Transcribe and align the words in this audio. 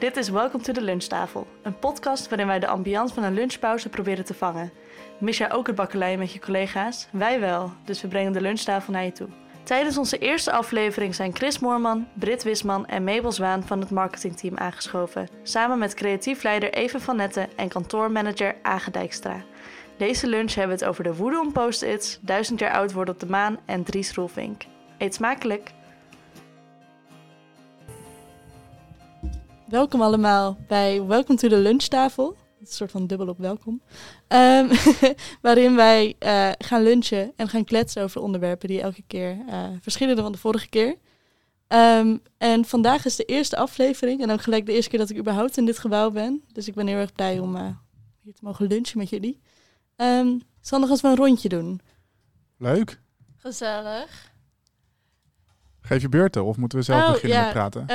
Dit 0.00 0.16
is 0.16 0.28
Welcome 0.28 0.64
to 0.64 0.72
the 0.72 0.82
Lunchtafel, 0.82 1.46
een 1.62 1.78
podcast 1.78 2.28
waarin 2.28 2.46
wij 2.46 2.58
de 2.58 2.66
ambiance 2.66 3.14
van 3.14 3.22
een 3.22 3.34
lunchpauze 3.34 3.88
proberen 3.88 4.24
te 4.24 4.34
vangen. 4.34 4.72
Mis 5.18 5.38
jij 5.38 5.52
ook 5.52 5.66
het 5.66 5.76
bakkeleien 5.76 6.18
met 6.18 6.32
je 6.32 6.38
collega's? 6.38 7.08
Wij 7.12 7.40
wel, 7.40 7.72
dus 7.84 8.00
we 8.00 8.08
brengen 8.08 8.32
de 8.32 8.40
lunchtafel 8.40 8.92
naar 8.92 9.04
je 9.04 9.12
toe. 9.12 9.28
Tijdens 9.62 9.98
onze 9.98 10.18
eerste 10.18 10.52
aflevering 10.52 11.14
zijn 11.14 11.36
Chris 11.36 11.58
Moorman, 11.58 12.08
Brit 12.14 12.42
Wisman 12.42 12.86
en 12.86 13.04
Mabel 13.04 13.32
Zwaan 13.32 13.62
van 13.62 13.80
het 13.80 13.90
marketingteam 13.90 14.56
aangeschoven, 14.56 15.28
samen 15.42 15.78
met 15.78 15.94
creatief 15.94 16.42
leider 16.42 16.72
Even 16.72 17.00
van 17.00 17.16
Netten 17.16 17.48
en 17.56 17.68
kantoormanager 17.68 18.56
Age 18.62 18.90
Dijkstra. 18.90 19.42
Deze 19.96 20.26
lunch 20.26 20.54
hebben 20.54 20.76
we 20.76 20.84
het 20.84 20.90
over 20.92 21.04
de 21.04 21.14
woede 21.14 21.40
om 21.40 21.52
post-its, 21.52 22.18
duizend 22.20 22.58
jaar 22.58 22.72
oud 22.72 22.92
worden 22.92 23.14
op 23.14 23.20
de 23.20 23.26
maan 23.26 23.58
en 23.66 23.82
Dries 23.82 24.14
Roelvink. 24.14 24.62
Eet 24.98 25.14
smakelijk! 25.14 25.72
Welkom 29.70 30.02
allemaal 30.02 30.58
bij 30.68 31.02
Welcome 31.04 31.38
to 31.38 31.48
the 31.48 31.56
Lunchtafel. 31.56 32.36
Een 32.60 32.66
soort 32.66 32.90
van 32.90 33.06
dubbel 33.06 33.28
op 33.28 33.38
welkom. 33.38 33.82
Ehm, 34.28 34.74
waarin 35.42 35.76
wij 35.76 36.14
eh, 36.18 36.50
gaan 36.58 36.82
lunchen 36.82 37.32
en 37.36 37.48
gaan 37.48 37.64
kletsen 37.64 38.02
over 38.02 38.20
onderwerpen 38.20 38.68
die 38.68 38.80
elke 38.80 39.02
keer 39.06 39.36
uh, 39.48 39.64
verschillen 39.80 40.16
dan 40.16 40.32
de 40.32 40.38
vorige 40.38 40.68
keer. 40.68 40.96
Ehm, 41.66 42.16
en 42.38 42.64
vandaag 42.64 43.04
is 43.04 43.16
de 43.16 43.24
eerste 43.24 43.56
aflevering 43.56 44.22
en 44.22 44.30
ook 44.30 44.42
gelijk 44.42 44.66
de 44.66 44.72
eerste 44.72 44.90
keer 44.90 44.98
dat 44.98 45.10
ik 45.10 45.18
überhaupt 45.18 45.56
in 45.56 45.64
dit 45.66 45.78
gebouw 45.78 46.10
ben. 46.10 46.44
Dus 46.52 46.68
ik 46.68 46.74
ben 46.74 46.86
heel 46.86 46.98
erg 46.98 47.12
blij 47.12 47.38
om 47.38 47.56
uh, 47.56 47.62
hier 48.20 48.34
te 48.34 48.44
mogen 48.44 48.66
lunchen 48.66 48.98
met 48.98 49.08
jullie. 49.08 49.40
Um, 49.96 50.40
zal 50.60 50.78
nog 50.78 50.90
eens 50.90 51.02
een 51.02 51.16
rondje 51.16 51.48
doen. 51.48 51.80
Leuk. 52.58 53.00
Gezellig. 53.36 54.32
Geef 55.80 56.02
je 56.02 56.08
beurten 56.08 56.44
of 56.44 56.56
moeten 56.56 56.78
we 56.78 56.84
zelf 56.84 57.02
Oh, 57.02 57.12
beginnen 57.12 57.38
ja. 57.38 57.44
met 57.44 57.52
praten? 57.52 57.86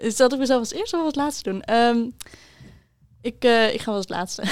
Zal 0.00 0.32
ik 0.32 0.38
mezelf 0.38 0.58
als 0.60 0.72
eerste 0.72 0.96
of 0.96 1.04
als 1.04 1.14
laatste 1.14 1.50
doen? 1.50 1.74
Um, 1.74 2.14
ik, 3.20 3.44
uh, 3.44 3.74
ik 3.74 3.80
ga 3.80 3.86
wel 3.86 3.94
als 3.94 4.08
laatste. 4.08 4.42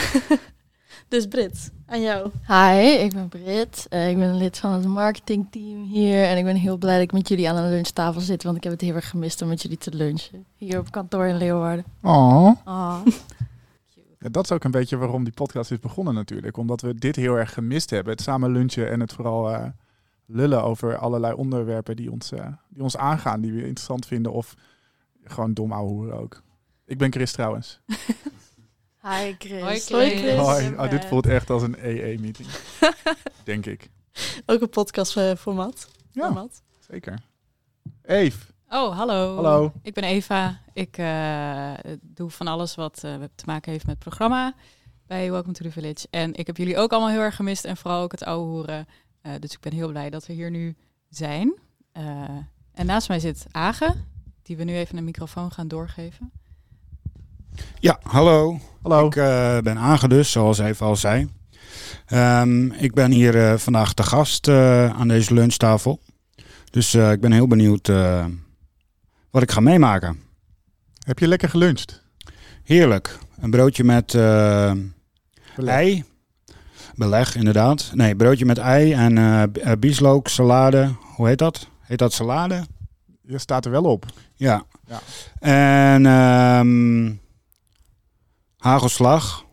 dus 1.08 1.26
Brit, 1.26 1.70
aan 1.86 2.00
jou. 2.00 2.30
Hi, 2.46 3.04
ik 3.04 3.12
ben 3.12 3.28
Brit. 3.28 3.86
Uh, 3.90 4.10
ik 4.10 4.16
ben 4.18 4.36
lid 4.36 4.58
van 4.58 4.72
het 4.72 4.86
marketingteam 4.86 5.84
hier. 5.84 6.24
En 6.24 6.36
ik 6.36 6.44
ben 6.44 6.56
heel 6.56 6.76
blij 6.76 6.94
dat 6.94 7.02
ik 7.02 7.12
met 7.12 7.28
jullie 7.28 7.48
aan 7.50 7.56
een 7.56 7.70
lunchtafel 7.70 8.20
zit. 8.20 8.42
Want 8.42 8.56
ik 8.56 8.62
heb 8.62 8.72
het 8.72 8.80
heel 8.80 8.94
erg 8.94 9.10
gemist 9.10 9.42
om 9.42 9.48
met 9.48 9.62
jullie 9.62 9.78
te 9.78 9.94
lunchen. 9.94 10.44
Hier 10.56 10.78
op 10.78 10.90
kantoor 10.90 11.26
in 11.26 11.36
Leeuwarden. 11.36 11.84
Oh. 12.02 12.50
Oh. 12.64 13.00
Ja, 14.18 14.28
dat 14.28 14.44
is 14.44 14.52
ook 14.52 14.64
een 14.64 14.70
beetje 14.70 14.96
waarom 14.96 15.24
die 15.24 15.32
podcast 15.32 15.70
is 15.70 15.78
begonnen 15.78 16.14
natuurlijk. 16.14 16.56
Omdat 16.56 16.80
we 16.80 16.94
dit 16.94 17.16
heel 17.16 17.34
erg 17.34 17.52
gemist 17.52 17.90
hebben. 17.90 18.12
Het 18.12 18.22
samen 18.22 18.52
lunchen 18.52 18.90
en 18.90 19.00
het 19.00 19.12
vooral 19.12 19.50
uh, 19.50 19.64
lullen 20.26 20.62
over 20.62 20.96
allerlei 20.96 21.34
onderwerpen 21.34 21.96
die 21.96 22.10
ons, 22.10 22.32
uh, 22.32 22.46
die 22.68 22.82
ons 22.82 22.96
aangaan. 22.96 23.40
Die 23.40 23.52
we 23.52 23.58
interessant 23.58 24.06
vinden 24.06 24.32
of 24.32 24.54
gewoon 25.30 25.54
dom 25.54 25.72
ouwe 25.72 25.90
hoeren 25.90 26.18
ook. 26.18 26.42
Ik 26.84 26.98
ben 26.98 27.12
Chris 27.12 27.32
trouwens. 27.32 27.80
Hi 29.08 29.34
Chris. 29.38 29.62
Hoi 29.90 30.10
Chris. 30.10 30.36
Hoi. 30.36 30.74
Oh, 30.74 30.90
dit 30.90 31.04
voelt 31.04 31.26
echt 31.26 31.50
als 31.50 31.62
een 31.62 31.76
EE-meeting. 31.86 32.48
Denk 33.44 33.66
ik. 33.66 33.90
Ook 34.46 34.60
een 34.60 34.68
podcastformat. 34.68 35.88
Ja, 36.12 36.24
format. 36.24 36.62
zeker. 36.80 37.18
Eve. 38.02 38.46
Oh, 38.68 38.96
hallo. 38.96 39.34
Hallo. 39.34 39.72
Ik 39.82 39.94
ben 39.94 40.04
Eva. 40.04 40.60
Ik 40.72 40.98
uh, 40.98 41.72
doe 42.00 42.30
van 42.30 42.46
alles 42.46 42.74
wat 42.74 43.02
uh, 43.04 43.14
te 43.34 43.44
maken 43.46 43.72
heeft 43.72 43.86
met 43.86 43.94
het 43.94 44.04
programma 44.04 44.54
bij 45.06 45.30
Welcome 45.30 45.52
to 45.52 45.64
the 45.64 45.70
Village. 45.70 46.06
En 46.10 46.34
ik 46.34 46.46
heb 46.46 46.56
jullie 46.56 46.76
ook 46.76 46.90
allemaal 46.90 47.10
heel 47.10 47.20
erg 47.20 47.36
gemist 47.36 47.64
en 47.64 47.76
vooral 47.76 48.02
ook 48.02 48.12
het 48.12 48.24
oude 48.24 48.50
horen. 48.50 48.86
Uh, 49.22 49.32
dus 49.40 49.52
ik 49.52 49.60
ben 49.60 49.72
heel 49.72 49.88
blij 49.88 50.10
dat 50.10 50.26
we 50.26 50.32
hier 50.32 50.50
nu 50.50 50.76
zijn. 51.08 51.54
Uh, 51.92 52.02
en 52.72 52.86
naast 52.86 53.08
mij 53.08 53.18
zit 53.18 53.46
Age, 53.50 53.94
die 54.46 54.56
we 54.56 54.64
nu 54.64 54.76
even 54.76 54.96
een 54.96 55.04
microfoon 55.04 55.52
gaan 55.52 55.68
doorgeven. 55.68 56.32
Ja, 57.80 57.98
hallo. 58.02 58.60
Hallo. 58.82 59.06
Ik 59.06 59.16
uh, 59.16 59.58
ben 59.58 59.76
Age 59.78 60.08
dus, 60.08 60.30
zoals 60.30 60.58
Eva 60.58 60.84
al 60.84 60.96
zei. 60.96 61.28
Um, 62.12 62.72
ik 62.72 62.94
ben 62.94 63.10
hier 63.10 63.34
uh, 63.34 63.56
vandaag 63.56 63.92
te 63.92 64.02
gast 64.02 64.48
uh, 64.48 64.88
aan 64.88 65.08
deze 65.08 65.34
lunchtafel. 65.34 66.00
Dus 66.70 66.94
ik 66.94 67.20
ben 67.20 67.32
heel 67.32 67.46
benieuwd 67.46 67.88
wat 69.30 69.42
ik 69.42 69.50
ga 69.50 69.60
meemaken. 69.60 70.20
Heb 71.04 71.18
je 71.18 71.28
lekker 71.28 71.48
geluncht? 71.48 72.02
Heerlijk. 72.62 73.18
Een 73.40 73.50
broodje 73.50 73.84
met 73.84 74.14
ei. 75.56 76.04
Beleg, 76.94 77.36
inderdaad. 77.36 77.90
Nee, 77.94 78.16
broodje 78.16 78.44
met 78.44 78.58
ei 78.58 78.92
en 78.92 79.16
uh, 79.16 79.72
bieslook, 79.78 80.28
salade. 80.28 80.94
Hoe 81.14 81.26
heet 81.26 81.38
dat? 81.38 81.68
Heet 81.80 81.98
dat 81.98 82.12
salade? 82.12 82.66
Je 83.26 83.38
staat 83.38 83.64
er 83.64 83.70
wel 83.70 83.84
op. 83.84 84.06
Ja. 84.34 84.64
ja. 84.86 85.00
En 85.38 86.06
um, 86.06 87.20
hagelslag 88.56 89.44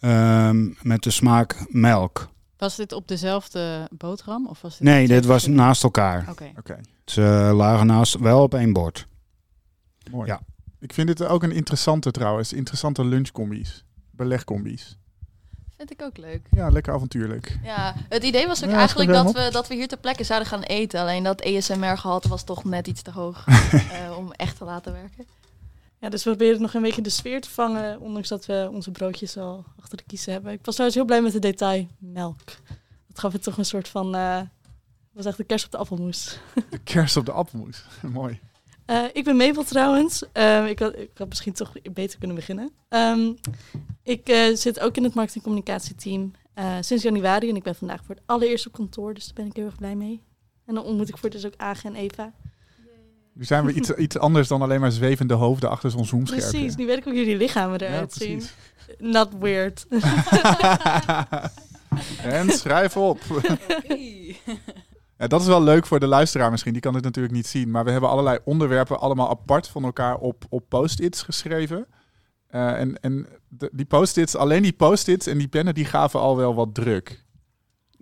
um, 0.00 0.76
met 0.82 1.02
de 1.02 1.10
smaak 1.10 1.66
melk. 1.68 2.28
Was 2.56 2.76
dit 2.76 2.92
op 2.92 3.08
dezelfde 3.08 3.88
boterham? 3.90 4.46
Of 4.46 4.60
was 4.60 4.72
dit 4.72 4.82
nee, 4.82 5.06
dit 5.06 5.24
was 5.24 5.46
naast 5.46 5.82
elkaar. 5.82 6.20
Oké. 6.20 6.30
Okay. 6.30 6.54
Okay. 6.58 6.80
Ze 7.04 7.52
lagen 7.54 7.86
naast, 7.86 8.18
wel 8.18 8.42
op 8.42 8.54
één 8.54 8.72
bord. 8.72 9.06
Mooi. 10.10 10.26
Ja. 10.26 10.40
Ik 10.78 10.92
vind 10.92 11.06
dit 11.06 11.24
ook 11.24 11.42
een 11.42 11.52
interessante 11.52 12.10
trouwens. 12.10 12.52
Interessante 12.52 13.04
lunchcombi's. 13.04 13.84
Belegcombi's. 14.10 14.98
Vind 15.80 15.92
ik 15.92 16.02
ook 16.02 16.16
leuk. 16.16 16.46
Ja, 16.50 16.68
lekker 16.68 16.92
avontuurlijk. 16.92 17.58
Ja, 17.62 17.94
het 18.08 18.22
idee 18.22 18.46
was 18.46 18.64
ook 18.64 18.70
Ja, 18.70 18.76
eigenlijk 18.76 19.10
dat 19.10 19.32
we, 19.32 19.48
dat 19.50 19.68
we 19.68 19.74
hier 19.74 19.88
ter 19.88 19.98
plekke 19.98 20.24
zouden 20.24 20.48
gaan 20.48 20.62
eten. 20.62 21.00
Alleen 21.00 21.22
dat 21.22 21.40
ESMR-gehalte 21.40 22.28
was 22.28 22.44
toch 22.44 22.64
net 22.64 22.86
iets 22.86 23.02
te 23.02 23.10
hoog 23.10 23.46
uh, 23.46 24.16
om 24.18 24.32
echt 24.32 24.56
te 24.56 24.64
laten 24.64 24.92
werken. 24.92 25.26
Ja, 25.98 26.08
dus 26.08 26.24
we 26.24 26.30
proberen 26.30 26.60
nog 26.60 26.74
een 26.74 26.82
beetje 26.82 27.02
de 27.02 27.10
sfeer 27.10 27.40
te 27.40 27.50
vangen, 27.50 28.00
ondanks 28.00 28.28
dat 28.28 28.46
we 28.46 28.68
onze 28.72 28.90
broodjes 28.90 29.36
al 29.36 29.64
achter 29.80 29.96
de 29.96 30.04
kiezen 30.06 30.32
hebben. 30.32 30.52
Ik 30.52 30.64
was 30.64 30.74
trouwens 30.74 31.00
heel 31.00 31.08
blij 31.08 31.22
met 31.22 31.32
het 31.32 31.42
detail 31.42 31.86
melk. 31.98 32.44
Dat 33.08 33.18
gaf 33.18 33.32
het 33.32 33.42
toch 33.42 33.58
een 33.58 33.64
soort 33.64 33.88
van, 33.88 34.16
uh, 34.16 34.40
was 35.12 35.24
echt 35.24 35.36
de 35.36 35.44
kers 35.44 35.64
op 35.64 35.70
de 35.70 35.78
appelmoes. 35.78 36.38
De 36.70 36.78
kers 36.78 37.16
op 37.16 37.26
de 37.26 37.32
appelmoes, 37.32 37.84
mooi. 38.02 38.40
Uh, 38.90 39.04
ik 39.12 39.24
ben 39.24 39.36
Mabel 39.36 39.64
trouwens. 39.64 40.22
Uh, 40.34 40.68
ik, 40.68 40.78
had, 40.78 40.98
ik 40.98 41.10
had 41.14 41.28
misschien 41.28 41.52
toch 41.52 41.72
beter 41.92 42.18
kunnen 42.18 42.36
beginnen. 42.36 42.72
Um, 42.88 43.36
ik 44.02 44.28
uh, 44.28 44.56
zit 44.56 44.80
ook 44.80 44.96
in 44.96 45.04
het 45.04 45.14
marketingcommunicatieteam 45.14 46.32
sinds 46.80 47.02
januari. 47.02 47.48
En 47.48 47.56
ik 47.56 47.62
ben 47.62 47.74
vandaag 47.74 48.04
voor 48.04 48.14
het 48.14 48.24
allereerst 48.26 48.66
op 48.66 48.72
kantoor. 48.72 49.14
Dus 49.14 49.24
daar 49.24 49.34
ben 49.34 49.46
ik 49.46 49.56
heel 49.56 49.64
erg 49.64 49.76
blij 49.76 49.94
mee. 49.94 50.22
En 50.66 50.74
dan 50.74 50.84
ontmoet 50.84 51.08
ik 51.08 51.18
voor 51.18 51.30
dus 51.30 51.46
ook 51.46 51.54
Age 51.56 51.86
en 51.86 51.94
Eva. 51.94 52.32
Nu 53.32 53.44
zijn 53.44 53.64
we 53.64 53.72
iets, 53.72 53.90
iets 53.90 54.18
anders 54.18 54.48
dan 54.48 54.62
alleen 54.62 54.80
maar 54.80 54.92
zwevende 54.92 55.34
hoofden 55.34 55.70
achter 55.70 55.90
zo'n 55.90 56.04
zoomscherm. 56.04 56.50
Precies, 56.50 56.76
nu 56.76 56.86
weet 56.86 56.96
ik 56.96 57.04
hoe 57.04 57.14
jullie 57.14 57.36
lichamen 57.36 57.80
eruit 57.80 58.16
ja, 58.18 58.24
zien. 58.24 58.42
Not 58.98 59.28
weird. 59.38 59.86
en 62.38 62.50
schrijf 62.50 62.96
op. 62.96 63.20
Ja, 65.20 65.26
dat 65.26 65.40
is 65.40 65.46
wel 65.46 65.62
leuk 65.62 65.86
voor 65.86 66.00
de 66.00 66.06
luisteraar 66.06 66.50
misschien. 66.50 66.72
Die 66.72 66.82
kan 66.82 66.92
dit 66.92 67.02
natuurlijk 67.02 67.34
niet 67.34 67.46
zien. 67.46 67.70
Maar 67.70 67.84
we 67.84 67.90
hebben 67.90 68.10
allerlei 68.10 68.38
onderwerpen 68.44 69.00
allemaal 69.00 69.30
apart 69.30 69.68
van 69.68 69.84
elkaar 69.84 70.16
op, 70.16 70.44
op 70.48 70.64
post-its 70.68 71.22
geschreven. 71.22 71.86
Uh, 72.50 72.80
en 72.80 73.00
en 73.00 73.26
de, 73.48 73.70
die 73.72 73.84
post-its, 73.86 74.36
alleen 74.36 74.62
die 74.62 74.72
post-its 74.72 75.26
en 75.26 75.38
die 75.38 75.48
pennen, 75.48 75.74
die 75.74 75.84
gaven 75.84 76.20
al 76.20 76.36
wel 76.36 76.54
wat 76.54 76.74
druk. 76.74 77.24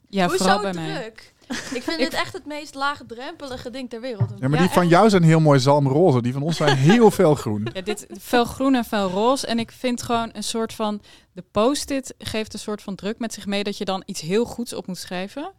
Ja, 0.08 0.26
Hoezo 0.26 0.44
vooral 0.44 0.60
bij 0.62 0.72
druk? 0.72 0.84
mij. 0.86 1.56
Ik 1.78 1.82
vind 1.82 1.98
dit 1.98 2.12
echt 2.14 2.32
het 2.32 2.46
meest 2.46 2.74
laagdrempelige 2.74 3.70
ding 3.70 3.90
ter 3.90 4.00
wereld. 4.00 4.30
Ja, 4.36 4.48
maar 4.48 4.58
Ja, 4.58 4.64
die 4.64 4.74
van 4.74 4.82
echt? 4.82 4.90
jou 4.90 5.10
zijn 5.10 5.22
heel 5.22 5.40
mooi 5.40 5.60
zalmroze. 5.60 6.22
Die 6.22 6.32
van 6.32 6.42
ons 6.42 6.56
zijn 6.56 6.76
heel 6.90 7.10
veel 7.10 7.34
groen. 7.34 7.68
Ja, 7.72 7.80
dit 7.80 8.06
fel 8.20 8.44
groen 8.44 8.74
en 8.74 8.84
fel 8.84 9.08
roze. 9.10 9.46
En 9.46 9.58
ik 9.58 9.70
vind 9.72 10.02
gewoon 10.02 10.30
een 10.32 10.42
soort 10.42 10.72
van... 10.72 11.00
De 11.32 11.44
post-it 11.50 12.14
geeft 12.18 12.52
een 12.52 12.58
soort 12.58 12.82
van 12.82 12.94
druk 12.94 13.18
met 13.18 13.34
zich 13.34 13.46
mee... 13.46 13.64
dat 13.64 13.78
je 13.78 13.84
dan 13.84 14.02
iets 14.06 14.20
heel 14.20 14.44
goeds 14.44 14.72
op 14.74 14.86
moet 14.86 14.98
schrijven. 14.98 15.52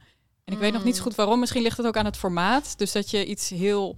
En 0.50 0.56
ik 0.56 0.62
weet 0.62 0.74
nog 0.74 0.84
niet 0.84 0.96
zo 0.96 1.02
goed 1.04 1.16
waarom. 1.16 1.40
Misschien 1.40 1.62
ligt 1.62 1.78
het 1.78 1.86
ook 1.86 1.98
aan 1.98 2.06
het 2.06 2.18
formaat. 2.18 2.78
Dus 2.78 2.92
dat 2.92 3.10
je 3.10 3.26
iets 3.26 3.50
heel 3.50 3.96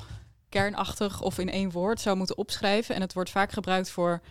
kernachtig 0.50 1.22
of 1.22 1.38
in 1.38 1.50
één 1.50 1.72
woord 1.72 2.02
zou 2.02 2.18
moeten 2.18 2.38
opschrijven. 2.38 2.96
En 2.96 3.02
het 3.02 3.14
wordt 3.14 3.30
vaak 3.30 3.52
gebruikt 3.52 3.90
voor 3.90 4.22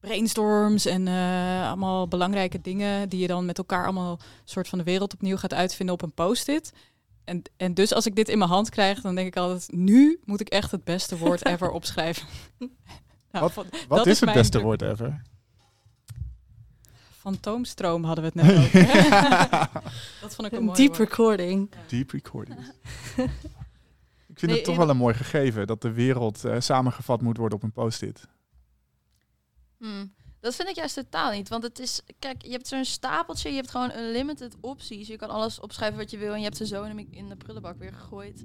brainstorms 0.00 0.86
en 0.86 1.06
uh, 1.06 1.66
allemaal 1.66 2.08
belangrijke 2.08 2.60
dingen... 2.60 3.08
die 3.08 3.20
je 3.20 3.26
dan 3.26 3.46
met 3.46 3.58
elkaar 3.58 3.84
allemaal 3.84 4.18
soort 4.44 4.68
van 4.68 4.78
de 4.78 4.84
wereld 4.84 5.14
opnieuw 5.14 5.36
gaat 5.36 5.54
uitvinden 5.54 5.94
op 5.94 6.02
een 6.02 6.12
post-it... 6.12 6.72
En, 7.24 7.42
en 7.56 7.74
dus 7.74 7.92
als 7.94 8.06
ik 8.06 8.16
dit 8.16 8.28
in 8.28 8.38
mijn 8.38 8.50
hand 8.50 8.70
krijg, 8.70 9.00
dan 9.00 9.14
denk 9.14 9.26
ik 9.26 9.36
altijd... 9.36 9.72
nu 9.72 10.20
moet 10.24 10.40
ik 10.40 10.48
echt 10.48 10.70
het 10.70 10.84
beste 10.84 11.18
woord 11.18 11.46
ever 11.52 11.70
opschrijven. 11.70 12.26
Nou, 13.32 13.44
Wat, 13.44 13.52
van- 13.52 13.66
wat 13.88 13.98
dat 13.98 14.06
is 14.06 14.20
het 14.20 14.32
beste 14.32 14.50
druk. 14.50 14.62
woord 14.62 14.82
ever? 14.82 15.22
Fantoomstroom 17.22 18.04
hadden 18.04 18.24
we 18.24 18.30
het 18.40 18.48
net 18.48 18.56
over. 18.58 18.80
dat 20.20 20.34
vond 20.34 20.46
ik 20.46 20.52
een 20.52 20.58
Een 20.58 20.64
mooi 20.64 20.76
deep 20.76 20.96
woord. 20.96 21.08
recording. 21.08 21.70
Deep 21.88 22.10
recordings. 22.10 22.68
Ik 24.28 24.38
vind 24.38 24.50
Nee, 24.50 24.56
het 24.56 24.64
toch 24.64 24.76
wel 24.76 24.88
een 24.88 24.96
mooi 24.96 25.14
gegeven 25.14 25.66
dat 25.66 25.82
de 25.82 25.92
wereld 25.92 26.44
eh, 26.44 26.60
samengevat 26.60 27.20
moet 27.22 27.36
worden 27.36 27.58
op 27.58 27.64
een 27.64 27.72
post-it. 27.72 28.28
Hmm. 29.78 30.14
Dat 30.40 30.54
vind 30.54 30.68
ik 30.68 30.74
juist 30.74 30.94
totaal 30.94 31.30
niet. 31.32 31.48
Want 31.48 31.62
het 31.62 31.78
is, 31.78 32.00
kijk, 32.18 32.42
je 32.42 32.50
hebt 32.50 32.68
zo'n 32.68 32.84
stapeltje, 32.84 33.48
je 33.48 33.54
hebt 33.54 33.70
gewoon 33.70 33.92
unlimited 33.96 34.56
opties. 34.60 35.08
Je 35.08 35.16
kan 35.16 35.30
alles 35.30 35.60
opschrijven 35.60 35.98
wat 35.98 36.10
je 36.10 36.18
wil 36.18 36.32
en 36.32 36.38
je 36.38 36.44
hebt 36.44 36.56
ze 36.56 36.66
zo 36.66 36.82
in 37.10 37.28
de 37.28 37.36
prullenbak 37.36 37.78
weer 37.78 37.92
gegooid. 37.92 38.44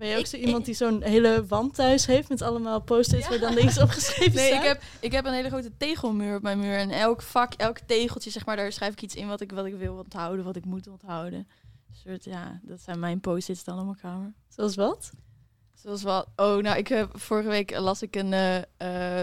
Ben 0.00 0.08
je 0.08 0.14
ook 0.14 0.20
Ik- 0.20 0.26
zo 0.26 0.36
iemand 0.36 0.64
die 0.64 0.74
zo'n 0.74 1.02
hele 1.02 1.46
wand 1.46 1.74
thuis 1.74 2.06
heeft 2.06 2.28
met 2.28 2.42
allemaal 2.42 2.80
post-its 2.80 3.28
waar 3.28 3.38
dan 3.38 3.54
niks 3.54 3.78
opgeschreven 3.78 4.34
Nee, 4.34 4.46
ik 4.48 4.52
staat? 4.54 4.64
heb, 4.66 4.82
ik 5.00 5.12
heb 5.12 5.24
een 5.24 5.32
hele 5.32 5.48
grote 5.48 5.76
tegelmuur 5.76 6.36
op 6.36 6.42
mijn 6.42 6.58
muur. 6.58 6.76
En 6.78 6.90
elk 6.90 7.22
vak, 7.22 7.52
elk 7.54 7.78
tegeltje, 7.78 8.30
zeg 8.30 8.46
maar, 8.46 8.56
daar 8.56 8.72
schrijf 8.72 8.92
ik 8.92 9.02
iets 9.02 9.14
in 9.14 9.28
wat 9.28 9.40
ik, 9.40 9.52
wat 9.52 9.64
ik 9.66 9.74
wil 9.74 9.94
onthouden, 9.96 10.44
wat 10.44 10.56
ik 10.56 10.64
moet 10.64 10.86
onthouden. 10.88 11.38
Een 11.38 11.96
soort, 12.04 12.24
ja, 12.24 12.60
dat 12.62 12.80
zijn 12.80 12.98
mijn 12.98 13.20
post-its 13.20 13.64
dan 13.64 13.78
op 13.78 13.84
mijn 13.84 13.96
kamer. 14.00 14.32
Zoals 14.48 14.74
wat? 14.74 15.10
Zoals 15.74 16.02
wat. 16.02 16.26
Oh, 16.36 16.56
nou, 16.56 16.78
ik 16.78 16.88
heb 16.88 17.20
vorige 17.20 17.48
week 17.48 17.78
las 17.78 18.02
ik 18.02 18.16
een 18.16 18.32
eh, 18.32 18.58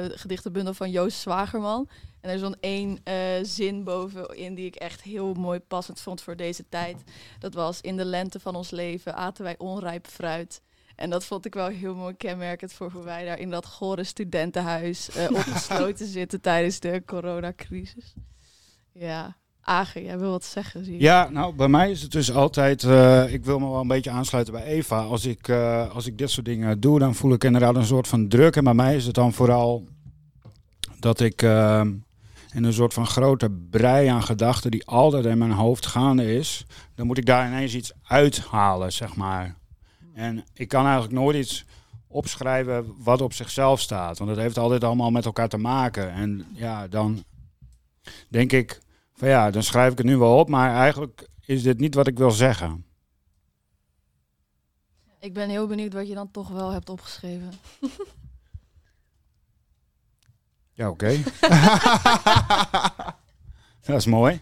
gedichtenbundel 0.10 0.74
van 0.74 0.92
Joost 0.92 1.20
Zwagerman. 1.20 1.90
En 2.22 2.30
er 2.30 2.38
stond 2.38 2.56
één 2.60 3.00
eh, 3.04 3.16
zin 3.42 3.84
bovenin 3.84 4.56
die 4.56 4.66
ik 4.66 4.76
echt 4.76 5.02
heel 5.02 5.34
mooi 5.34 5.60
passend 5.60 6.00
vond 6.02 6.22
voor 6.22 6.36
deze 6.36 6.66
tijd. 6.70 7.04
Dat 7.40 7.54
was: 7.54 7.82
In 7.82 7.98
de 7.98 8.06
lente 8.06 8.40
van 8.40 8.56
ons 8.56 8.70
leven 8.72 9.16
aten 9.16 9.44
wij 9.44 9.56
onrijp 9.58 10.08
fruit. 10.08 10.62
En 10.98 11.10
dat 11.10 11.26
vond 11.26 11.46
ik 11.46 11.54
wel 11.54 11.68
heel 11.68 11.96
mooi 11.96 12.16
kenmerkend 12.16 12.74
voor 12.74 12.92
hoe 12.92 13.04
wij 13.04 13.26
daar 13.26 13.40
in 13.40 13.50
dat 13.50 13.66
gore 13.66 14.04
studentenhuis 14.04 15.10
eh, 15.10 15.26
opgesloten 15.40 16.08
zitten 16.08 16.42
tijdens 16.42 16.80
de 16.80 17.04
coronacrisis. 17.06 18.14
Ja, 18.92 19.36
Agen, 19.62 20.04
jij 20.04 20.20
wil 20.20 20.30
wat 20.30 20.46
zeggen, 20.46 20.86
zie. 20.86 21.00
Ja, 21.00 21.30
nou, 21.30 21.56
bij 21.56 21.68
mij 21.68 21.92
is 21.92 22.02
het 22.02 22.12
dus 22.12 22.32
altijd... 22.32 22.84
eh, 22.84 23.34
ik 23.34 23.46
wil 23.46 23.60
me 23.60 23.70
wel 23.70 23.80
een 23.80 23.88
beetje 23.88 24.10
aansluiten 24.10 24.54
bij 24.54 24.64
Eva. 24.64 25.00
Als 25.00 25.26
ik, 25.26 25.48
eh, 25.48 25.96
als 25.96 26.06
ik 26.06 26.18
dit 26.18 26.30
soort 26.30 26.46
dingen 26.46 26.80
doe, 26.80 27.00
dan 27.00 27.16
voel 27.16 27.34
ik 27.34 27.44
inderdaad 27.44 27.76
een 27.76 27.86
soort 27.86 28.08
van 28.08 28.28
druk. 28.28 28.56
En 28.56 28.64
bij 28.64 28.74
mij 28.74 28.96
is 28.96 29.06
het 29.06 29.16
dan 29.16 29.34
vooral 29.34 29.88
dat 31.00 31.20
ik 31.20 31.42
in 31.42 32.64
een 32.64 32.74
soort 32.74 32.94
van 32.94 33.08
grote 33.08 33.50
brei 33.70 34.08
aan 34.08 34.24
gedachten... 34.24 34.72
die 34.72 34.86
altijd 34.86 35.26
in 35.26 35.38
mijn 35.38 35.52
hoofd 35.52 35.86
gaande 35.86 36.36
is... 36.36 36.66
dan 36.96 37.08
moet 37.08 37.18
ik 37.18 37.26
daar 37.26 37.48
ineens 37.48 37.76
iets 37.76 37.92
uithalen, 38.04 38.94
zeg 38.94 39.16
maar. 39.16 39.58
En 40.18 40.46
ik 40.54 40.68
kan 40.68 40.84
eigenlijk 40.84 41.14
nooit 41.14 41.36
iets 41.38 41.66
opschrijven 42.08 42.96
wat 43.04 43.22
op 43.22 43.34
zichzelf 43.34 43.80
staat. 43.80 44.18
Want 44.18 44.30
het 44.30 44.40
heeft 44.40 44.58
altijd 44.58 44.84
allemaal 44.84 45.12
met 45.12 45.26
elkaar 45.26 45.50
te 45.50 45.58
maken. 45.58 46.12
En 46.12 46.46
ja, 46.54 46.88
dan 46.88 47.24
denk 48.30 48.52
ik 48.52 48.80
van 49.14 49.28
ja, 49.28 49.52
dan 49.52 49.64
schrijf 49.64 49.92
ik 49.92 49.98
het 49.98 50.08
nu 50.08 50.18
wel 50.18 50.38
op, 50.40 50.50
maar 50.50 50.76
eigenlijk 50.76 51.28
is 51.46 51.64
dit 51.64 51.80
niet 51.80 51.96
wat 51.96 52.08
ik 52.08 52.18
wil 52.18 52.32
zeggen. 52.32 52.86
Ik 55.20 55.34
ben 55.34 55.50
heel 55.50 55.68
benieuwd 55.68 55.94
wat 55.94 56.08
je 56.08 56.14
dan 56.14 56.32
toch 56.32 56.50
wel 56.50 56.72
hebt 56.72 56.90
opgeschreven. 56.90 57.52
Ja, 60.74 60.90
oké. 60.90 61.18
dat 63.86 63.98
is 63.98 64.06
mooi. 64.06 64.42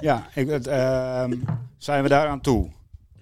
Ja, 0.00 0.28
ik, 0.34 0.48
het, 0.48 0.66
ehm, 0.66 1.38
zijn 1.78 2.02
we 2.02 2.08
daar 2.08 2.28
aan 2.28 2.40
toe? 2.40 2.70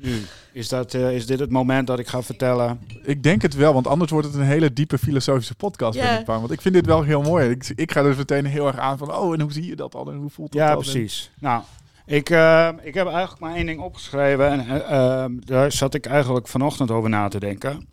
Nu, 0.00 0.22
is, 0.52 0.68
dat, 0.68 0.94
eh, 0.94 1.14
is 1.14 1.26
dit 1.26 1.38
het 1.38 1.50
moment 1.50 1.86
dat 1.86 1.98
ik 1.98 2.08
ga 2.08 2.22
vertellen? 2.22 2.80
Ik 3.02 3.22
denk 3.22 3.42
het 3.42 3.54
wel, 3.54 3.72
want 3.72 3.86
anders 3.86 4.10
wordt 4.10 4.26
het 4.26 4.36
een 4.36 4.42
hele 4.42 4.72
diepe 4.72 4.98
filosofische 4.98 5.54
podcast. 5.54 5.98
Ja. 5.98 6.10
Ben 6.10 6.20
ik 6.20 6.26
bang. 6.26 6.40
Want 6.40 6.52
ik 6.52 6.60
vind 6.60 6.74
dit 6.74 6.86
wel 6.86 7.02
heel 7.02 7.22
mooi. 7.22 7.50
Ik, 7.50 7.72
ik 7.74 7.92
ga 7.92 8.02
dus 8.02 8.16
meteen 8.16 8.44
heel 8.44 8.66
erg 8.66 8.78
aan 8.78 8.98
van, 8.98 9.14
oh, 9.14 9.34
en 9.34 9.40
hoe 9.40 9.52
zie 9.52 9.66
je 9.66 9.76
dat 9.76 9.92
dan? 9.92 10.10
En 10.10 10.16
hoe 10.16 10.30
voelt 10.30 10.52
dat 10.52 10.60
Ja, 10.60 10.68
dan? 10.72 10.78
precies. 10.82 11.30
Nou, 11.38 11.62
ik, 12.06 12.30
eh, 12.30 12.68
ik 12.82 12.94
heb 12.94 13.06
eigenlijk 13.06 13.40
maar 13.40 13.54
één 13.54 13.66
ding 13.66 13.80
opgeschreven. 13.80 14.50
En 14.50 14.60
eh, 14.68 15.22
ehm, 15.22 15.32
daar 15.44 15.72
zat 15.72 15.94
ik 15.94 16.06
eigenlijk 16.06 16.48
vanochtend 16.48 16.90
over 16.90 17.10
na 17.10 17.28
te 17.28 17.38
denken. 17.40 17.88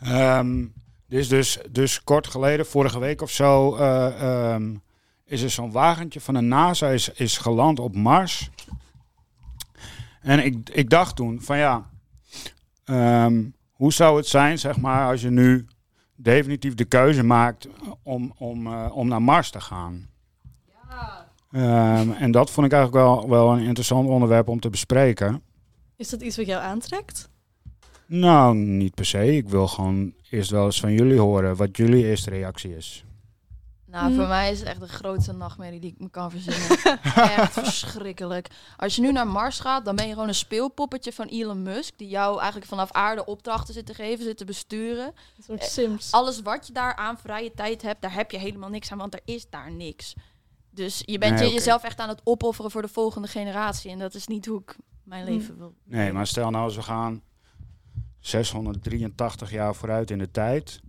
Ehm, 0.00 0.58
dit 1.08 1.18
is 1.20 1.28
dus, 1.28 1.58
dus 1.70 2.04
kort 2.04 2.26
geleden, 2.26 2.66
vorige 2.66 2.98
week 2.98 3.22
of 3.22 3.30
zo, 3.30 3.76
eh, 3.76 4.22
ehm, 4.52 4.74
is 5.26 5.42
er 5.42 5.50
zo'n 5.50 5.72
wagentje 5.72 6.20
van 6.20 6.34
de 6.34 6.40
NASA 6.40 6.88
is, 6.88 7.08
is 7.08 7.38
geland 7.38 7.78
op 7.78 7.94
Mars. 7.96 8.50
En 10.20 10.44
ik, 10.44 10.70
ik 10.70 10.90
dacht 10.90 11.16
toen 11.16 11.42
van 11.42 11.58
ja, 11.58 11.90
ehm, 12.84 13.44
hoe 13.70 13.92
zou 13.92 14.16
het 14.16 14.26
zijn, 14.26 14.58
zeg 14.58 14.78
maar, 14.78 15.10
als 15.10 15.20
je 15.20 15.30
nu 15.30 15.66
definitief 16.14 16.74
de 16.74 16.84
keuze 16.84 17.22
maakt 17.22 17.68
om, 18.02 18.34
om, 18.38 18.66
eh, 18.66 18.90
om 18.92 19.08
naar 19.08 19.22
Mars 19.22 19.50
te 19.50 19.60
gaan? 19.60 20.08
Ehm, 21.50 22.10
en 22.10 22.30
dat 22.30 22.50
vond 22.50 22.66
ik 22.66 22.72
eigenlijk 22.72 23.04
wel, 23.04 23.28
wel 23.28 23.52
een 23.52 23.64
interessant 23.64 24.08
onderwerp 24.08 24.48
om 24.48 24.60
te 24.60 24.70
bespreken. 24.70 25.42
Is 25.96 26.08
dat 26.08 26.22
iets 26.22 26.36
wat 26.36 26.46
jou 26.46 26.62
aantrekt? 26.62 27.30
Nou, 28.06 28.56
niet 28.56 28.94
per 28.94 29.04
se. 29.04 29.36
Ik 29.36 29.48
wil 29.48 29.68
gewoon 29.68 30.12
eerst 30.30 30.50
wel 30.50 30.64
eens 30.64 30.80
van 30.80 30.92
jullie 30.92 31.18
horen 31.18 31.56
wat 31.56 31.76
jullie 31.76 32.06
eerste 32.06 32.30
reactie 32.30 32.76
is. 32.76 33.04
Nou, 33.90 34.10
Hm. 34.10 34.14
voor 34.16 34.26
mij 34.26 34.50
is 34.50 34.58
het 34.58 34.68
echt 34.68 34.80
de 34.80 34.88
grootste 34.88 35.32
nachtmerrie 35.32 35.80
die 35.80 35.90
ik 35.92 35.98
me 36.00 36.10
kan 36.10 36.30
verzinnen. 36.30 36.78
echt 37.38 37.52
verschrikkelijk. 37.52 38.48
Als 38.76 38.96
je 38.96 39.02
nu 39.02 39.12
naar 39.12 39.26
Mars 39.26 39.60
gaat, 39.60 39.84
dan 39.84 39.96
ben 39.96 40.06
je 40.06 40.12
gewoon 40.12 40.28
een 40.28 40.34
speelpoppetje 40.34 41.12
van 41.12 41.26
Elon 41.26 41.62
Musk... 41.62 41.98
die 41.98 42.08
jou 42.08 42.38
eigenlijk 42.38 42.68
vanaf 42.68 42.92
aarde 42.92 43.24
opdrachten 43.24 43.74
zit 43.74 43.86
te 43.86 43.94
geven, 43.94 44.24
zit 44.24 44.36
te 44.36 44.44
besturen. 44.44 45.06
Een 45.06 45.42
soort 45.42 45.60
Eh, 45.60 45.66
Sims. 45.68 46.12
Alles 46.12 46.42
wat 46.42 46.66
je 46.66 46.72
daar 46.72 46.94
aan 46.96 47.18
vrije 47.18 47.52
tijd 47.54 47.82
hebt, 47.82 48.02
daar 48.02 48.14
heb 48.14 48.30
je 48.30 48.38
helemaal 48.38 48.68
niks 48.70 48.92
aan, 48.92 48.98
want 48.98 49.14
er 49.14 49.20
is 49.24 49.50
daar 49.50 49.72
niks. 49.72 50.14
Dus 50.70 51.02
je 51.04 51.18
bent 51.18 51.32
Nee, 51.32 51.40
je, 51.40 51.46
oké. 51.46 51.54
jezelf 51.54 51.82
echt 51.82 51.98
aan 51.98 52.08
het 52.08 52.20
opofferen 52.24 52.70
voor 52.70 52.82
de 52.82 52.88
volgende 52.88 53.28
generatie. 53.28 53.90
En 53.90 53.98
dat 53.98 54.14
is 54.14 54.26
niet 54.26 54.46
hoe 54.46 54.60
ik 54.60 54.76
mijn 55.04 55.26
Hm. 55.26 55.30
leven 55.32 55.58
wil. 55.58 55.74
Nee, 55.84 56.12
maar 56.12 56.26
stel 56.26 56.50
nou, 56.50 56.74
we 56.74 56.82
gaan 56.82 57.22
683 58.20 59.50
jaar 59.50 59.74
vooruit 59.74 60.10
in 60.10 60.18
de 60.18 60.30
tijd. 60.30 60.80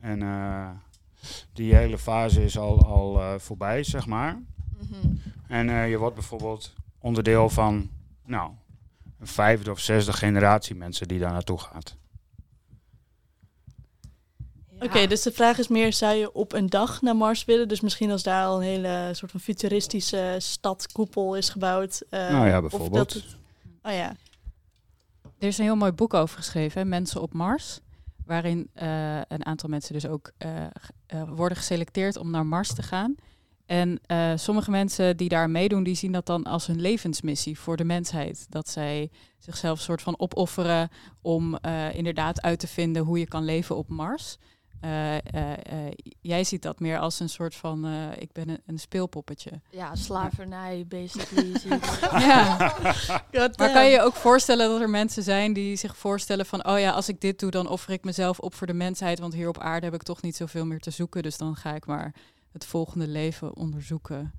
En 0.00 0.22
eh, 0.22 0.70
die 1.52 1.74
hele 1.74 1.98
fase 1.98 2.44
is 2.44 2.58
al, 2.58 2.84
al 2.84 3.20
eh, 3.20 3.34
voorbij, 3.38 3.82
zeg 3.82 4.06
maar. 4.06 4.42
Mhm. 4.78 5.14
En 5.48 5.68
eh, 5.70 5.90
je 5.90 5.98
wordt 5.98 6.14
bijvoorbeeld 6.14 6.72
onderdeel 6.98 7.48
van, 7.50 7.90
nou, 8.26 8.50
een 9.18 9.26
vijfde 9.26 9.70
of 9.70 9.78
zesde 9.80 10.12
generatie 10.12 10.74
mensen 10.74 11.08
die 11.08 11.18
daar 11.18 11.32
naartoe 11.32 11.58
gaat. 11.58 11.96
Ja. 14.70 14.84
Oké, 14.86 15.06
dus 15.06 15.22
de 15.22 15.32
vraag 15.32 15.58
is 15.58 15.68
meer, 15.68 15.92
zou 15.92 16.14
je 16.14 16.32
op 16.32 16.52
een 16.52 16.66
dag 16.70 17.02
naar 17.02 17.16
Mars 17.16 17.44
willen? 17.44 17.68
Dus 17.68 17.80
misschien 17.80 18.10
als 18.10 18.22
daar 18.22 18.44
al 18.46 18.56
een 18.56 18.62
hele 18.62 19.10
soort 19.12 19.30
van 19.30 19.40
futuristische 19.40 20.36
stadkoepel 20.38 21.36
is 21.36 21.48
gebouwd. 21.48 22.02
eh, 22.10 22.30
nou 22.30 22.46
ja, 22.48 22.54
of 22.56 22.60
bijvoorbeeld. 22.60 23.12
dat 23.12 23.22
het- 23.22 23.36
oh 23.82 23.92
ja. 23.92 24.16
Er 25.38 25.48
is 25.50 25.58
een 25.58 25.64
heel 25.64 25.76
mooi 25.76 25.92
boek 25.92 26.14
over 26.14 26.36
geschreven, 26.36 26.80
hè, 26.80 26.86
Mensen 26.88 27.22
op 27.22 27.32
Mars. 27.32 27.80
Waarin 28.26 28.70
eh, 28.74 29.16
een 29.28 29.46
aantal 29.46 29.68
mensen 29.68 29.94
dus 29.94 30.06
ook 30.06 30.32
eh, 30.38 30.64
eh, 31.06 31.22
worden 31.28 31.58
geselecteerd 31.58 32.16
om 32.16 32.30
naar 32.30 32.46
Mars 32.46 32.74
te 32.74 32.82
gaan. 32.82 33.14
En 33.66 34.00
sommige 34.38 34.70
mensen 34.70 35.16
die 35.16 35.28
daar 35.28 35.50
meedoen, 35.50 35.82
die 35.82 35.94
zien 35.94 36.12
dat 36.12 36.26
dan 36.26 36.44
als 36.44 36.66
hun 36.66 36.80
levensmissie 36.80 37.58
voor 37.58 37.76
de 37.76 37.84
mensheid. 37.84 38.46
Dat 38.48 38.68
zij 38.68 39.10
zichzelf 39.38 39.80
soort 39.80 40.02
van 40.02 40.18
opofferen 40.18 40.88
om 41.22 41.58
inderdaad 41.92 42.42
uit 42.42 42.58
te 42.58 42.66
vinden 42.66 43.02
hoe 43.02 43.18
je 43.18 43.26
kan 43.26 43.44
leven 43.44 43.76
op 43.76 43.88
Mars. 43.88 44.38
Eh, 44.80 45.16
eh, 45.16 45.52
eh, 45.86 45.92
jij 46.20 46.44
ziet 46.44 46.62
dat 46.62 46.80
meer 46.80 46.98
als 46.98 47.20
een 47.20 47.28
soort 47.28 47.54
van, 47.54 47.86
eh, 47.86 48.08
ik 48.18 48.32
ben 48.32 48.48
een, 48.48 48.60
een 48.66 48.78
speelpoppetje. 48.78 49.50
Ja, 49.70 49.94
slavernij, 49.94 50.84
basically. 50.88 51.58
zie 51.58 51.74
ik. 51.74 51.84
Ja. 52.24 52.68
God 53.32 53.58
Maar 53.58 53.72
kan 53.72 53.84
je 53.84 53.90
je 53.90 54.00
ook 54.00 54.14
voorstellen 54.14 54.68
dat 54.68 54.80
er 54.80 54.90
mensen 54.90 55.22
zijn 55.22 55.52
die 55.52 55.76
zich 55.76 55.96
voorstellen 55.96 56.46
van, 56.46 56.66
oh 56.66 56.78
ja, 56.78 56.90
als 56.90 57.08
ik 57.08 57.20
dit 57.20 57.38
doe, 57.38 57.50
dan 57.50 57.68
offer 57.68 57.92
ik 57.92 58.04
mezelf 58.04 58.38
op 58.38 58.54
voor 58.54 58.66
de 58.66 58.72
mensheid, 58.72 59.18
want 59.18 59.34
hier 59.34 59.48
op 59.48 59.58
aarde 59.58 59.86
heb 59.86 59.94
ik 59.94 60.02
toch 60.02 60.22
niet 60.22 60.36
zoveel 60.36 60.66
meer 60.66 60.80
te 60.80 60.90
zoeken, 60.90 61.22
dus 61.22 61.36
dan 61.36 61.56
ga 61.56 61.74
ik 61.74 61.86
maar 61.86 62.14
het 62.52 62.64
volgende 62.64 63.08
leven 63.08 63.56
onderzoeken. 63.56 64.32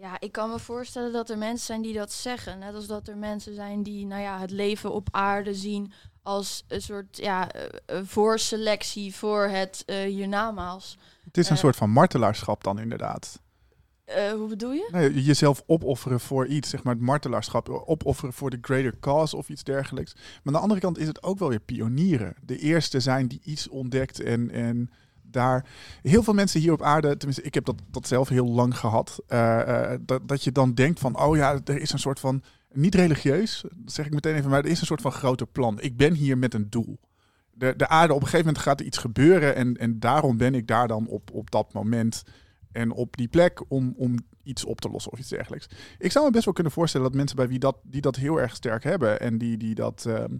Ja, 0.00 0.20
ik 0.20 0.32
kan 0.32 0.50
me 0.50 0.58
voorstellen 0.58 1.12
dat 1.12 1.30
er 1.30 1.38
mensen 1.38 1.66
zijn 1.66 1.82
die 1.82 1.94
dat 1.94 2.12
zeggen. 2.12 2.58
Net 2.58 2.74
als 2.74 2.86
dat 2.86 3.08
er 3.08 3.16
mensen 3.16 3.54
zijn 3.54 3.82
die 3.82 4.06
nou 4.06 4.22
ja, 4.22 4.38
het 4.40 4.50
leven 4.50 4.92
op 4.92 5.08
aarde 5.10 5.54
zien 5.54 5.92
als 6.22 6.64
een 6.68 6.82
soort 6.82 7.16
ja, 7.16 7.50
eh, 7.52 7.98
voorselectie 8.04 9.14
voor 9.14 9.42
het 9.42 9.82
eh 9.86 9.96
hiernamaals. 10.04 10.98
Het 11.24 11.36
is 11.38 11.48
een 11.48 11.54
Eh. 11.54 11.60
soort 11.60 11.76
van 11.76 11.90
martelaarschap 11.90 12.64
dan 12.64 12.78
inderdaad. 12.78 13.40
Hoe 14.36 14.46
bedoel 14.48 14.72
je? 14.72 14.88
Nee, 14.92 15.22
jezelf 15.22 15.62
opofferen 15.66 16.20
voor 16.20 16.46
iets, 16.46 16.70
zeg 16.70 16.82
maar 16.82 16.94
het 16.94 17.02
martelaarschap, 17.02 17.68
opofferen 17.68 18.32
voor 18.32 18.50
de 18.50 18.58
greater 18.60 18.98
cause 19.00 19.36
of 19.36 19.48
iets 19.48 19.64
dergelijks. 19.64 20.14
Maar 20.14 20.22
aan 20.44 20.52
de 20.52 20.58
andere 20.58 20.80
kant 20.80 20.98
is 20.98 21.06
het 21.06 21.22
ook 21.22 21.38
wel 21.38 21.48
weer 21.48 21.60
pionieren. 21.60 22.34
De 22.42 22.58
eerste 22.58 23.00
zijn 23.00 23.28
die 23.28 23.40
iets 23.44 23.68
ontdekt 23.68 24.20
en, 24.20 24.50
en 24.50 24.90
daar 25.30 25.66
heel 26.02 26.22
veel 26.22 26.34
mensen 26.34 26.60
hier 26.60 26.72
op 26.72 26.82
aarde, 26.82 27.16
tenminste 27.16 27.42
ik 27.42 27.54
heb 27.54 27.64
dat, 27.64 27.82
dat 27.90 28.06
zelf 28.06 28.28
heel 28.28 28.48
lang 28.48 28.78
gehad, 28.78 29.22
eh, 29.26 29.92
eh, 29.92 30.00
dat, 30.02 30.28
dat 30.28 30.44
je 30.44 30.52
dan 30.52 30.74
denkt 30.74 31.00
van, 31.00 31.20
oh 31.20 31.36
ja, 31.36 31.60
er 31.64 31.80
is 31.80 31.92
een 31.92 31.98
soort 31.98 32.20
van, 32.20 32.42
niet 32.72 32.94
religieus, 32.94 33.64
dat 33.76 33.92
zeg 33.92 34.06
ik 34.06 34.14
meteen 34.14 34.34
even, 34.34 34.50
maar 34.50 34.64
er 34.64 34.70
is 34.70 34.80
een 34.80 34.86
soort 34.86 35.00
van 35.00 35.12
groter 35.12 35.46
plan. 35.46 35.80
Ik 35.80 35.96
ben 35.96 36.14
hier 36.14 36.38
met 36.38 36.54
een 36.54 36.70
doel. 36.70 37.00
De, 37.50 37.74
de 37.76 37.88
aarde, 37.88 38.14
op 38.14 38.20
een 38.20 38.26
gegeven 38.26 38.46
moment 38.46 38.64
gaat 38.64 38.80
er 38.80 38.86
iets 38.86 38.98
gebeuren 38.98 39.54
en, 39.54 39.76
en 39.76 40.00
daarom 40.00 40.36
ben 40.36 40.54
ik 40.54 40.66
daar 40.66 40.88
dan 40.88 41.06
op, 41.06 41.30
op 41.32 41.50
dat 41.50 41.72
moment 41.72 42.22
en 42.72 42.92
op 42.92 43.16
die 43.16 43.28
plek 43.28 43.62
om, 43.68 43.94
om 43.96 44.18
iets 44.42 44.64
op 44.64 44.80
te 44.80 44.90
lossen 44.90 45.12
of 45.12 45.18
iets 45.18 45.28
dergelijks. 45.28 45.68
Ik 45.98 46.12
zou 46.12 46.24
me 46.24 46.30
best 46.30 46.44
wel 46.44 46.54
kunnen 46.54 46.72
voorstellen 46.72 47.06
dat 47.06 47.16
mensen 47.16 47.36
bij 47.36 47.48
wie 47.48 47.58
dat, 47.58 47.76
die 47.82 48.00
dat 48.00 48.16
heel 48.16 48.40
erg 48.40 48.54
sterk 48.54 48.84
hebben 48.84 49.20
en 49.20 49.38
die, 49.38 49.56
die 49.56 49.74
dat, 49.74 50.04
ehm, 50.06 50.34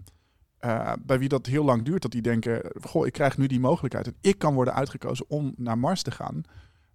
eh, 0.61 0.93
bij 1.05 1.19
wie 1.19 1.29
dat 1.29 1.45
heel 1.45 1.63
lang 1.63 1.83
duurt, 1.83 2.01
dat 2.01 2.11
die 2.11 2.21
denken, 2.21 2.61
goh, 2.81 3.05
ik 3.05 3.13
krijg 3.13 3.37
nu 3.37 3.47
die 3.47 3.59
mogelijkheid 3.59 4.07
en 4.07 4.15
ik 4.21 4.37
kan 4.37 4.53
worden 4.53 4.73
uitgekozen 4.73 5.25
om 5.29 5.53
naar 5.57 5.77
Mars 5.77 6.01
te 6.01 6.11
gaan. 6.11 6.43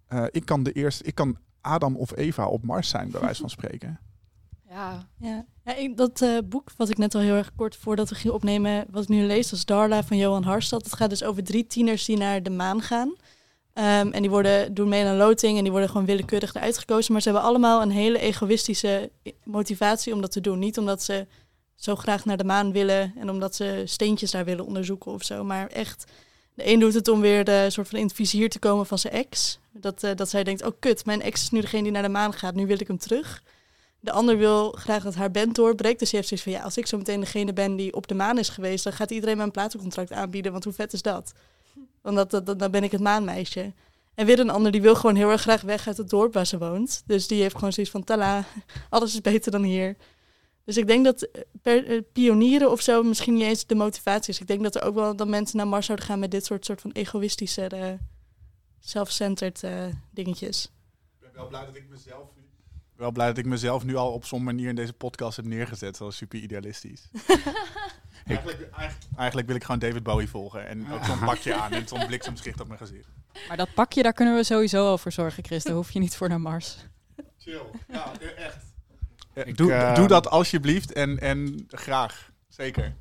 Eh, 0.07 0.23
ik 0.31 0.45
kan 0.45 0.63
de 0.63 0.71
eerste, 0.71 1.03
ik 1.03 1.15
kan 1.15 1.37
Adam 1.61 1.95
of 1.95 2.15
Eva 2.15 2.47
op 2.47 2.63
Mars 2.63 2.89
zijn, 2.89 3.11
bij 3.11 3.21
wijze 3.21 3.39
van 3.41 3.49
spreken. 3.49 3.99
Ja, 4.69 5.07
Ja, 5.19 5.27
Ja, 5.27 5.45
ja 5.63 5.75
ik- 5.75 5.97
dat 5.97 6.21
eh, 6.21 6.37
boek 6.45 6.71
wat 6.77 6.89
ik 6.89 6.97
net 6.97 7.15
al 7.15 7.21
heel 7.21 7.35
erg 7.35 7.51
kort 7.55 7.75
voordat 7.75 8.09
we 8.09 8.15
gingen 8.15 8.35
opnemen, 8.35 8.85
wat 8.89 9.03
ik 9.03 9.09
nu 9.09 9.21
lees, 9.23 9.49
dat 9.49 9.59
is 9.59 9.65
Darla 9.65 10.03
van 10.03 10.17
Johan 10.17 10.43
Harstad. 10.43 10.83
Het 10.83 10.93
gaat 10.95 11.09
dus 11.09 11.23
over 11.23 11.43
drie 11.43 11.67
tieners 11.67 12.05
die 12.05 12.17
naar 12.17 12.43
de 12.43 12.49
maan 12.49 12.81
gaan. 12.81 13.15
Ehm, 13.73 14.07
en 14.11 14.21
die 14.21 14.29
worden, 14.29 14.73
doen 14.73 14.89
mee 14.89 15.03
aan 15.05 15.11
een 15.11 15.17
loting 15.17 15.57
en 15.57 15.63
die 15.63 15.71
worden 15.71 15.89
gewoon 15.89 16.05
willekeurig 16.05 16.53
eruit 16.53 16.77
gekozen. 16.77 17.11
Maar 17.13 17.21
ze 17.21 17.29
hebben 17.29 17.47
allemaal 17.47 17.81
een 17.81 17.91
hele 17.91 18.19
egoïstische 18.19 19.11
motivatie 19.43 20.13
om 20.13 20.21
dat 20.21 20.31
te 20.31 20.41
doen. 20.41 20.59
Niet 20.59 20.77
omdat 20.77 21.03
ze 21.03 21.27
zo 21.77 21.95
graag 21.95 22.25
naar 22.25 22.37
de 22.37 22.43
maan 22.43 22.71
willen 22.71 23.13
en 23.17 23.29
omdat 23.29 23.55
ze 23.55 23.81
steentjes 23.85 24.31
daar 24.31 24.45
willen 24.45 24.65
onderzoeken 24.65 25.11
of 25.11 25.23
zo. 25.23 25.43
Maar 25.43 25.67
echt, 25.67 26.03
de 26.53 26.67
een 26.71 26.79
doet 26.79 26.93
het 26.93 27.07
om 27.07 27.21
weer 27.21 27.43
de, 27.43 27.65
soort 27.69 27.87
van 27.89 27.99
in 27.99 28.05
het 28.05 28.15
vizier 28.15 28.49
te 28.49 28.59
komen 28.59 28.85
van 28.85 28.99
zijn 28.99 29.13
ex. 29.13 29.59
Dat, 29.71 30.03
eh, 30.03 30.15
dat 30.15 30.29
zij 30.29 30.43
denkt, 30.43 30.63
oh 30.63 30.71
kut, 30.79 31.05
mijn 31.05 31.21
ex 31.21 31.41
is 31.41 31.49
nu 31.49 31.61
degene 31.61 31.83
die 31.83 31.91
naar 31.91 32.01
de 32.03 32.09
maan 32.09 32.33
gaat, 32.33 32.55
nu 32.55 32.67
wil 32.67 32.79
ik 32.79 32.87
hem 32.87 32.97
terug. 32.97 33.43
De 33.99 34.11
ander 34.11 34.37
wil 34.37 34.71
graag 34.71 35.03
dat 35.03 35.15
haar 35.15 35.31
band 35.31 35.55
doorbreekt. 35.55 35.99
Dus 35.99 36.09
die 36.09 36.17
heeft 36.19 36.29
zoiets 36.29 36.47
van, 36.47 36.55
ja, 36.57 36.63
als 36.63 36.77
ik 36.77 36.87
zo 36.87 36.97
meteen 36.97 37.19
degene 37.19 37.53
ben 37.53 37.75
die 37.75 37.93
op 37.93 38.07
de 38.07 38.13
maan 38.15 38.37
is 38.37 38.49
geweest, 38.49 38.83
dan 38.83 38.93
gaat 38.93 39.11
iedereen 39.11 39.37
mijn 39.37 39.51
platencontract 39.51 40.11
aanbieden. 40.11 40.51
Want 40.51 40.63
hoe 40.63 40.73
vet 40.73 40.93
is 40.93 41.01
dat? 41.01 41.33
Want 42.01 42.15
dat, 42.15 42.31
dat, 42.31 42.45
dat- 42.45 42.59
dan 42.59 42.71
ben 42.71 42.83
ik 42.83 42.91
het 42.91 43.01
maanmeisje. 43.01 43.73
En 44.15 44.25
weer 44.25 44.39
een 44.39 44.49
ander 44.49 44.71
die 44.71 44.81
wil 44.81 44.95
gewoon 44.95 45.15
heel 45.15 45.29
erg 45.31 45.41
graag 45.41 45.61
weg 45.61 45.87
uit 45.87 45.97
het 45.97 46.09
dorp 46.09 46.33
waar 46.33 46.45
ze 46.47 46.57
woont. 46.57 47.03
Dus 47.05 47.27
die 47.27 47.41
heeft 47.41 47.55
gewoon 47.55 47.73
zoiets 47.73 47.91
van, 47.91 48.03
tala, 48.03 48.43
alles 48.89 49.13
is 49.13 49.21
beter 49.21 49.51
dan 49.51 49.63
hier. 49.63 49.95
Dus 50.67 50.77
ik 50.77 50.87
denk 50.87 51.05
dat 51.05 51.21
eh, 51.21 51.41
per, 51.61 51.87
eh, 51.87 52.01
pionieren 52.13 52.71
of 52.71 52.81
zo 52.81 53.03
misschien 53.03 53.33
niet 53.33 53.43
eens 53.43 53.65
de 53.65 53.75
motivatie 53.75 54.33
is. 54.33 54.39
Ik 54.39 54.47
denk 54.47 54.63
dat 54.63 54.75
er 54.75 54.81
ook 54.83 54.95
wel 54.95 55.15
dat 55.15 55.27
mensen 55.27 55.57
naar 55.57 55.67
Mars 55.67 55.85
zouden 55.85 56.07
gaan 56.07 56.19
met 56.19 56.31
dit 56.31 56.45
soort, 56.45 56.65
soort 56.65 56.81
van 56.81 56.91
egoïstische, 56.91 57.67
eh, 57.67 57.93
self-centered 58.79 59.63
dingetjes. 60.11 60.63
Ik 60.63 61.19
ben 61.19 61.31
wel 61.33 61.47
blij 61.47 61.65
dat 61.65 61.75
ik 61.75 61.89
mezelf 61.89 62.29
nu... 62.35 62.41
Wel 62.95 63.11
blij 63.11 63.27
dat 63.27 63.37
ik 63.37 63.45
mezelf 63.45 63.83
nu 63.83 63.95
al 63.95 64.13
op 64.13 64.25
zo'n 64.25 64.43
manier 64.43 64.69
in 64.69 64.75
deze 64.75 64.93
podcast 64.93 65.35
heb 65.35 65.45
neergezet. 65.45 65.97
Zoals 65.97 66.17
super 66.17 66.39
idealistisch. 66.39 67.09
eigenlijk, 68.25 68.61
eigenlijk, 68.61 69.17
eigenlijk 69.17 69.47
wil 69.47 69.55
ik 69.55 69.63
gewoon 69.63 69.79
David 69.79 70.03
Bowie 70.03 70.29
volgen. 70.29 70.67
En 70.67 70.91
ook 70.91 71.03
zo'n 71.03 71.19
pakje 71.19 71.53
aan 71.53 71.71
en 71.71 71.87
zo'n 71.87 72.05
bliksemschicht 72.05 72.59
op 72.59 72.67
mijn 72.67 72.79
gezicht. 72.79 73.09
Maar 73.47 73.57
dat 73.57 73.73
pakje, 73.73 74.03
daar 74.03 74.13
kunnen 74.13 74.35
we 74.35 74.43
sowieso 74.43 74.87
al 74.87 74.97
voor 74.97 75.11
zorgen, 75.11 75.43
Chris. 75.43 75.63
Daar 75.63 75.75
hoef 75.75 75.91
je 75.91 75.99
niet 75.99 76.15
voor 76.15 76.29
naar 76.29 76.41
Mars. 76.41 76.77
Chill. 77.37 77.61
Ja, 77.87 78.11
echt. 78.19 78.66
Ik, 79.45 79.57
doe, 79.57 79.73
eh, 79.73 79.95
doe 79.95 80.07
dat 80.07 80.29
alsjeblieft 80.29 80.93
en, 80.93 81.19
en 81.19 81.65
graag. 81.67 82.31
Zeker. 82.47 82.95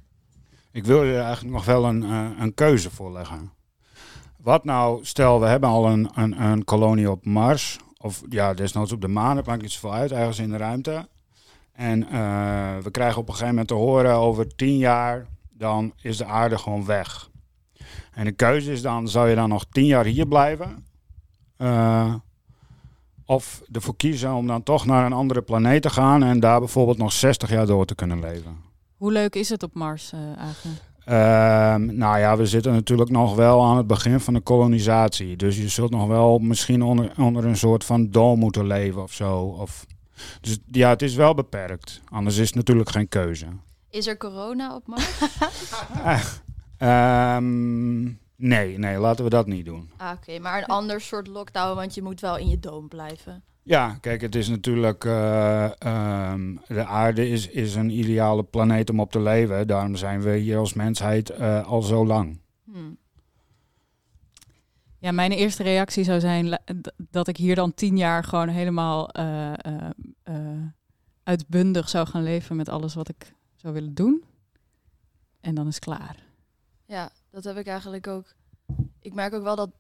Ik 0.73 0.85
wil 0.85 1.05
je 1.05 1.19
eigenlijk 1.19 1.55
nog 1.55 1.65
wel 1.65 1.85
een, 1.85 2.03
eh, 2.03 2.31
een 2.39 2.55
keuze 2.55 2.91
voorleggen. 2.91 3.53
Wat 4.37 4.65
nou, 4.65 5.05
stel 5.05 5.41
we 5.41 5.47
hebben 5.47 5.69
al 5.69 5.87
een, 5.87 6.11
een, 6.15 6.43
een 6.43 6.65
kolonie 6.65 7.11
op 7.11 7.25
Mars, 7.25 7.79
of 7.97 8.23
ja, 8.29 8.55
desnoods 8.55 8.93
op 8.93 9.01
de 9.01 9.09
maan, 9.09 9.37
het 9.37 9.47
maakt 9.47 9.63
niet 9.63 9.71
zoveel 9.71 9.93
uit, 9.93 10.13
ergens 10.13 10.39
in 10.39 10.51
de 10.51 10.57
ruimte. 10.57 11.09
En 11.73 12.09
eh, 12.09 12.79
we 12.79 12.91
krijgen 12.91 13.21
op 13.21 13.27
een 13.27 13.33
gegeven 13.33 13.49
moment 13.49 13.69
te 13.69 13.75
horen, 13.75 14.15
over 14.15 14.57
tien 14.57 14.77
jaar, 14.77 15.27
dan 15.51 15.93
is 16.01 16.17
de 16.17 16.25
aarde 16.25 16.59
gewoon 16.59 16.87
weg. 16.87 17.31
En 18.13 18.25
de 18.25 18.33
keuze 18.33 18.73
is 18.73 18.83
dan, 18.83 19.09
zou 19.09 19.29
je 19.29 19.35
dan 19.35 19.49
nog 19.49 19.67
tien 19.71 19.87
jaar 19.87 20.05
hier 20.05 20.27
blijven? 20.27 20.87
Eh, 21.57 22.15
of 23.27 23.63
ervoor 23.73 23.97
kiezen 23.97 24.35
om 24.35 24.47
dan 24.47 24.63
toch 24.63 24.87
naar 24.87 25.07
een 25.07 25.13
andere 25.13 25.43
planeet 25.43 25.83
te 25.83 25.91
gaan 25.91 26.23
en 26.23 26.41
daar 26.41 26.59
bijvoorbeeld 26.59 26.99
nog 26.99 27.13
60 27.13 27.51
jaar 27.51 27.67
door 27.67 27.85
te 27.85 27.95
kunnen 27.95 28.21
leven? 28.21 28.57
Hoe 28.97 29.13
leuk 29.13 29.35
is 29.35 29.49
het 29.49 29.63
op 29.63 29.75
Mars, 29.75 30.13
eh 30.13 30.21
Agen? 30.39 30.79
Ehm, 31.05 31.97
nou 31.97 32.19
ja, 32.19 32.37
we 32.37 32.47
zitten 32.47 32.73
natuurlijk 32.73 33.11
nog 33.11 33.35
wel 33.35 33.65
aan 33.65 33.77
het 33.77 33.87
begin 33.87 34.21
van 34.21 34.35
de 34.35 34.41
kolonisatie. 34.41 35.37
Dus 35.37 35.57
je 35.57 35.69
zult 35.69 35.91
nog 35.91 36.07
wel 36.07 36.39
misschien 36.39 36.83
onder, 36.83 37.13
onder 37.19 37.45
een 37.45 37.57
soort 37.57 37.85
van 37.85 38.11
dom 38.11 38.39
moeten 38.39 38.67
leven 38.67 39.03
of 39.03 39.13
zo. 39.13 39.39
Of, 39.41 39.87
dus 40.41 40.59
ja, 40.71 40.89
het 40.89 41.03
is 41.03 41.15
wel 41.15 41.35
beperkt. 41.35 42.01
Anders 42.09 42.37
is 42.37 42.47
het 42.47 42.55
natuurlijk 42.55 42.91
geen 42.91 43.09
keuze. 43.09 43.47
is 43.91 44.07
er 44.07 44.17
corona 44.17 44.75
op 44.75 44.87
Mars? 44.87 45.19
Ehm, 46.79 48.09
nee, 48.37 48.79
nee, 48.79 48.99
laten 48.99 49.25
we 49.25 49.31
dat 49.31 49.47
niet 49.47 49.65
doen. 49.65 49.91
ah, 49.97 50.13
oké. 50.17 50.39
Maar 50.39 50.59
een 50.59 50.67
ander 50.67 51.01
soort 51.01 51.27
lockdown, 51.27 51.75
want 51.77 51.95
je 51.95 52.03
moet 52.03 52.21
wel 52.21 52.37
in 52.37 52.49
je 52.49 52.59
doom 52.59 52.89
blijven. 52.89 53.43
Ja, 53.63 53.95
kijk, 54.01 54.21
het 54.21 54.35
is 54.35 54.49
natuurlijk. 54.49 55.05
eh, 55.05 55.81
ehm, 55.83 56.57
de 56.67 56.85
aarde 56.85 57.29
is, 57.29 57.49
is 57.49 57.75
een 57.75 57.91
ideale 57.91 58.43
planeet 58.45 58.91
om 58.91 59.01
op 59.01 59.11
te 59.11 59.21
leven. 59.21 59.67
Daarom 59.67 59.97
zijn 59.97 60.21
we 60.23 60.37
hier 60.37 60.59
als 60.59 60.73
mensheid 60.75 61.31
eh, 61.31 61.67
al 61.67 61.83
zo 61.83 62.07
lang. 62.07 62.41
Hm. 62.65 62.93
Ja, 64.99 65.13
mijn 65.13 65.33
eerste 65.33 65.63
reactie 65.63 66.05
zou 66.05 66.21
zijn 66.21 66.59
dat 67.11 67.29
ik 67.29 67.37
hier 67.37 67.55
dan 67.55 67.75
tien 67.75 67.97
jaar 67.97 68.25
gewoon 68.25 68.49
helemaal 68.49 69.09
eh, 69.09 69.53
uitbundig 71.23 71.89
zou 71.89 72.07
gaan 72.07 72.23
leven 72.23 72.57
met 72.57 72.69
alles 72.69 72.95
wat 72.95 73.09
ik 73.09 73.35
zou 73.57 73.75
willen 73.75 73.95
doen. 73.95 74.25
En 75.41 75.55
dan 75.55 75.67
is 75.67 75.75
het 75.75 75.85
klaar. 75.85 76.17
Ja, 76.85 77.11
dat 77.37 77.45
heb 77.45 77.57
ik 77.57 77.67
eigenlijk 77.67 78.07
ook. 78.07 78.35
Ik 79.01 79.15
merk 79.15 79.35
ook 79.35 79.43
wel 79.43 79.57
dat 79.57 79.71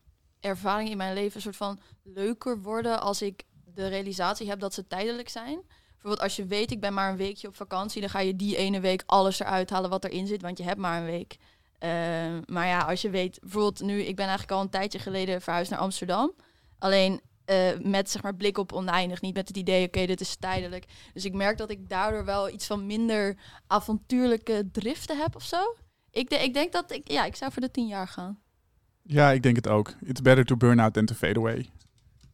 ervaringen 0.40 0.90
in 0.90 0.96
mijn 0.96 1.14
leven 1.14 1.36
een 1.36 1.42
soort 1.42 1.56
van 1.56 1.80
leuker 2.02 2.62
worden 2.62 3.00
als 3.00 3.22
ik 3.22 3.42
de 3.74 3.86
realisatie 3.86 4.48
heb 4.48 4.60
dat 4.60 4.74
ze 4.74 4.86
tijdelijk 4.86 5.28
zijn. 5.28 5.60
Bijvoorbeeld 5.90 6.20
als 6.20 6.36
je 6.36 6.46
weet, 6.46 6.70
ik 6.70 6.80
ben 6.80 6.94
maar 6.94 7.10
een 7.10 7.16
weekje 7.16 7.48
op 7.48 7.56
vakantie, 7.56 8.00
dan 8.00 8.10
ga 8.10 8.18
je 8.18 8.36
die 8.36 8.56
ene 8.56 8.80
week 8.80 9.02
alles 9.06 9.40
eruit 9.40 9.70
halen 9.70 9.90
wat 9.90 10.04
erin 10.04 10.26
zit, 10.26 10.42
want 10.42 10.58
je 10.58 10.64
hebt 10.64 10.78
maar 10.78 11.00
een 11.00 11.06
week. 11.06 11.36
Ehm, 11.78 12.42
maar 12.46 12.66
ja, 12.66 12.80
als 12.80 13.02
je 13.02 13.10
weet, 13.10 13.40
bijvoorbeeld 13.40 13.80
nu, 13.80 14.00
ik 14.00 14.16
ben 14.16 14.26
eigenlijk 14.26 14.56
al 14.56 14.60
een 14.60 14.70
tijdje 14.70 14.98
geleden 14.98 15.42
verhuisd 15.42 15.70
naar 15.70 15.80
Amsterdam. 15.80 16.32
Alleen 16.78 17.20
eh, 17.44 17.78
met 17.78 18.10
zeg 18.10 18.22
maar 18.22 18.34
blik 18.34 18.58
op 18.58 18.72
oneindig, 18.72 19.20
niet 19.20 19.34
met 19.34 19.48
het 19.48 19.56
idee, 19.56 19.86
oké, 19.86 20.06
dit 20.06 20.20
is 20.20 20.36
tijdelijk. 20.36 20.84
Dus 21.12 21.24
ik 21.24 21.32
merk 21.34 21.58
dat 21.58 21.70
ik 21.70 21.88
daardoor 21.88 22.24
wel 22.24 22.48
iets 22.48 22.66
van 22.66 22.86
minder 22.86 23.36
avontuurlijke 23.66 24.68
driften 24.72 25.18
heb 25.18 25.36
of 25.36 25.42
zo. 25.42 25.76
Ik, 26.16 26.28
de- 26.30 26.42
ik 26.42 26.54
denk 26.54 26.72
dat 26.72 26.92
ik, 26.92 27.10
ja, 27.10 27.24
ik 27.24 27.36
zou 27.36 27.52
voor 27.52 27.62
de 27.62 27.70
tien 27.70 27.86
jaar 27.86 28.08
gaan. 28.08 28.38
Ja, 29.02 29.30
ik 29.30 29.42
denk 29.42 29.56
het 29.56 29.68
ook. 29.68 29.94
It's 30.04 30.22
better 30.22 30.44
to 30.44 30.56
burn 30.56 30.78
out 30.80 30.92
than 30.94 31.04
to 31.04 31.14
fade 31.14 31.38
away. 31.38 31.68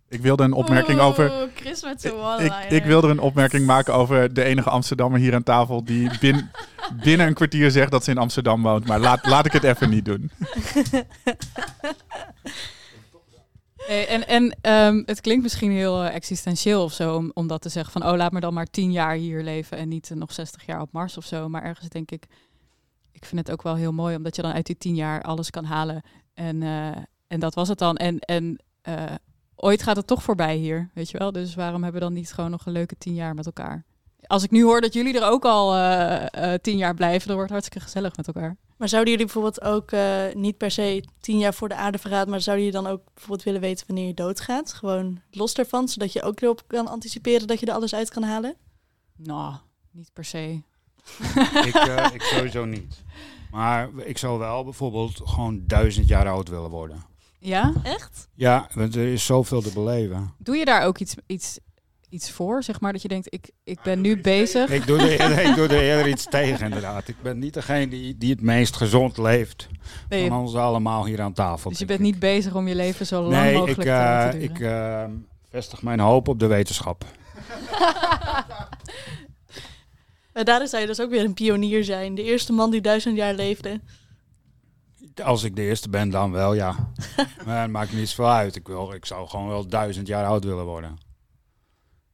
Ik 0.09 0.21
wilde 0.21 0.43
een 0.43 0.53
opmerking 0.53 1.01
over... 1.01 1.49
Chris 1.55 1.83
met 1.83 2.01
zijn 2.01 2.41
Ik, 2.45 2.53
ik 2.71 2.85
wilde 2.85 3.09
een 3.09 3.19
opmerking 3.19 3.67
maken 3.67 3.95
over 3.95 4.35
de 4.35 4.45
enige 4.45 4.71
Amsterdammer 4.71 5.21
hier 5.21 5.35
aan 5.35 5.43
tafel 5.43 5.85
die 5.85 6.11
bin- 6.21 6.51
binnen 7.03 7.27
een 7.27 7.35
kwartier 7.35 7.71
zegt 7.71 7.91
dat 7.91 8.05
ze 8.05 8.11
in 8.11 8.19
Amsterdam 8.19 8.63
woont. 8.63 8.87
Maar 8.87 9.01
laat, 9.01 9.27
laat 9.27 9.47
ik 9.47 9.53
het 9.53 9.65
even 9.65 9.91
niet 9.91 10.05
doen. 10.05 10.31
En 13.89 14.27
en 14.29 14.57
ehm, 14.61 15.03
het 15.07 15.21
klinkt 15.21 15.43
misschien 15.43 15.71
heel 15.71 16.03
eh, 16.03 16.15
existentieel 16.15 16.83
of 16.85 16.93
zo 16.93 17.17
om, 17.17 17.31
om 17.35 17.47
dat 17.47 17.63
te 17.63 17.69
zeggen 17.69 17.93
van 17.93 18.11
oh 18.11 18.17
laat 18.17 18.33
me 18.33 18.41
dan 18.41 18.55
maar 18.55 18.67
tien 18.67 18.93
jaar 18.93 19.15
hier 19.15 19.43
leven 19.43 19.77
en 19.79 19.89
niet 19.89 20.11
eh, 20.11 20.17
nog 20.17 20.33
60 20.33 20.67
jaar 20.67 20.81
op 20.81 20.93
Mars 20.93 21.17
of 21.17 21.25
zo. 21.25 21.49
Maar 21.49 21.63
ergens 21.63 21.89
denk 21.89 22.11
ik, 22.11 22.25
ik 23.23 23.29
vind 23.29 23.47
het 23.47 23.51
ook 23.51 23.63
wel 23.63 23.75
heel 23.75 23.93
mooi 23.93 24.17
omdat 24.17 24.37
je 24.37 24.43
dan 24.43 24.53
uit 24.53 24.67
die 24.67 24.79
tien 24.79 24.95
jaar 24.95 25.23
alles 25.23 25.51
kan 25.51 25.65
halen. 25.65 26.03
En, 26.35 26.63
eh, 26.63 26.87
en 27.27 27.41
dat 27.41 27.55
was 27.55 27.69
het 27.69 27.79
dan. 27.79 27.97
En, 27.97 28.19
en 28.19 28.59
eh, 28.83 29.15
ooit 29.55 29.83
gaat 29.83 29.97
het 29.97 30.07
toch 30.07 30.23
voorbij 30.23 30.57
hier, 30.57 30.91
weet 30.95 31.11
je 31.11 31.19
wel. 31.19 31.33
Dus 31.33 31.55
waarom 31.55 31.83
hebben 31.83 32.01
we 32.01 32.07
dan 32.07 32.17
niet 32.17 32.33
gewoon 32.33 32.51
nog 32.51 32.67
een 32.67 32.73
leuke 32.73 32.99
tien 32.99 33.15
jaar 33.15 33.35
met 33.35 33.47
elkaar? 33.47 33.85
Als 34.27 34.43
ik 34.43 34.51
nu 34.51 34.63
hoor 34.63 34.81
dat 34.81 34.93
jullie 34.93 35.21
er 35.21 35.29
ook 35.29 35.45
al 35.45 35.77
eh, 35.77 36.55
tien 36.55 36.77
jaar 36.77 36.95
blijven, 36.95 37.27
dan 37.27 37.37
wordt 37.37 37.53
het 37.53 37.61
hartstikke 37.61 37.87
gezellig 37.87 38.17
met 38.17 38.27
elkaar. 38.27 38.57
Maar 38.83 38.91
zouden 38.91 39.13
jullie 39.13 39.27
bijvoorbeeld 39.27 39.63
ook 39.63 39.93
eh, 39.93 40.35
niet 40.35 40.57
per 40.57 40.71
se 40.71 41.05
tien 41.21 41.39
jaar 41.39 41.55
voor 41.55 41.69
de 41.69 41.75
aarde 41.75 41.99
verraden, 41.99 42.31
maar 42.31 42.41
zouden 42.41 42.65
jullie 42.65 42.81
dan 42.81 42.93
ook 42.93 43.03
bijvoorbeeld 43.15 43.43
willen 43.43 43.61
weten 43.61 43.87
wanneer 43.87 44.07
je 44.07 44.15
doodgaat? 44.15 44.73
Gewoon 44.73 45.21
los 45.31 45.55
daarvan, 45.55 45.89
zodat 45.89 46.13
je 46.13 46.23
ook 46.23 46.41
erop 46.41 46.63
kan 46.67 46.89
anticiperen 46.89 47.47
dat 47.47 47.61
je 47.61 47.67
er 47.67 47.73
alles 47.73 47.95
uit 47.95 48.11
kan 48.11 48.23
halen? 48.23 48.57
Nou, 49.17 49.55
niet 49.91 50.13
per 50.13 50.25
se. 50.25 50.63
ik, 51.67 51.75
eh, 51.75 52.11
ik 52.13 52.23
sowieso 52.23 52.65
niet. 52.65 53.03
Maar 53.53 53.89
ik 54.05 54.19
zou 54.19 54.39
wel 54.39 54.65
bijvoorbeeld 54.65 55.21
gewoon 55.25 55.63
duizend 55.67 56.09
jaar 56.09 56.29
oud 56.29 56.49
willen 56.49 56.71
worden. 56.71 57.05
Ja? 57.39 57.73
Echt? 57.83 58.29
Ja, 58.35 58.69
want 58.75 58.95
er 58.97 59.07
is 59.13 59.25
zoveel 59.25 59.63
te 59.63 59.73
beleven. 59.73 60.35
Doe 60.39 60.57
je 60.57 60.65
daar 60.65 60.83
ook 60.87 60.99
iets, 60.99 61.15
iets, 61.27 61.59
iets 62.09 62.31
voor? 62.31 62.63
Zeg 62.63 62.81
maar 62.81 62.93
dat 62.93 63.03
je 63.03 63.09
denkt, 63.09 63.35
ik, 63.35 63.51
ik 63.65 63.79
ben 63.83 64.01
nu 64.01 64.21
bezig. 64.21 64.71
Ik 64.71 64.87
doe, 64.87 64.99
er 64.99 65.21
eerder, 65.21 65.39
ik 65.49 65.55
doe 65.55 65.67
er 65.69 65.83
eerder 65.83 66.09
iets 66.09 66.25
tegen, 66.31 66.65
inderdaad. 66.65 67.09
Ik 67.09 67.23
ben 67.23 67.39
niet 67.39 67.55
degene 67.55 67.89
die, 67.89 68.17
die 68.19 68.31
het 68.31 68.41
meest 68.41 68.77
gezond 68.77 69.19
leeft 69.19 69.69
Nee, 70.09 70.29
van 70.29 70.41
ons 70.41 70.55
allemaal 70.55 71.07
hier 71.07 71.21
aan 71.23 71.33
tafel. 71.33 71.71
dus 71.71 71.79
je 71.79 71.85
bent 71.87 71.99
ik. 71.99 72.05
niet 72.05 72.19
bezig 72.19 72.55
om 72.55 72.69
je 72.69 72.75
leven 72.75 73.07
zo 73.07 73.21
lang 73.23 73.33
Nee, 73.43 73.55
mogelijk 73.55 73.79
ik, 73.79 73.85
te 73.85 73.91
eh, 73.91 73.97
laten 73.97 74.39
duren. 74.41 74.55
ik 74.55 74.61
eh, 74.61 75.05
vestig 75.51 75.83
mijn 75.83 76.01
hoop 76.01 76.29
op 76.29 76.39
de 76.39 76.47
wetenschap. 76.47 77.05
Maar 80.33 80.45
daarin 80.45 80.69
zou 80.69 80.83
je 80.83 80.89
dus 80.89 81.01
ook 81.01 81.11
weer 81.11 81.25
een 81.25 81.35
pionier 81.35 81.85
zijn. 81.85 82.15
De 82.15 82.23
eerste 82.23 82.53
man 82.53 82.71
die 82.71 82.81
duizend 82.81 83.17
jaar 83.17 83.35
leefde. 83.35 83.81
Als 85.23 85.43
ik 85.43 85.57
de 85.57 85.63
eerste 85.63 85.89
ben, 85.89 86.11
dan 86.11 86.31
wel, 86.31 86.55
ja. 86.55 86.93
maar 87.47 87.63
het 87.63 87.71
maakt 87.71 87.93
niet 87.93 88.09
zoveel 88.09 88.33
uit. 88.33 88.57
Ik, 88.57 88.67
wil, 88.67 88.93
ik 88.93 89.07
zou 89.07 89.29
gewoon 89.29 89.49
wel 89.49 89.67
duizend 89.67 90.07
jaar 90.07 90.27
oud 90.27 90.45
willen 90.45 90.65
worden. 90.65 90.99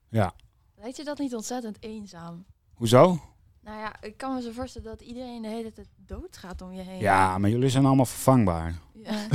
Ja. 0.08 0.34
Lijkt 0.76 0.96
je 0.96 1.04
dat 1.04 1.18
niet 1.18 1.34
ontzettend 1.34 1.76
eenzaam? 1.82 2.44
Hoezo? 2.74 3.20
Nou 3.68 3.80
ja, 3.80 3.92
ik 4.00 4.16
kan 4.16 4.34
me 4.34 4.42
zo 4.42 4.50
voorstellen 4.50 4.88
dat 4.88 5.00
iedereen 5.00 5.42
de 5.42 5.48
hele 5.48 5.72
tijd 5.72 5.88
doodgaat 6.06 6.62
om 6.62 6.72
je 6.72 6.82
heen. 6.82 6.98
Ja, 6.98 7.38
maar 7.38 7.50
jullie 7.50 7.68
zijn 7.68 7.86
allemaal 7.86 8.06
vervangbaar. 8.06 8.74
Ja. 9.04 9.26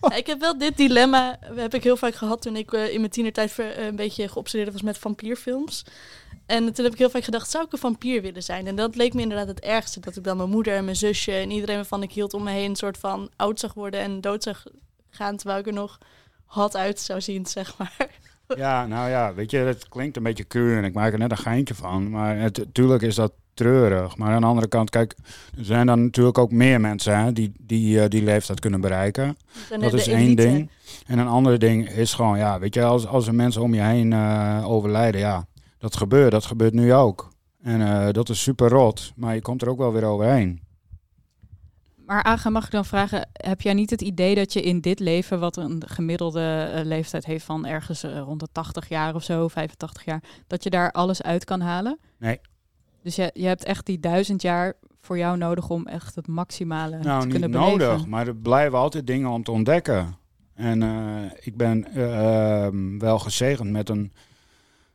Ja, 0.00 0.14
ik 0.14 0.26
heb 0.26 0.40
wel 0.40 0.58
dit 0.58 0.76
dilemma, 0.76 1.38
heb 1.54 1.74
ik 1.74 1.82
heel 1.82 1.96
vaak 1.96 2.14
gehad 2.14 2.42
toen 2.42 2.56
ik 2.56 2.72
eh, 2.72 2.92
in 2.92 3.00
mijn 3.00 3.12
tienertijd 3.12 3.52
ver- 3.52 3.76
eh, 3.76 3.86
een 3.86 3.96
beetje 3.96 4.28
geobsedeerd 4.28 4.72
was 4.72 4.82
met 4.82 4.98
vampierfilms. 4.98 5.84
En 6.46 6.72
toen 6.72 6.84
heb 6.84 6.92
ik 6.92 6.98
heel 6.98 7.10
vaak 7.10 7.24
gedacht, 7.24 7.50
zou 7.50 7.64
ik 7.64 7.72
een 7.72 7.78
vampier 7.78 8.22
willen 8.22 8.42
zijn? 8.42 8.66
En 8.66 8.76
dat 8.76 8.96
leek 8.96 9.14
me 9.14 9.22
inderdaad 9.22 9.48
het 9.48 9.60
ergste. 9.60 10.00
Dat 10.00 10.16
ik 10.16 10.24
dan 10.24 10.36
mijn 10.36 10.48
moeder 10.50 10.76
en 10.76 10.84
mijn 10.84 10.96
zusje 10.96 11.32
en 11.32 11.50
iedereen 11.50 11.76
waarvan 11.76 12.02
ik 12.02 12.12
hield 12.12 12.34
om 12.34 12.42
me 12.42 12.50
heen... 12.50 12.70
een 12.70 12.76
soort 12.76 12.98
van 12.98 13.30
oud 13.36 13.60
zag 13.60 13.74
worden 13.74 14.00
en 14.00 14.20
dood 14.20 14.42
zag 14.42 14.64
gaan... 15.10 15.36
terwijl 15.36 15.60
ik 15.60 15.66
er 15.66 15.72
nog 15.72 15.98
hot 16.44 16.76
uit 16.76 17.00
zou 17.00 17.20
zien, 17.20 17.46
zeg 17.46 17.76
maar. 17.78 18.08
Ja, 18.56 18.86
nou 18.86 19.10
ja, 19.10 19.34
weet 19.34 19.50
je, 19.50 19.56
het 19.56 19.88
klinkt 19.88 20.16
een 20.16 20.22
beetje 20.22 20.44
keur 20.44 20.76
en 20.76 20.84
ik 20.84 20.94
maak 20.94 21.12
er 21.12 21.18
net 21.18 21.30
een 21.30 21.36
geintje 21.36 21.74
van. 21.74 22.10
Maar 22.10 22.36
natuurlijk 22.36 23.02
is 23.02 23.14
dat 23.14 23.32
treurig. 23.54 24.16
Maar 24.16 24.34
aan 24.34 24.40
de 24.40 24.46
andere 24.46 24.68
kant, 24.68 24.90
kijk, 24.90 25.14
er 25.58 25.64
zijn 25.64 25.86
dan 25.86 26.02
natuurlijk 26.02 26.38
ook 26.38 26.50
meer 26.50 26.80
mensen 26.80 27.18
hè, 27.18 27.32
die, 27.32 27.52
die 27.60 28.00
eh, 28.00 28.08
die 28.08 28.22
leeftijd 28.22 28.60
kunnen 28.60 28.80
bereiken. 28.80 29.36
Dat 29.80 29.92
is 29.92 30.06
één 30.06 30.18
elite. 30.18 30.42
ding. 30.42 30.70
En 31.06 31.18
een 31.18 31.28
ander 31.28 31.58
ding 31.58 31.88
is 31.88 32.14
gewoon, 32.14 32.38
ja, 32.38 32.58
weet 32.58 32.74
je, 32.74 32.84
als, 32.84 33.06
als 33.06 33.26
er 33.26 33.34
mensen 33.34 33.62
om 33.62 33.74
je 33.74 33.80
heen 33.80 34.12
eh, 34.12 34.62
overlijden, 34.64 35.20
ja, 35.20 35.46
dat 35.78 35.96
gebeurt. 35.96 36.30
Dat 36.30 36.44
gebeurt 36.44 36.72
nu 36.72 36.94
ook. 36.94 37.32
En 37.62 37.80
eh, 37.80 38.12
dat 38.12 38.28
is 38.28 38.42
super 38.42 38.68
rot, 38.68 39.12
maar 39.16 39.34
je 39.34 39.42
komt 39.42 39.62
er 39.62 39.68
ook 39.68 39.78
wel 39.78 39.92
weer 39.92 40.04
overheen. 40.04 40.60
Maar 42.08 42.22
Aga, 42.22 42.50
mag 42.50 42.64
ik 42.64 42.70
dan 42.70 42.84
vragen, 42.84 43.28
heb 43.32 43.60
jij 43.60 43.74
niet 43.74 43.90
het 43.90 44.02
idee 44.02 44.34
dat 44.34 44.52
je 44.52 44.62
in 44.62 44.80
dit 44.80 45.00
leven, 45.00 45.40
wat 45.40 45.56
een 45.56 45.82
gemiddelde 45.86 46.70
eh, 46.74 46.84
leeftijd 46.84 47.24
heeft 47.24 47.44
van 47.44 47.66
ergens 47.66 48.02
eh, 48.02 48.18
rond 48.18 48.40
de 48.40 48.48
80 48.52 48.88
jaar 48.88 49.14
of 49.14 49.22
zo, 49.22 49.48
85 49.48 50.04
jaar, 50.04 50.22
dat 50.46 50.62
je 50.62 50.70
daar 50.70 50.92
alles 50.92 51.22
uit 51.22 51.44
kan 51.44 51.60
halen? 51.60 51.98
Nee. 52.18 52.40
Dus 53.02 53.16
je, 53.16 53.30
je 53.34 53.46
hebt 53.46 53.64
echt 53.64 53.86
die 53.86 54.00
duizend 54.00 54.42
jaar 54.42 54.74
voor 55.00 55.18
jou 55.18 55.36
nodig 55.36 55.68
om 55.68 55.86
echt 55.86 56.14
het 56.14 56.26
maximale 56.26 56.98
Nou, 56.98 57.20
te 57.20 57.26
niet 57.26 57.38
kunnen 57.38 57.50
beleven. 57.50 57.78
nodig, 57.78 58.06
maar 58.06 58.26
er 58.26 58.36
blijven 58.36 58.78
altijd 58.78 59.06
dingen 59.06 59.30
om 59.30 59.42
te 59.42 59.50
ontdekken. 59.50 60.16
En 60.54 60.82
eh, 60.82 61.30
ik 61.40 61.56
ben 61.56 61.94
eh, 61.94 62.64
ehm, 62.64 62.98
wel 62.98 63.18
gezegend 63.18 63.70
met 63.70 63.88
een 63.88 64.12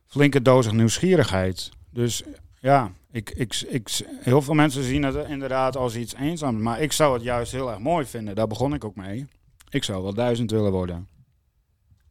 flinke 0.06 0.42
dosis 0.42 0.72
nieuwsgierigheid. 0.72 1.70
Dus 1.90 2.22
ja, 2.60 2.90
ik, 3.14 3.30
ik, 3.30 3.64
ik, 3.68 3.88
heel 4.20 4.42
veel 4.42 4.54
mensen 4.54 4.82
zien 4.82 5.02
het 5.02 5.28
inderdaad 5.28 5.76
als 5.76 5.96
iets 5.96 6.14
eenzaams. 6.14 6.60
Maar 6.60 6.80
ik 6.80 6.92
zou 6.92 7.14
het 7.14 7.22
juist 7.22 7.52
heel 7.52 7.70
erg 7.70 7.78
mooi 7.78 8.06
vinden. 8.06 8.34
Daar 8.34 8.46
begon 8.46 8.74
ik 8.74 8.84
ook 8.84 8.96
mee. 8.96 9.26
Ik 9.68 9.84
zou 9.84 10.02
wel 10.02 10.14
duizend 10.14 10.50
willen 10.50 10.72
worden. 10.72 11.08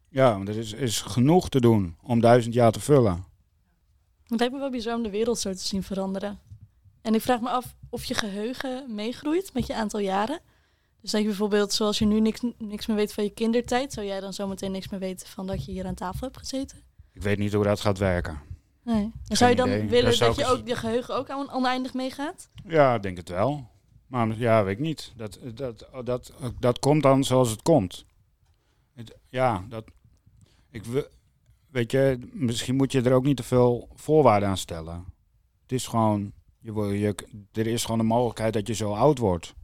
Ja, 0.08 0.32
want 0.32 0.48
er 0.48 0.58
is, 0.58 0.72
is 0.72 1.00
genoeg 1.00 1.48
te 1.48 1.60
doen 1.60 1.96
om 2.02 2.20
duizend 2.20 2.54
jaar 2.54 2.72
te 2.72 2.80
vullen. 2.80 3.24
Het 4.26 4.38
lijkt 4.38 4.54
me 4.54 4.60
wel 4.60 4.70
bizar 4.70 4.96
om 4.96 5.02
de 5.02 5.10
wereld 5.10 5.38
zo 5.38 5.52
te 5.52 5.58
zien 5.58 5.82
veranderen. 5.82 6.38
En 7.02 7.14
ik 7.14 7.20
vraag 7.20 7.40
me 7.40 7.48
af 7.48 7.74
of 7.90 8.04
je 8.04 8.14
geheugen 8.14 8.94
meegroeit 8.94 9.54
met 9.54 9.66
je 9.66 9.74
aantal 9.74 10.00
jaren. 10.00 10.40
Dus 11.00 11.10
dat 11.10 11.20
je 11.20 11.26
bijvoorbeeld, 11.26 11.72
zoals 11.72 11.98
je 11.98 12.04
nu 12.04 12.20
niks, 12.20 12.40
niks 12.58 12.86
meer 12.86 12.96
weet 12.96 13.12
van 13.12 13.24
je 13.24 13.30
kindertijd, 13.30 13.92
zou 13.92 14.06
jij 14.06 14.20
dan 14.20 14.32
zometeen 14.32 14.72
niks 14.72 14.88
meer 14.88 15.00
weten 15.00 15.28
van 15.28 15.46
dat 15.46 15.64
je 15.64 15.72
hier 15.72 15.86
aan 15.86 15.94
tafel 15.94 16.20
hebt 16.20 16.38
gezeten? 16.38 16.78
Ik 17.12 17.22
weet 17.22 17.38
niet 17.38 17.52
hoe 17.52 17.64
dat 17.64 17.80
gaat 17.80 17.98
werken. 17.98 18.53
Nee. 18.84 19.12
En 19.28 19.36
zou 19.36 19.50
je 19.50 19.56
dan 19.56 19.68
idee. 19.68 19.88
willen 19.88 20.18
dat 20.18 20.36
je 20.36 20.46
ook 20.46 20.66
je 20.66 20.76
geheugen 20.76 21.14
ook 21.16 21.30
aan 21.30 21.50
oneindig 21.52 21.94
meegaat? 21.94 22.48
Ja, 22.64 22.94
ik 22.94 23.02
denk 23.02 23.16
het 23.16 23.28
wel. 23.28 23.68
Maar 24.06 24.38
ja, 24.38 24.64
weet 24.64 24.74
ik 24.74 24.82
niet. 24.82 25.12
Dat, 25.16 25.38
dat, 25.54 25.88
dat, 26.04 26.32
dat 26.58 26.78
komt 26.78 27.02
dan 27.02 27.24
zoals 27.24 27.50
het 27.50 27.62
komt. 27.62 28.04
Het- 28.94 29.16
ja, 29.28 29.64
dat. 29.68 29.84
Ik, 30.70 30.84
we- 30.84 31.10
weet 31.70 31.90
je, 31.90 32.18
misschien 32.32 32.76
moet 32.76 32.92
je 32.92 33.02
er 33.02 33.12
ook 33.12 33.24
niet 33.24 33.36
te 33.36 33.42
veel 33.42 33.88
voorwaarden 33.94 34.48
aan 34.48 34.56
stellen. 34.56 35.04
Het 35.62 35.72
is 35.72 35.86
gewoon. 35.86 36.32
Je, 36.58 36.72
je, 36.98 37.14
er 37.52 37.66
is 37.66 37.82
gewoon 37.84 37.98
de 37.98 38.04
mogelijkheid 38.04 38.52
dat 38.52 38.66
je 38.66 38.74
zo 38.74 38.92
oud 38.92 39.18
wordt. 39.18 39.54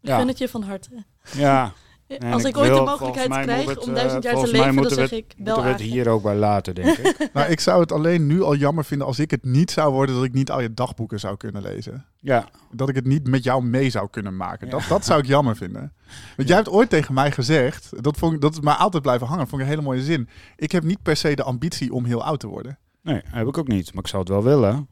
Ik 0.00 0.08
Ja. 0.08 0.18
gun 0.18 0.28
het 0.28 0.38
je 0.38 0.48
van 0.48 0.62
harte. 0.62 1.04
Ja, 1.34 1.72
En 2.18 2.32
Als 2.32 2.42
ik, 2.42 2.48
ik 2.48 2.56
ooit 2.56 2.74
de 2.74 2.80
mogelijkheid 2.80 3.28
krijg 3.42 3.68
het, 3.68 3.78
om 3.78 3.88
eh, 3.88 3.94
duizend 3.94 4.22
jaar 4.22 4.34
te 4.34 4.50
leven, 4.50 4.74
dan 4.82 4.90
zeg 4.90 5.10
we 5.10 5.16
ik 5.16 5.34
bel 5.36 5.44
moeten 5.54 5.64
we 5.64 5.70
het 5.70 5.80
hier 5.80 6.08
ook 6.08 6.22
bij 6.22 6.34
laten, 6.34 6.74
denk 6.74 6.96
ik. 6.98 7.28
Nou, 7.32 7.50
ik 7.50 7.60
zou 7.60 7.80
het 7.80 7.92
alleen 7.92 8.26
nu 8.26 8.42
al 8.42 8.54
jammer 8.54 8.84
vinden 8.84 9.06
als 9.06 9.18
ik 9.18 9.30
het 9.30 9.44
niet 9.44 9.70
zou 9.70 9.92
worden, 9.92 10.14
dat 10.14 10.24
ik 10.24 10.32
niet 10.32 10.50
al 10.50 10.60
je 10.60 10.74
dagboeken 10.74 11.20
zou 11.20 11.36
kunnen 11.36 11.62
lezen. 11.62 12.04
Ja, 12.18 12.48
Dat 12.70 12.88
ik 12.88 12.94
het 12.94 13.06
niet 13.06 13.28
met 13.28 13.44
jou 13.44 13.64
mee 13.64 13.90
zou 13.90 14.08
kunnen 14.10 14.36
maken. 14.36 14.66
Ja. 14.66 14.72
Dat, 14.72 14.82
dat 14.88 15.04
zou 15.04 15.20
ik 15.20 15.26
jammer 15.26 15.56
vinden. 15.56 15.92
Want 16.36 16.48
jij 16.48 16.56
hebt 16.56 16.68
ooit 16.70 16.90
tegen 16.90 17.14
mij 17.14 17.32
gezegd, 17.32 18.02
dat, 18.02 18.16
vond, 18.16 18.34
ik- 18.34 18.40
dat 18.40 18.52
is 18.52 18.60
mij 18.60 18.74
altijd 18.74 19.02
blijven 19.02 19.26
hangen, 19.26 19.46
vond 19.48 19.60
ik 19.60 19.66
een 19.66 19.72
hele 19.74 19.86
mooie 19.86 20.02
zin. 20.02 20.28
Ik 20.56 20.72
heb 20.72 20.82
niet 20.82 21.02
per 21.02 21.16
se 21.16 21.34
de 21.34 21.42
ambitie 21.42 21.92
om 21.92 22.04
heel 22.04 22.24
oud 22.24 22.40
te 22.40 22.46
worden. 22.46 22.78
nee, 23.02 23.20
heb 23.24 23.46
ik 23.46 23.58
ook 23.58 23.68
niet. 23.68 23.94
Maar 23.94 24.02
ik 24.02 24.08
zou 24.08 24.22
het 24.22 24.30
wel 24.32 24.42
willen. 24.42 24.88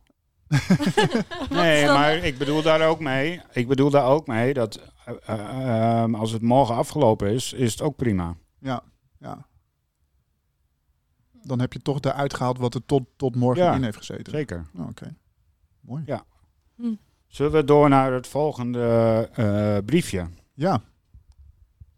Nee, 1.51 1.87
maar 1.87 2.15
ik 2.17 2.39
bedoel 2.39 2.63
daar 2.63 2.89
ook 2.89 3.01
mee. 3.01 3.41
Ik 3.53 3.69
bedoel 3.69 3.91
daar 3.91 4.05
ook 4.05 4.27
mee 4.27 4.55
dat 4.55 4.81
eh, 5.19 5.35
eh, 5.35 6.03
ehm, 6.03 6.15
als 6.15 6.31
het 6.31 6.43
morgen 6.43 6.75
afgelopen 6.75 7.31
is, 7.31 7.53
is 7.53 7.73
het 7.73 7.83
ook 7.83 7.97
prima. 7.97 8.37
Ja, 8.59 8.83
ja. 9.19 9.47
Dan 11.43 11.61
heb 11.61 11.73
je 11.73 11.83
toch 11.83 12.01
eruit 12.01 12.35
gehaald 12.35 12.59
wat 12.59 12.75
er 12.75 12.87
tot, 12.87 13.03
tot 13.17 13.37
morgen 13.37 13.65
Ja, 13.65 13.75
in 13.75 13.83
heeft 13.83 13.97
gezeten. 13.97 14.33
Zeker. 14.33 14.67
Oh, 14.77 14.89
Oké, 14.89 15.15
mooi. 15.81 16.03
Ja. 16.07 16.25
Hm. 16.77 16.95
Zullen 17.27 17.53
we 17.53 17.65
door 17.65 17.89
naar 17.89 18.13
het 18.13 18.27
volgende 18.27 19.29
eh, 19.35 19.77
briefje? 19.85 20.29
Ja. 20.55 20.83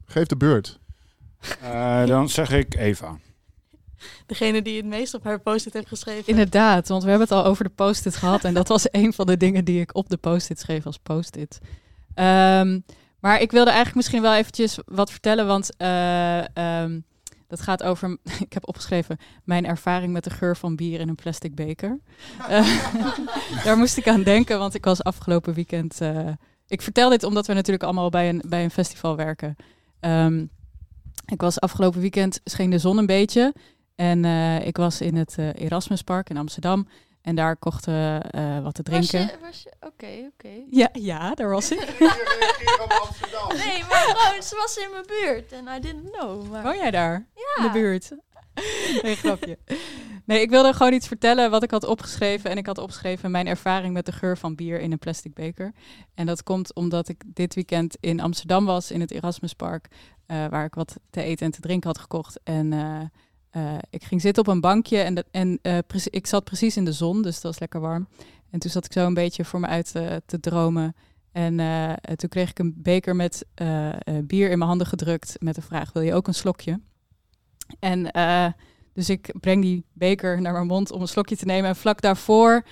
Geef 0.05 0.27
de 0.27 0.37
beurt. 0.37 0.81
Eh, 1.61 2.07
dan 2.07 2.29
zeg 2.29 2.51
ik 2.51 2.75
Eva. 2.75 3.19
Degene 4.27 4.63
die 4.63 4.77
het 4.77 4.87
meest 4.87 5.15
op 5.15 5.25
haar 5.25 5.41
post-it 5.41 5.73
heeft 5.73 5.89
geschreven. 5.89 6.27
Inderdaad, 6.27 6.89
want 6.89 7.03
we 7.03 7.09
hebben 7.09 7.29
het 7.29 7.37
al 7.37 7.45
over 7.45 7.65
de 7.65 7.71
post-it 7.71 8.17
gehad. 8.17 8.45
En 8.45 8.55
dat 8.55 8.69
was 8.69 8.87
een 8.91 9.13
van 9.13 9.27
de 9.27 9.37
dingen 9.37 9.65
die 9.65 9.81
ik 9.81 9.95
op 9.95 10.09
de 10.09 10.17
post-it 10.17 10.61
schreef 10.61 10.87
als 10.87 10.99
post-it. 10.99 11.59
Ehm, 12.15 12.81
maar 13.23 13.41
ik 13.41 13.51
wilde 13.51 13.71
eigenlijk 13.71 13.97
misschien 13.97 14.23
wel 14.23 14.35
eventjes 14.35 14.79
wat 14.85 15.11
vertellen, 15.11 15.47
want 15.47 15.77
eh, 15.77 16.57
ehm, 16.57 17.01
dat 17.47 17.61
gaat 17.61 17.83
over, 17.83 18.19
ik 18.47 18.53
heb 18.53 18.69
opgeschreven, 18.69 19.19
mijn 19.45 19.67
ervaring 19.67 20.13
met 20.13 20.25
de 20.25 20.31
geur 20.31 20.57
van 20.57 20.77
bier 20.77 21.01
in 21.01 21.09
een 21.09 21.15
plastic 21.15 21.55
beker. 21.55 21.99
Eh, 22.49 22.85
daar 23.65 23.77
moest 23.77 23.97
ik 23.97 24.09
aan 24.09 24.23
denken, 24.23 24.59
want 24.59 24.75
ik 24.75 24.85
was 24.85 25.03
afgelopen 25.03 25.55
weekend, 25.55 26.01
eh, 26.01 26.29
ik 26.67 26.83
vertel 26.83 27.11
dit 27.11 27.25
omdat 27.25 27.47
we 27.47 27.53
natuurlijk 27.53 27.85
allemaal 27.85 28.11
bij 28.11 28.29
een, 28.29 28.43
bij 28.47 28.65
een 28.65 28.71
festival 28.71 29.17
werken. 29.17 29.57
Ehm, 30.01 30.47
ik 31.27 31.41
was 31.41 31.61
afgelopen 31.61 32.01
weekend, 32.01 32.41
scheen 32.45 32.71
de 32.71 32.79
zon 32.79 32.99
een 32.99 33.07
beetje. 33.07 33.55
En 33.95 34.25
ik 34.65 34.77
was 34.77 35.01
in 35.01 35.17
het 35.17 35.39
Erasmuspark 35.39 36.31
in 36.31 36.37
Amsterdam. 36.37 36.87
En 37.23 37.35
daar 37.35 37.57
kochten 37.57 37.93
we 37.93 38.23
eh, 38.31 38.63
wat 38.63 38.75
te 38.75 38.83
drinken. 38.83 39.21
Was 39.21 39.31
je, 39.31 39.39
was 39.41 39.63
je, 39.63 39.73
oké, 39.81 40.31
oké. 40.33 40.63
Ja, 40.71 40.89
ja, 40.93 41.35
daar 41.35 41.51
was 41.51 41.71
ik. 41.71 41.79
Nee, 43.49 43.85
maar 43.89 44.15
gewoon, 44.17 44.43
ze 44.43 44.57
was 44.57 44.77
in 44.77 44.91
mijn 44.91 45.05
buurt 45.07 45.53
en 45.53 45.67
I 45.77 45.81
didn't 45.81 46.11
know. 46.11 46.51
Maar... 46.51 46.63
Woon 46.63 46.77
jij 46.77 46.91
daar? 46.91 47.27
ja. 47.35 47.65
In 47.65 47.73
de 47.73 47.79
buurt? 47.79 48.11
Nee, 49.03 49.17
grapje. 49.17 49.59
Nee, 50.25 50.41
ik 50.41 50.51
wilde 50.51 50.73
gewoon 50.73 50.93
iets 50.93 51.07
vertellen 51.07 51.51
wat 51.51 51.63
ik 51.63 51.71
had 51.71 51.85
opgeschreven. 51.85 52.51
En 52.51 52.57
ik 52.57 52.67
had 52.67 52.79
opgeschreven 52.79 53.31
mijn 53.31 53.47
ervaring 53.47 53.93
met 53.93 54.07
de 54.07 54.13
geur 54.13 54.39
van 54.39 54.55
bier 54.55 54.81
in 54.81 54.93
een 54.93 54.99
plastic 54.99 55.35
beker. 55.35 55.73
En 56.15 56.27
dat 56.27 56.43
komt 56.43 56.75
omdat 56.75 57.09
ik 57.09 57.23
dit 57.27 57.55
weekend 57.55 57.97
in 58.01 58.21
Amsterdam 58.21 58.65
was, 58.65 58.91
in 58.91 59.01
het 59.01 59.11
Erasmuspark. 59.11 59.89
eh, 60.27 60.47
waar 60.47 60.65
ik 60.65 60.75
wat 60.75 60.97
te 61.11 61.23
eten 61.23 61.47
en 61.47 61.53
te 61.53 61.61
drinken 61.61 61.89
had 61.89 61.99
gekocht. 61.99 62.41
En 62.45 62.73
eh, 62.73 63.01
eh, 63.53 63.75
ik 63.91 64.05
ging 64.05 64.21
zitten 64.21 64.43
op 64.43 64.49
een 64.49 64.61
bankje 64.61 64.99
en, 64.99 65.15
dat, 65.15 65.25
en 65.31 65.59
eh, 65.63 65.79
ik 66.05 66.27
zat 66.27 66.45
precies 66.45 66.77
in 66.77 66.85
de 66.85 66.93
zon, 66.93 67.23
dus 67.23 67.35
het 67.35 67.43
was 67.43 67.59
lekker 67.59 67.81
warm. 67.81 68.09
En 68.51 68.59
toen 68.59 68.71
zat 68.71 68.85
ik 68.85 68.93
zo 68.93 69.07
een 69.07 69.15
beetje 69.15 69.45
voor 69.45 69.61
me 69.61 69.67
uit 69.67 69.95
eh, 69.95 70.17
te 70.27 70.41
dromen. 70.41 70.95
En 71.33 71.57
toen 72.17 72.29
kreeg 72.29 72.51
ik 72.51 72.59
een 72.59 72.75
beker 72.77 73.17
met 73.17 73.47
bier 74.25 74.51
in 74.51 74.59
mijn 74.59 74.69
handen 74.69 74.87
gedrukt 74.87 75.37
met 75.41 75.55
de 75.55 75.63
vraag, 75.63 75.93
wil 75.93 76.03
je 76.03 76.15
ook 76.15 76.27
een 76.27 76.35
slokje? 76.35 76.81
En 77.79 78.11
dus 78.93 79.09
ik 79.09 79.35
breng 79.41 79.63
die 79.63 79.85
beker 79.93 80.41
naar 80.41 80.53
mijn 80.53 80.67
mond 80.67 80.91
om 80.91 81.01
een 81.01 81.09
slokje 81.09 81.37
te 81.37 81.45
nemen. 81.45 81.69
En 81.69 81.77
vlak 81.77 82.01
daarvoor 82.01 82.65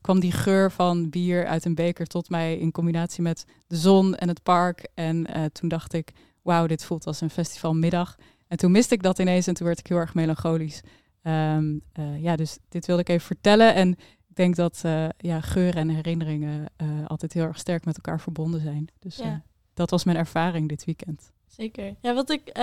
kwam 0.00 0.20
die 0.20 0.32
geur 0.32 0.70
van 0.70 1.10
bier 1.10 1.46
uit 1.46 1.64
een 1.64 1.74
beker 1.74 2.06
tot 2.06 2.28
mij 2.28 2.56
in 2.56 2.70
combinatie 2.70 3.22
met 3.22 3.44
de 3.66 3.76
zon 3.76 4.14
en 4.14 4.28
het 4.28 4.42
park. 4.42 4.88
En 4.94 5.26
toen 5.52 5.68
dacht 5.68 5.92
ik, 5.92 6.12
wauw, 6.42 6.66
dit 6.66 6.84
voelt 6.84 7.06
als 7.06 7.20
een 7.20 7.30
festivalmiddag. 7.30 8.16
En 8.48 8.56
toen 8.56 8.70
miste 8.70 8.94
ik 8.94 9.02
dat 9.02 9.18
ineens 9.18 9.46
en 9.46 9.54
toen 9.54 9.66
werd 9.66 9.78
ik 9.78 9.86
heel 9.86 9.96
erg 9.96 10.14
melancholisch. 10.14 10.80
Ehm, 11.22 11.78
eh, 11.92 12.22
ja, 12.22 12.36
dus 12.36 12.58
dit 12.68 12.86
wilde 12.86 13.02
ik 13.02 13.08
even 13.08 13.26
vertellen. 13.26 13.74
En 13.74 13.90
ik 14.28 14.36
denk 14.36 14.56
dat 14.56 14.80
eh, 14.82 15.08
ja, 15.18 15.40
geuren 15.40 15.80
en 15.80 15.88
herinneringen 15.88 16.66
eh, 16.76 16.88
altijd 17.06 17.32
heel 17.32 17.44
erg 17.44 17.58
sterk 17.58 17.84
met 17.84 17.96
elkaar 17.96 18.20
verbonden 18.20 18.60
zijn. 18.60 18.88
Dus 18.98 19.16
Ja. 19.16 19.42
dat 19.74 19.90
was 19.90 20.04
mijn 20.04 20.16
ervaring 20.16 20.68
dit 20.68 20.84
weekend. 20.84 21.32
Zeker. 21.46 21.94
Ja, 22.00 22.14
wat 22.14 22.30
ik, 22.30 22.56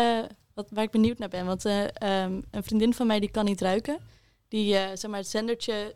wat, 0.53 0.69
waar 0.69 0.83
ik 0.83 0.91
benieuwd 0.91 1.17
naar 1.17 1.29
ben. 1.29 1.45
Want 1.45 1.65
eh, 1.65 1.83
ehm, 1.83 2.41
een 2.51 2.63
vriendin 2.63 2.93
van 2.93 3.07
mij 3.07 3.19
die 3.19 3.31
kan 3.31 3.45
niet 3.45 3.61
ruiken. 3.61 3.99
Die, 4.47 4.73
zeg 4.73 5.07
maar, 5.07 5.19
het 5.19 5.29
zendertje 5.29 5.95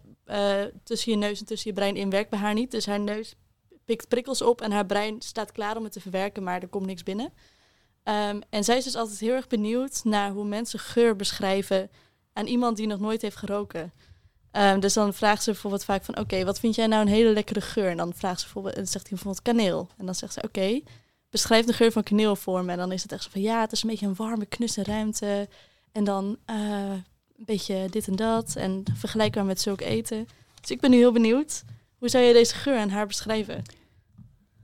tussen 0.83 1.11
je 1.11 1.17
neus 1.17 1.39
en 1.39 1.45
tussen 1.45 1.69
je 1.69 1.75
brein 1.75 1.95
in 1.95 2.09
werkt 2.09 2.29
bij 2.29 2.39
haar 2.39 2.53
niet. 2.53 2.71
Dus 2.71 2.85
haar 2.85 2.99
neus 2.99 3.35
pikt 3.85 4.07
prikkels 4.07 4.41
op 4.41 4.61
en 4.61 4.71
haar 4.71 4.85
brein 4.85 5.21
staat 5.21 5.51
klaar 5.51 5.77
om 5.77 5.83
het 5.83 5.91
te 5.91 5.99
verwerken, 6.01 6.43
maar 6.43 6.61
er 6.61 6.67
komt 6.67 6.85
niks 6.85 7.03
binnen. 7.03 7.33
Ehm, 8.05 8.41
en 8.49 8.63
zij 8.63 8.77
is 8.77 8.83
dus 8.83 8.95
altijd 8.95 9.19
heel 9.19 9.33
erg 9.33 9.47
benieuwd 9.47 10.03
naar 10.03 10.31
hoe 10.31 10.45
mensen 10.45 10.79
geur 10.79 11.15
beschrijven 11.15 11.89
aan 12.33 12.45
iemand 12.45 12.77
die 12.77 12.87
nog 12.87 12.99
nooit 12.99 13.21
heeft 13.21 13.35
geroken. 13.35 13.93
Ehm, 14.51 14.79
dus 14.79 14.93
dan 14.93 15.13
vraagt 15.13 15.43
ze 15.43 15.51
bijvoorbeeld 15.51 15.83
vaak 15.83 16.03
van, 16.03 16.19
oké, 16.19 16.43
wat 16.43 16.59
vind 16.59 16.75
jij 16.75 16.87
nou 16.87 17.01
een 17.01 17.07
hele 17.07 17.33
lekkere 17.33 17.61
geur? 17.61 17.89
En 17.89 17.97
dan 17.97 18.13
vraagt 18.13 18.39
ze 18.39 18.45
bijvoorbeeld, 18.45 18.75
en 18.75 18.87
zegt 18.87 19.07
hij 19.07 19.17
bijvoorbeeld 19.17 19.41
kaneel. 19.41 19.89
En 19.97 20.05
dan 20.05 20.15
zegt 20.15 20.33
ze, 20.33 20.41
oké, 20.41 20.81
beschrijf 21.29 21.65
de 21.65 21.73
geur 21.73 21.91
van 21.91 22.03
kaneel 22.03 22.35
voor 22.35 22.63
me. 22.63 22.71
En 22.71 22.77
dan 22.77 22.91
is 22.91 23.03
het 23.03 23.11
echt 23.11 23.23
zo 23.23 23.29
van, 23.31 23.41
ja, 23.41 23.61
het 23.61 23.71
is 23.71 23.83
een 23.83 23.89
beetje 23.89 24.05
een 24.05 24.15
warme, 24.15 24.45
knusse 24.45 24.83
ruimte. 24.83 25.49
En 25.91 26.03
dan, 26.03 26.37
eh, 26.45 26.91
een 27.37 27.45
beetje 27.45 27.87
dit 27.89 28.07
en 28.07 28.15
dat 28.15 28.55
en 28.55 28.83
vergelijkbaar 28.93 29.45
met 29.45 29.61
zulk 29.61 29.81
eten. 29.81 30.27
Dus 30.61 30.71
ik 30.71 30.79
ben 30.81 30.91
nu 30.91 30.97
heel 30.97 31.11
benieuwd. 31.11 31.63
Hoe 31.97 32.09
zou 32.09 32.23
je 32.23 32.33
deze 32.33 32.55
geur 32.55 32.77
aan 32.77 32.89
haar 32.89 33.07
beschrijven? 33.07 33.63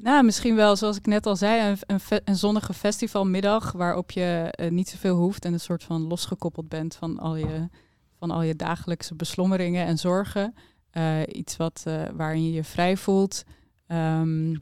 Nou, 0.03 0.23
misschien 0.23 0.55
wel, 0.55 0.75
zoals 0.75 0.97
ik 0.97 1.05
net 1.05 1.25
al 1.25 1.35
zei, 1.35 1.69
een, 1.71 1.77
een, 1.87 1.99
fe- 1.99 2.21
een 2.25 2.35
zonnige 2.35 2.73
festivalmiddag 2.73 3.71
waarop 3.71 4.11
je 4.11 4.47
eh, 4.51 4.71
niet 4.71 4.89
zoveel 4.89 5.15
hoeft 5.15 5.45
en 5.45 5.53
een 5.53 5.59
soort 5.59 5.83
van 5.83 6.01
losgekoppeld 6.07 6.69
bent 6.69 6.95
van 6.95 7.19
al 7.19 7.35
je, 7.35 7.69
van 8.17 8.31
al 8.31 8.41
je 8.41 8.55
dagelijkse 8.55 9.15
beslommeringen 9.15 9.85
en 9.85 9.97
zorgen. 9.97 10.55
Eh, 10.91 11.19
iets 11.27 11.57
wat, 11.57 11.81
eh, 11.85 12.03
waarin 12.13 12.43
je 12.45 12.51
je 12.51 12.63
vrij 12.63 12.97
voelt. 12.97 13.43
Ehm, 13.87 14.55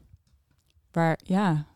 waar, 0.92 1.18
ja, 1.22 1.66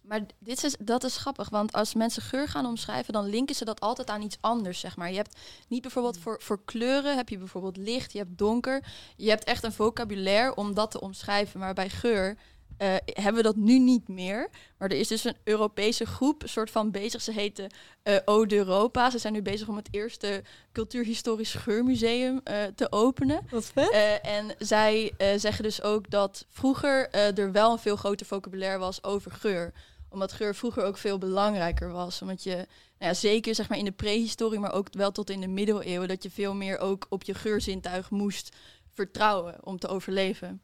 Maar 0.00 0.20
dit 0.38 0.64
is, 0.64 0.76
dat 0.80 1.04
is 1.04 1.16
grappig, 1.16 1.48
want 1.48 1.72
als 1.72 1.94
mensen 1.94 2.22
geur 2.22 2.48
gaan 2.48 2.66
omschrijven, 2.66 3.12
dan 3.12 3.26
linken 3.26 3.54
ze 3.54 3.64
dat 3.64 3.80
altijd 3.80 4.10
aan 4.10 4.22
iets 4.22 4.36
anders, 4.40 4.80
zeg 4.80 4.96
maar. 4.96 5.10
Je 5.10 5.16
hebt 5.16 5.38
niet 5.68 5.82
bijvoorbeeld 5.82 6.18
voor, 6.18 6.40
voor 6.42 6.64
kleuren, 6.64 7.16
heb 7.16 7.28
je 7.28 7.38
bijvoorbeeld 7.38 7.76
licht, 7.76 8.12
je 8.12 8.18
hebt 8.18 8.38
donker. 8.38 8.84
Je 9.16 9.28
hebt 9.28 9.44
echt 9.44 9.64
een 9.64 9.72
vocabulaire 9.72 10.54
om 10.54 10.74
dat 10.74 10.90
te 10.90 11.00
omschrijven, 11.00 11.60
maar 11.60 11.74
bij 11.74 11.88
geur 11.88 12.36
eh, 12.76 12.94
hebben 13.04 13.34
we 13.34 13.42
dat 13.42 13.56
nu 13.56 13.78
niet 13.78 14.08
meer. 14.08 14.48
Maar 14.78 14.90
er 14.90 14.98
is 14.98 15.08
dus 15.08 15.24
een 15.24 15.36
Europese 15.44 16.06
groep, 16.06 16.42
een 16.42 16.48
soort 16.48 16.70
van 16.70 16.90
bezig, 16.90 17.22
ze 17.22 17.32
heten 17.32 17.70
eh 18.02 18.16
Eau 18.24 18.46
d'Europa. 18.46 19.10
Ze 19.10 19.18
zijn 19.18 19.32
nu 19.32 19.42
bezig 19.42 19.68
om 19.68 19.76
het 19.76 19.88
eerste 19.90 20.42
cultuurhistorisch 20.72 21.54
geurmuseum 21.54 22.40
eh, 22.44 22.64
te 22.74 22.92
openen. 22.92 23.40
Wat 23.50 23.64
vet. 23.64 24.20
En 24.22 24.54
zij 24.58 25.12
zeggen 25.36 25.62
dus 25.62 25.82
ook 25.82 26.10
dat 26.10 26.46
vroeger 26.48 27.10
er 27.10 27.52
wel 27.52 27.72
een 27.72 27.78
veel 27.78 27.96
groter 27.96 28.26
vocabulaire 28.26 28.78
was 28.78 29.04
over 29.04 29.30
geur. 29.30 29.72
Omdat 30.08 30.32
geur 30.32 30.54
vroeger 30.54 30.84
ook 30.84 30.96
veel 30.96 31.18
belangrijker 31.18 31.92
was. 31.92 32.22
Omdat 32.22 32.42
je, 32.42 32.54
nou 32.54 32.66
ja, 32.98 33.14
zeker 33.14 33.54
zeg 33.54 33.68
maar 33.68 33.78
in 33.78 33.84
de 33.84 33.92
prehistorie, 33.92 34.58
maar 34.58 34.72
ook 34.72 34.88
wel 34.90 35.12
tot 35.12 35.30
in 35.30 35.40
de 35.40 35.48
middeleeuwen, 35.48 36.08
dat 36.08 36.22
je 36.22 36.30
veel 36.30 36.54
meer 36.54 36.78
ook 36.78 37.06
op 37.08 37.22
je 37.22 37.34
geurzintuig 37.34 38.10
moest 38.10 38.56
vertrouwen 38.92 39.58
om 39.64 39.78
te 39.78 39.88
overleven. 39.88 40.62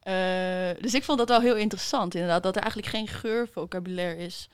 Eh, 0.00 0.82
dus 0.82 0.94
ik 0.94 1.04
vond 1.04 1.18
dat 1.18 1.28
wel 1.28 1.40
heel 1.40 1.56
interessant, 1.56 2.14
inderdaad, 2.14 2.42
dat 2.42 2.56
er 2.56 2.62
eigenlijk 2.62 2.90
geen 2.92 3.08
geurvocabulaire 3.08 4.16
is. 4.24 4.48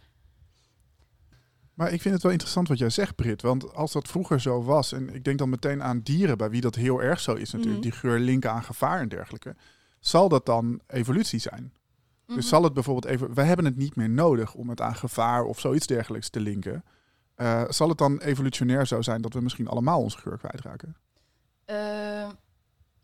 Maar 1.74 1.92
ik 1.92 2.00
vind 2.00 2.14
het 2.14 2.22
wel 2.22 2.33
interessant 2.33 2.68
wat 2.68 2.78
jij 2.78 2.90
zegt, 2.90 3.14
Brit. 3.14 3.42
Want 3.42 3.74
als 3.74 3.92
dat 3.92 4.09
vroeger 4.09 4.40
zo 4.40 4.62
was, 4.62 4.92
en 4.92 5.14
ik 5.14 5.24
denk 5.24 5.38
dan 5.38 5.48
meteen 5.48 5.83
aan 5.83 6.00
dieren, 6.00 6.38
bij 6.38 6.50
wie 6.50 6.61
dat 6.61 6.74
heel 6.74 7.02
erg 7.02 7.20
zo 7.20 7.35
is 7.35 7.50
natuurlijk, 7.52 7.80
Mhm. 7.80 7.90
die 7.90 7.98
geur 8.00 8.18
linken 8.18 8.50
aan 8.50 8.62
gevaar 8.64 9.00
en 9.00 9.09
dergelijke, 9.09 9.57
zal 10.00 10.28
dat 10.28 10.46
dan 10.46 10.80
evolutie 10.87 11.38
zijn? 11.40 11.72
Mhm. 12.26 12.37
Dus 12.37 12.48
zal 12.48 12.62
het 12.62 12.72
bijvoorbeeld 12.72 13.12
even, 13.14 13.35
wij 13.35 13.44
hebben 13.46 13.64
het 13.64 13.76
niet 13.76 13.96
meer 13.96 14.11
nodig 14.11 14.54
om 14.54 14.68
het 14.68 14.80
aan 14.80 14.96
gevaar 14.96 15.44
of 15.44 15.61
zoiets 15.61 15.87
dergelijks 15.87 16.28
te 16.28 16.40
linken. 16.40 16.85
Eh, 17.35 17.62
zal 17.68 17.88
het 17.88 17.98
dan 17.98 18.18
evolutionair 18.20 18.87
zo 18.87 19.02
zijn 19.02 19.22
dat 19.22 19.33
we 19.33 19.40
misschien 19.40 19.68
allemaal 19.68 20.00
onze 20.00 20.18
geur 20.18 20.38
kwijtraken? 20.38 20.96
Eh, 21.64 22.28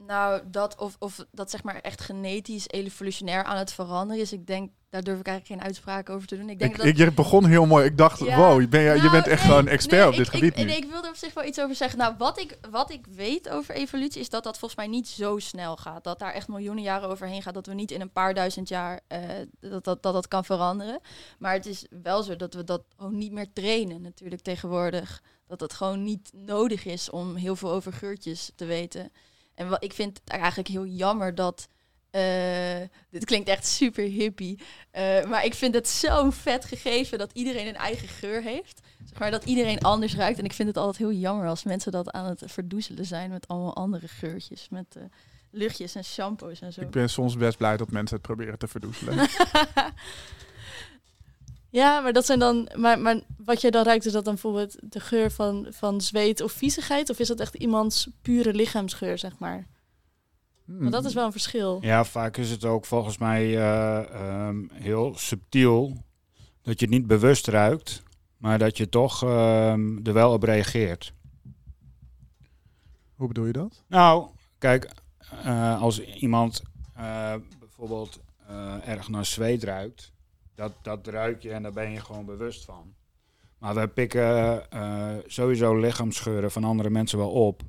nou, 0.07 0.43
dat 0.47 0.79
of, 0.79 0.97
of 0.99 1.25
dat 1.33 1.51
zeg 1.51 1.63
maar 1.63 1.81
echt 1.81 2.01
genetisch 2.01 2.69
evolutionair 2.69 3.45
aan 3.45 3.57
het 3.57 3.73
veranderen 3.73 4.23
is. 4.23 4.33
Ik 4.33 4.47
denk, 4.47 4.71
daar 4.91 5.03
durf 5.03 5.19
ik 5.19 5.27
eigenlijk 5.27 5.61
geen 5.61 5.69
uitspraak 5.69 6.11
over 6.11 6.29
te 6.29 6.37
doen. 6.37 6.49
Ik 6.49 6.59
denk 6.59 6.71
Ik, 6.71 6.77
dat 6.77 6.87
ik, 6.87 6.97
je 6.97 7.13
begon 7.13 7.45
heel 7.45 7.67
mooi. 7.67 7.85
Ik 7.85 7.99
dacht, 7.99 8.19
Ja. 8.19 8.37
wow, 8.37 8.61
je, 8.61 8.69
ben, 8.69 8.81
je, 8.81 8.89
je 8.89 8.99
Nou, 8.99 9.11
bent 9.11 9.27
echt 9.27 9.43
nee, 9.43 9.51
gewoon 9.51 9.69
expert 9.69 10.01
nee, 10.01 10.11
op 10.11 10.17
dit 10.17 10.27
ik, 10.27 10.33
gebied 10.33 10.59
ik, 10.59 10.67
nu. 10.67 10.73
Ik, 10.73 10.91
wilde 10.91 11.09
op 11.09 11.17
zich 11.17 11.35
wel 11.35 11.45
iets 11.45 11.61
over 11.61 11.75
zeggen. 11.77 11.99
Nou, 11.99 12.15
wat 12.19 12.41
ik, 12.41 12.59
wat 12.71 12.91
ik 12.91 13.07
weet 13.11 13.49
over 13.49 13.75
evolutie 13.75 14.21
is 14.21 14.29
dat 14.29 14.45
dat 14.45 14.59
volgens 14.59 14.81
mij 14.81 14.91
niet 14.91 15.09
zo 15.09 15.39
snel 15.39 15.77
gaat. 15.77 16.05
Dat 16.05 16.19
daar 16.19 16.33
echt 16.33 16.49
miljoenen 16.49 16.83
jaren 16.83 17.09
overheen 17.09 17.43
gaat. 17.43 17.55
Dat 17.55 17.67
we 17.67 17.75
niet 17.75 17.91
in 17.91 18.01
een 18.01 18.13
paar 18.13 18.35
duizend 18.35 18.69
jaar 18.69 19.01
eh, 19.07 19.21
dat, 19.61 19.85
dat, 19.85 20.03
dat 20.03 20.13
dat 20.13 20.29
kan 20.29 20.45
veranderen. 20.45 21.01
Maar 21.39 21.53
het 21.53 21.67
is 21.67 21.87
wel 22.03 22.23
zo 22.23 22.37
dat 22.37 22.55
we 22.55 22.65
dat 22.65 22.83
ook 22.97 23.13
niet 23.13 23.33
meer 23.33 23.53
trainen 23.53 24.03
natuurlijk 24.03 24.43
tegenwoordig. 24.43 25.23
Dat 25.47 25.61
het 25.61 25.73
gewoon 25.73 26.03
niet 26.03 26.31
nodig 26.33 26.85
is 26.85 27.11
om 27.11 27.35
heel 27.35 27.57
veel 27.57 27.71
over 27.71 27.93
geurtjes 27.93 28.53
te 28.55 28.65
weten. 28.65 29.13
En 29.61 29.69
wat, 29.69 29.85
ik 29.85 29.93
vind 29.93 30.21
het 30.25 30.29
eigenlijk 30.33 30.69
heel 30.69 30.87
jammer 30.87 31.35
dat... 31.35 31.69
eh, 32.11 32.81
dit 33.11 33.25
klinkt 33.25 33.49
echt 33.49 33.67
super 33.67 34.05
hippie. 34.05 34.59
eh, 34.91 35.25
maar 35.25 35.45
ik 35.45 35.55
vind 35.55 35.75
het 35.75 35.89
zo'n 35.89 36.33
vet 36.33 36.65
gegeven 36.65 37.19
dat 37.19 37.31
iedereen 37.33 37.67
een 37.67 37.77
eigen 37.77 38.09
geur 38.09 38.43
heeft. 38.43 38.81
Zeg 39.05 39.19
maar 39.19 39.31
dat 39.31 39.45
iedereen 39.45 39.81
anders 39.81 40.15
ruikt. 40.17 40.39
En 40.39 40.45
ik 40.45 40.53
vind 40.53 40.69
het 40.69 40.77
altijd 40.77 40.97
heel 40.97 41.13
jammer 41.13 41.49
als 41.49 41.63
mensen 41.63 41.93
dat 41.93 42.11
aan 42.11 42.27
het 42.27 42.43
verdoezelen 42.47 43.05
zijn 43.05 43.31
met 43.31 43.49
allemaal 43.49 43.77
andere 43.77 44.09
geurtjes. 44.09 44.69
Met 44.69 44.97
eh, 44.97 45.03
luchtjes 45.51 45.95
en 45.95 46.05
shampoos 46.05 46.61
en 46.61 46.73
zo. 46.73 46.81
Ik 46.81 46.91
ben 46.91 47.11
soms 47.11 47.37
best 47.37 47.57
blij 47.57 47.77
dat 47.77 47.91
mensen 47.91 48.17
het 48.17 48.27
proberen 48.27 48.59
te 48.59 48.69
verdoezelen. 48.69 49.15
Ja, 51.71 52.01
maar 52.01 52.13
dat 52.13 52.27
zijn 52.27 52.39
dan. 52.39 52.69
Maar, 52.77 52.99
maar 52.99 53.21
wat 53.37 53.61
jij 53.61 53.71
dan 53.71 53.85
ruikt, 53.85 54.07
is 54.07 54.13
dat 54.13 54.25
dan 54.25 54.35
bijvoorbeeld 54.35 54.77
de 54.93 55.01
geur 55.01 55.31
van, 55.31 55.67
van 55.71 56.01
zweet 56.01 56.41
of 56.41 56.53
viezigheid? 56.53 57.11
Of 57.11 57.19
is 57.19 57.29
dat 57.29 57.41
echt 57.41 57.55
iemands 57.55 58.09
pure 58.23 58.55
lichaamsgeur, 58.55 59.19
zeg 59.19 59.39
maar? 59.39 59.67
Hmm. 60.65 60.79
Want 60.79 60.93
dat 60.93 61.05
is 61.05 61.15
wel 61.15 61.25
een 61.25 61.33
verschil. 61.33 61.79
Ja, 61.81 62.05
vaak 62.05 62.37
is 62.37 62.51
het 62.51 62.65
ook 62.65 62.85
volgens 62.85 63.19
mij 63.19 63.57
eh, 63.57 64.15
ehm, 64.15 64.59
heel 64.73 65.15
subtiel. 65.17 66.05
Dat 66.63 66.81
je 66.81 66.87
het 66.87 66.95
niet 66.95 67.07
bewust 67.07 67.47
ruikt, 67.47 68.03
maar 68.37 68.59
dat 68.59 68.77
je 68.77 68.89
toch 68.89 69.23
ehm, 69.23 70.07
er 70.07 70.13
wel 70.13 70.33
op 70.33 70.43
reageert. 70.43 71.13
Hoe 73.15 73.29
bedoel 73.29 73.47
je 73.47 73.53
dat? 73.53 73.85
Nou, 73.89 74.29
kijk, 74.59 74.91
eh, 75.45 75.83
als 75.83 76.01
iemand 76.01 76.63
eh, 76.95 77.35
bijvoorbeeld 77.59 78.21
eh, 78.47 78.89
erg 78.89 79.09
naar 79.09 79.25
zweet 79.25 79.63
ruikt, 79.63 80.13
dat, 80.55 80.73
dat 80.83 81.07
ruik 81.07 81.43
je 81.43 81.51
en 81.51 81.63
daar 81.63 81.73
ben 81.73 81.91
je 81.91 82.01
gewoon 82.01 82.25
bewust 82.25 82.65
van. 82.65 82.95
Maar 83.59 83.75
wij 83.75 83.89
pikken 83.89 84.71
eh, 84.71 85.15
sowieso 85.27 85.77
lichaamsgeuren 85.77 86.51
van 86.51 86.65
andere 86.65 86.91
mensen 86.91 87.19
wel 87.19 87.31
op, 87.31 87.63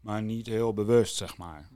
maar 0.00 0.22
niet 0.22 0.46
heel 0.46 0.74
bewust, 0.74 1.16
zeg 1.16 1.36
maar. 1.36 1.68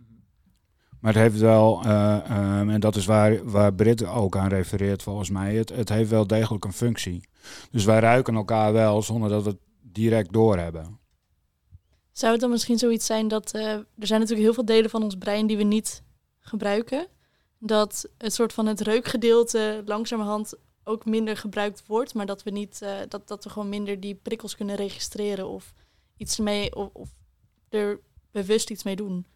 Maar 1.00 1.12
het 1.12 1.22
heeft 1.22 1.38
wel, 1.38 1.82
eh, 1.84 2.30
ehm, 2.30 2.70
en 2.70 2.80
dat 2.80 2.96
is 2.96 3.06
waar, 3.06 3.50
waar 3.50 3.74
Brit 3.74 4.04
ook 4.06 4.36
aan 4.36 4.48
refereert 4.48 5.02
volgens 5.02 5.30
mij, 5.30 5.54
het, 5.54 5.68
het 5.68 5.88
heeft 5.88 6.10
wel 6.10 6.26
degelijk 6.26 6.64
een 6.64 6.72
functie. 6.72 7.28
Dus 7.70 7.84
wij 7.84 7.98
ruiken 7.98 8.34
elkaar 8.34 8.72
wel 8.72 9.02
zonder 9.02 9.28
dat 9.28 9.42
we 9.42 9.48
het 9.48 9.58
direct 9.82 10.32
doorhebben. 10.32 10.98
Zou 12.12 12.32
het 12.32 12.40
dan 12.40 12.50
misschien 12.50 12.78
zoiets 12.78 13.06
zijn 13.06 13.28
dat. 13.28 13.52
eh, 13.52 13.62
er 13.72 13.86
zijn 14.06 14.20
natuurlijk 14.20 14.46
heel 14.46 14.54
veel 14.54 14.64
delen 14.64 14.90
van 14.90 15.02
ons 15.02 15.14
brein 15.14 15.46
die 15.46 15.56
we 15.56 15.62
niet 15.62 16.02
gebruiken. 16.40 17.06
Dat 17.66 18.08
het 18.18 18.34
soort 18.34 18.52
van 18.52 18.66
het 18.66 18.80
reukgedeelte 18.80 19.82
langzamerhand 19.84 20.54
ook 20.84 21.04
minder 21.04 21.36
gebruikt 21.36 21.82
wordt. 21.86 22.14
Maar 22.14 22.26
dat 22.26 22.42
we 22.42 22.50
niet. 22.50 22.82
eh, 22.82 22.90
dat, 23.08 23.28
dat 23.28 23.44
we 23.44 23.50
gewoon 23.50 23.68
minder 23.68 24.00
die 24.00 24.14
prikkels 24.14 24.56
kunnen 24.56 24.76
registreren. 24.76 25.48
Of 25.48 25.72
iets 26.16 26.38
mee. 26.38 26.74
Of, 26.74 26.88
of 26.92 27.08
er 27.68 28.00
bewust 28.30 28.70
iets 28.70 28.82
mee 28.82 28.96
doen. 28.96 29.26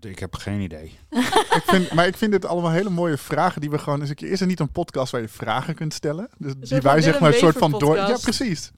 Ik 0.00 0.18
heb 0.18 0.34
geen 0.34 0.60
idee. 0.60 0.98
ik 1.58 1.62
vind, 1.66 1.92
maar 1.92 2.06
ik 2.06 2.16
vind 2.16 2.32
dit 2.32 2.44
allemaal 2.44 2.70
hele 2.70 2.90
mooie 2.90 3.16
vragen 3.16 3.60
die 3.60 3.70
we 3.70 3.78
gewoon 3.78 4.00
eens 4.00 4.08
een 4.08 4.14
keer... 4.14 4.30
Is 4.30 4.40
er 4.40 4.46
niet 4.46 4.60
een 4.60 4.72
podcast 4.72 5.12
waar 5.12 5.20
je 5.20 5.28
vragen 5.28 5.74
kunt 5.74 5.94
stellen? 5.94 6.28
Dus 6.38 6.54
die 6.54 6.80
wij 6.80 7.00
zeg 7.00 7.20
maar 7.20 7.32
een 7.32 7.38
soort 7.38 7.58
van 7.58 7.70
door... 7.70 7.96
Ja, 7.96 8.16
precies. 8.22 8.70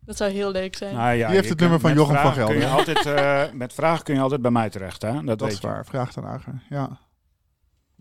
Dat 0.00 0.16
zou 0.16 0.30
heel 0.30 0.50
leuk 0.50 0.76
zijn. 0.76 0.94
Nou 0.94 1.14
ja, 1.14 1.26
Wie 1.26 1.36
heeft 1.36 1.48
het 1.48 1.60
nummer 1.60 1.80
van 1.80 1.94
Jochem 1.94 2.16
van 2.16 2.32
kun 2.32 2.54
je 2.54 2.60
Gelder? 2.60 2.68
altijd, 2.78 3.06
eh, 3.06 3.52
met 3.52 3.72
vragen 3.72 4.04
kun 4.04 4.14
je 4.14 4.20
altijd 4.20 4.42
bij 4.42 4.50
mij 4.50 4.70
terecht, 4.70 5.02
hè? 5.02 5.12
Dat, 5.12 5.26
Dat 5.26 5.40
weet 5.40 5.52
is 5.52 5.60
je. 5.60 5.66
waar. 5.66 5.84
Vraag 5.86 6.12
dan 6.12 6.24
Ager. 6.26 6.62
Ja. 6.70 6.98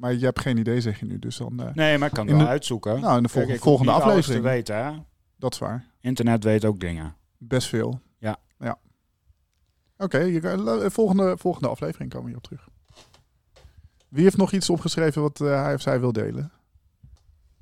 Maar 0.01 0.13
je 0.13 0.25
hebt 0.25 0.39
geen 0.39 0.57
idee, 0.57 0.81
zeg 0.81 0.99
je 0.99 1.05
nu. 1.05 1.19
Dus 1.19 1.37
dan... 1.37 1.59
eh, 1.59 1.73
Nee, 1.73 1.97
maar 1.97 2.07
ik 2.07 2.13
kan 2.13 2.27
het 2.27 2.35
wel 2.35 2.45
de- 2.45 2.51
uitzoeken. 2.51 2.99
nou, 3.01 3.17
in 3.17 3.23
de 3.23 3.29
Kijk, 3.29 3.31
volgende, 3.31 3.53
ik 3.57 3.63
hoef 3.63 3.67
volgende 3.67 3.91
niet 3.91 4.01
alles 4.01 4.15
aflevering. 4.17 4.43
te 4.43 4.49
weten, 4.51 4.85
hè? 4.85 4.99
Dat 5.37 5.53
is 5.53 5.59
waar. 5.59 5.85
Internet 5.99 6.43
weet 6.43 6.65
ook 6.65 6.79
dingen. 6.79 7.15
Best 7.37 7.67
veel. 7.67 7.99
Ja. 8.17 8.37
Ja. 8.59 8.77
Oké, 9.97 10.89
volgende, 10.89 11.37
volgende 11.37 11.67
aflevering 11.67 12.09
komen 12.09 12.31
we 12.31 12.31
hierop 12.37 12.43
terug. 12.47 12.67
Wie 14.09 14.23
heeft 14.23 14.37
nog 14.37 14.51
iets 14.51 14.69
opgeschreven 14.69 15.21
wat 15.21 15.41
eh, 15.41 15.61
hij 15.63 15.73
of 15.73 15.81
zij 15.81 15.99
wil 15.99 16.11
delen? 16.11 16.51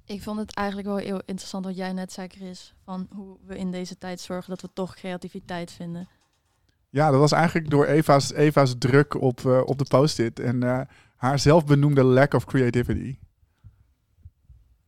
Ik 0.06 0.22
vond 0.24 0.40
het 0.40 0.54
eigenlijk 0.56 0.88
wel 0.88 0.98
heel 0.98 1.22
interessant 1.26 1.66
wat 1.66 1.76
jij 1.76 1.94
net 1.94 2.12
zei, 2.12 2.28
Chris. 2.28 2.74
Van 2.84 3.08
hoe 3.16 3.38
we 3.46 3.58
in 3.58 3.72
deze 3.72 3.98
tijd 3.98 4.20
zorgen 4.20 4.50
dat 4.50 4.62
we 4.62 4.70
toch 4.74 4.96
creativiteit 4.96 5.72
vinden. 5.72 6.08
Ja, 6.90 7.12
dat 7.12 7.20
was 7.20 7.32
eigenlijk 7.32 7.70
door 7.70 7.86
Eva's, 7.86 8.32
Eva's 8.34 8.76
druk 8.78 9.22
op, 9.22 9.46
eh, 9.46 9.62
op 9.66 9.78
de 9.78 9.86
post-it 9.88 10.40
en 10.40 10.64
eh, 10.64 10.82
haar 11.20 11.40
zelfbenoemde 11.40 12.04
lack 12.04 12.34
of 12.34 12.46
creativity. 12.46 13.18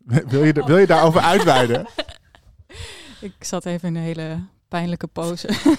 Wil 0.27 0.43
je, 0.43 0.53
wil 0.53 0.77
je 0.77 0.87
daarover 0.87 1.21
uitweiden? 1.21 1.87
Ik 3.21 3.43
zat 3.43 3.65
even 3.65 3.87
in 3.87 3.95
een 3.95 4.01
hele 4.01 4.43
pijnlijke 4.67 5.07
pose. 5.07 5.47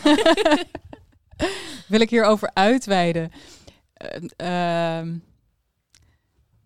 Wil 1.89 2.01
ik 2.01 2.11
hierover 2.11 2.51
uitweiden? 2.55 3.31
Uh, 4.37 4.99
ehm, 4.99 5.19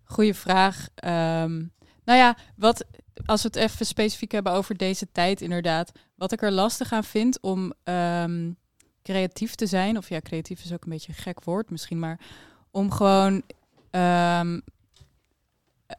goeie 0.05 0.35
vraag. 0.35 0.89
Ehm, 0.95 1.57
nou 2.05 2.19
ja, 2.19 2.37
wat, 2.57 2.85
als 3.25 3.43
we 3.43 3.49
het 3.49 3.57
even 3.57 3.87
specifiek 3.87 4.33
hebben 4.33 4.53
over 4.53 4.77
deze 4.77 5.13
tijd 5.13 5.41
inderdaad. 5.41 5.93
Wat 6.15 6.33
ik 6.33 6.43
er 6.43 6.53
lastig 6.53 6.93
aan 6.93 7.05
vind 7.05 7.41
om 7.41 7.73
ehm, 7.85 8.53
creatief 9.03 9.55
te 9.55 9.67
zijn. 9.67 9.97
Of 9.97 10.09
ja, 10.09 10.21
creatief 10.21 10.65
is 10.65 10.73
ook 10.73 10.85
een 10.85 10.91
beetje 10.91 11.13
een 11.13 11.23
gek 11.23 11.45
woord 11.45 11.71
misschien. 11.71 11.99
Maar 11.99 12.21
om 12.71 12.91
gewoon 12.91 13.43
ehm, 13.97 14.61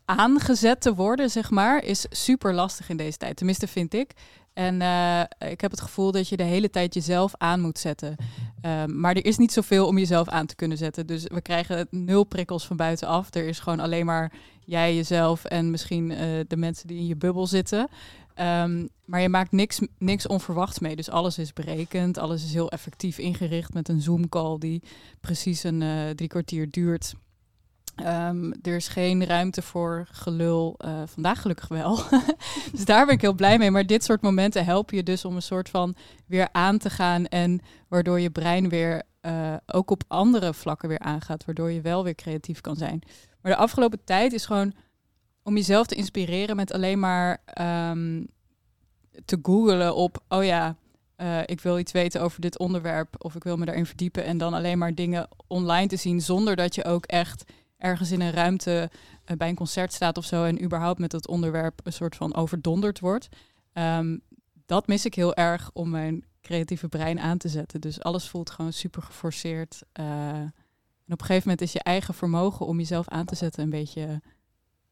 aangezet 0.06 0.82
te 0.82 0.94
worden, 0.94 1.30
zeg 1.30 1.50
maar, 1.50 1.84
is 1.84 2.06
super 2.10 2.54
lastig 2.54 2.90
in 2.90 2.98
deze 2.98 3.18
tijd. 3.18 3.38
Tenminste, 3.38 3.68
vind 3.68 3.94
ik. 3.94 4.12
En 4.54 4.82
eh, 4.82 5.50
ik 5.52 5.62
heb 5.62 5.72
het 5.72 5.82
gevoel 5.82 6.12
dat 6.12 6.30
je 6.30 6.38
de 6.38 6.44
hele 6.44 6.70
tijd 6.70 6.94
jezelf 6.94 7.34
aan 7.38 7.62
moet 7.62 7.80
zetten. 7.80 8.16
Ehm, 8.62 9.00
maar 9.00 9.16
er 9.16 9.26
is 9.26 9.38
niet 9.38 9.54
zoveel 9.54 9.88
om 9.88 9.98
jezelf 9.98 10.28
aan 10.28 10.46
te 10.46 10.56
kunnen 10.56 10.78
zetten. 10.78 11.08
Dus 11.08 11.24
we 11.24 11.42
krijgen 11.42 11.88
nul 11.90 12.24
prikkels 12.24 12.68
van 12.68 12.78
buitenaf. 12.78 13.36
Er 13.36 13.48
is 13.48 13.60
gewoon 13.60 13.80
alleen 13.80 14.06
maar 14.06 14.32
jij, 14.66 14.96
jezelf 14.96 15.46
en 15.46 15.72
misschien 15.72 16.12
eh, 16.12 16.20
de 16.48 16.58
mensen 16.58 16.88
die 16.88 16.98
in 16.98 17.08
je 17.08 17.16
bubbel 17.16 17.48
zitten. 17.48 17.88
Ehm, 18.34 18.88
maar 19.06 19.22
je 19.22 19.30
maakt 19.30 19.52
niks, 19.52 19.80
niks 19.98 20.28
onverwachts 20.28 20.80
mee. 20.80 20.96
Dus 20.96 21.10
alles 21.10 21.38
is 21.38 21.54
berekend. 21.54 22.18
Alles 22.18 22.44
is 22.44 22.54
heel 22.54 22.72
effectief 22.72 23.18
ingericht 23.18 23.74
met 23.74 23.90
een 23.90 24.02
Zoom-call 24.02 24.58
die 24.58 24.84
precies 25.22 25.64
een 25.64 25.82
uh, 25.82 26.10
drie 26.10 26.30
kwartier 26.30 26.72
duurt. 26.72 27.14
Um, 28.06 28.54
er 28.62 28.76
is 28.76 28.88
geen 28.88 29.26
ruimte 29.26 29.62
voor 29.62 30.08
gelul. 30.12 30.76
Uh, 30.86 31.02
vandaag 31.06 31.42
gelukkig 31.42 31.68
wel. 31.68 32.00
dus 32.72 32.86
daar 32.86 33.06
ben 33.06 33.16
ik 33.16 33.22
heel 33.22 33.34
blij 33.34 33.58
mee. 33.58 33.72
Maar 33.72 33.86
dit 33.86 34.04
soort 34.04 34.22
momenten 34.22 34.66
helpen 34.66 34.96
je 34.96 35.04
dus 35.04 35.26
om 35.26 35.36
een 35.36 35.42
soort 35.42 35.70
van 35.70 35.96
weer 36.26 36.50
aan 36.52 36.78
te 36.78 36.90
gaan. 36.90 37.26
En 37.26 37.60
waardoor 37.88 38.20
je 38.20 38.30
brein 38.30 38.70
weer 38.70 39.02
uh, 39.22 39.54
ook 39.66 39.92
op 39.92 40.04
andere 40.08 40.54
vlakken 40.54 40.90
weer 40.90 41.00
aangaat. 41.00 41.46
Waardoor 41.46 41.72
je 41.72 41.82
wel 41.82 42.04
weer 42.04 42.16
creatief 42.16 42.62
kan 42.62 42.76
zijn. 42.76 43.02
Maar 43.42 43.52
de 43.52 43.58
afgelopen 43.58 44.04
tijd 44.04 44.34
is 44.34 44.46
gewoon 44.46 44.74
om 45.44 45.56
jezelf 45.56 45.88
te 45.88 45.96
inspireren 45.96 46.56
met 46.56 46.74
alleen 46.74 47.00
maar 47.00 47.44
um, 47.62 48.28
te 49.26 49.40
googelen 49.42 49.96
op, 49.96 50.24
oh 50.28 50.44
ja, 50.44 50.76
uh, 51.18 51.40
ik 51.46 51.62
wil 51.62 51.80
iets 51.80 51.92
weten 51.92 52.22
over 52.22 52.42
dit 52.42 52.58
onderwerp 52.60 53.16
of 53.18 53.36
ik 53.36 53.44
wil 53.44 53.58
me 53.58 53.66
daarin 53.66 53.86
verdiepen 53.86 54.24
en 54.24 54.38
dan 54.38 54.54
alleen 54.54 54.78
maar 54.78 54.96
dingen 54.96 55.28
online 55.48 55.88
te 55.88 55.96
zien 55.96 56.22
zonder 56.22 56.56
dat 56.56 56.76
je 56.76 56.86
ook 56.86 57.06
echt 57.06 57.44
ergens 57.78 58.12
in 58.12 58.22
een 58.22 58.32
ruimte 58.32 58.90
uh, 59.26 59.38
bij 59.38 59.50
een 59.50 59.56
concert 59.56 59.94
staat 59.94 60.18
of 60.18 60.26
zo 60.26 60.44
en 60.44 60.64
überhaupt 60.64 61.00
met 61.00 61.12
dat 61.12 61.28
onderwerp 61.28 61.80
een 61.84 61.94
soort 61.94 62.16
van 62.16 62.36
overdonderd 62.36 63.00
wordt. 63.00 63.28
Um, 63.74 64.22
dat 64.66 64.88
mis 64.88 65.06
ik 65.06 65.14
heel 65.16 65.36
erg 65.36 65.70
om 65.74 65.90
mijn 65.90 66.26
creatieve 66.42 66.88
brein 66.88 67.20
aan 67.20 67.38
te 67.38 67.50
zetten. 67.50 67.82
Dus 67.82 68.02
alles 68.02 68.30
voelt 68.30 68.50
gewoon 68.50 68.74
super 68.74 69.02
geforceerd. 69.02 69.82
Uh, 70.00 70.06
en 70.06 71.14
op 71.14 71.20
een 71.20 71.26
gegeven 71.26 71.50
moment 71.50 71.62
is 71.62 71.74
je 71.74 71.84
eigen 71.84 72.14
vermogen 72.14 72.66
om 72.66 72.78
jezelf 72.78 73.08
aan 73.08 73.26
te 73.26 73.36
zetten 73.36 73.64
een 73.64 73.70
beetje 73.70 74.22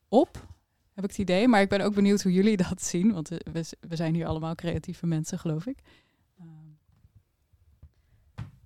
op, 0.08 0.48
heb 0.94 1.04
ik 1.04 1.10
het 1.10 1.20
idee. 1.20 1.48
Maar 1.48 1.62
ik 1.62 1.70
ben 1.70 1.82
ook 1.82 1.94
benieuwd 1.94 2.24
hoe 2.24 2.34
jullie 2.34 2.58
dat 2.58 2.84
zien, 2.84 3.14
want 3.14 3.30
we, 3.30 3.66
we 3.80 3.96
zijn 3.96 4.14
hier 4.14 4.26
allemaal 4.26 4.56
creatieve 4.56 5.06
mensen, 5.06 5.40
geloof 5.40 5.66
ik. 5.66 5.78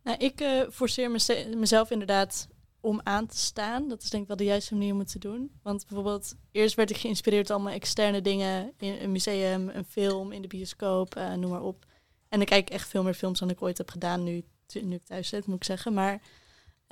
Nou, 0.03 0.17
ik 0.17 0.67
forceer 0.71 1.11
mezelf 1.57 1.91
inderdaad 1.91 2.47
om 2.81 3.01
aan 3.03 3.27
te 3.27 3.37
staan. 3.37 3.87
Dat 3.87 4.01
is 4.01 4.09
denk 4.09 4.21
ik 4.21 4.27
wel 4.27 4.37
de 4.37 4.43
juiste 4.43 4.73
manier 4.73 4.93
om 4.93 4.99
het 4.99 5.11
te 5.11 5.19
doen. 5.19 5.51
Want 5.63 5.85
bijvoorbeeld, 5.87 6.35
eerst 6.51 6.75
werd 6.75 6.89
ik 6.89 6.97
geïnspireerd 6.97 7.47
door 7.47 7.55
allemaal 7.55 7.73
externe 7.73 8.21
dingen. 8.21 8.73
In 8.77 8.97
een 9.01 9.11
museum, 9.11 9.69
een 9.69 9.85
film, 9.85 10.31
in 10.31 10.41
de 10.41 10.47
bioscoop, 10.47 11.17
uh, 11.17 11.33
noem 11.33 11.51
maar 11.51 11.63
op. 11.63 11.85
En 12.29 12.41
ik 12.41 12.47
kijk 12.47 12.69
echt 12.69 12.89
veel 12.89 13.03
meer 13.03 13.13
films 13.13 13.39
dan 13.39 13.49
ik 13.49 13.61
ooit 13.61 13.77
heb 13.77 13.89
gedaan 13.89 14.23
nu, 14.23 14.43
nu 14.81 14.95
ik 14.95 15.05
thuis 15.05 15.27
zit, 15.27 15.45
moet 15.45 15.55
ik 15.55 15.63
zeggen. 15.63 15.93
Maar 15.93 16.21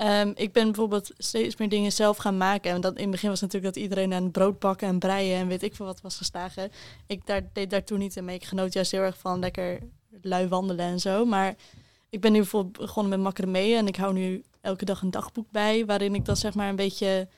Um, 0.04 0.32
ik 0.36 0.54
ben 0.54 0.66
bijvoorbeeld 0.66 1.12
steeds 1.18 1.56
meer 1.56 1.70
dingen 1.70 1.92
zelf 1.92 2.18
gaan 2.18 2.38
maken. 2.38 2.72
En 2.72 2.82
dat, 2.82 2.96
in 2.96 3.02
het 3.02 3.12
begin 3.12 3.30
was 3.30 3.42
natuurlijk 3.42 3.74
dat 3.74 3.84
iedereen 3.84 4.14
aan 4.14 4.32
brood 4.32 4.60
bakken 4.60 4.88
en 4.88 5.00
breien 5.00 5.38
en 5.38 5.48
weet 5.48 5.64
ik 5.64 5.76
veel 5.76 5.86
wat 5.86 6.02
was 6.02 6.18
geslagen. 6.18 6.72
Ik 7.08 7.26
daar, 7.26 7.50
deed 7.54 7.70
daar 7.70 7.84
toen 7.84 8.00
niet 8.00 8.16
in 8.16 8.26
mee. 8.26 8.36
Ik 8.36 8.44
genoot 8.44 8.74
juist 8.74 8.92
heel 8.92 9.02
erg 9.02 9.18
van 9.18 9.40
lekker 9.40 9.80
lui 10.22 10.48
wandelen 10.48 10.86
en 10.86 11.00
zo. 11.00 11.26
Maar 11.26 11.56
ik 12.10 12.22
ben 12.22 12.32
nu 12.32 12.38
bijvoorbeeld 12.38 12.78
begonnen 12.78 13.12
met 13.12 13.22
macramé 13.22 13.76
en 13.76 13.88
ik 13.88 13.96
hou 13.96 14.14
nu 14.14 14.44
elke 14.68 14.86
dag 14.86 15.02
een 15.02 15.12
dagboek 15.12 15.52
bij. 15.52 15.86
Waarin 15.86 16.16
ik 16.16 16.26
dan 16.26 16.38
zeg 16.38 16.54
maar 16.54 16.70
een 16.70 16.76
beetje, 16.76 17.30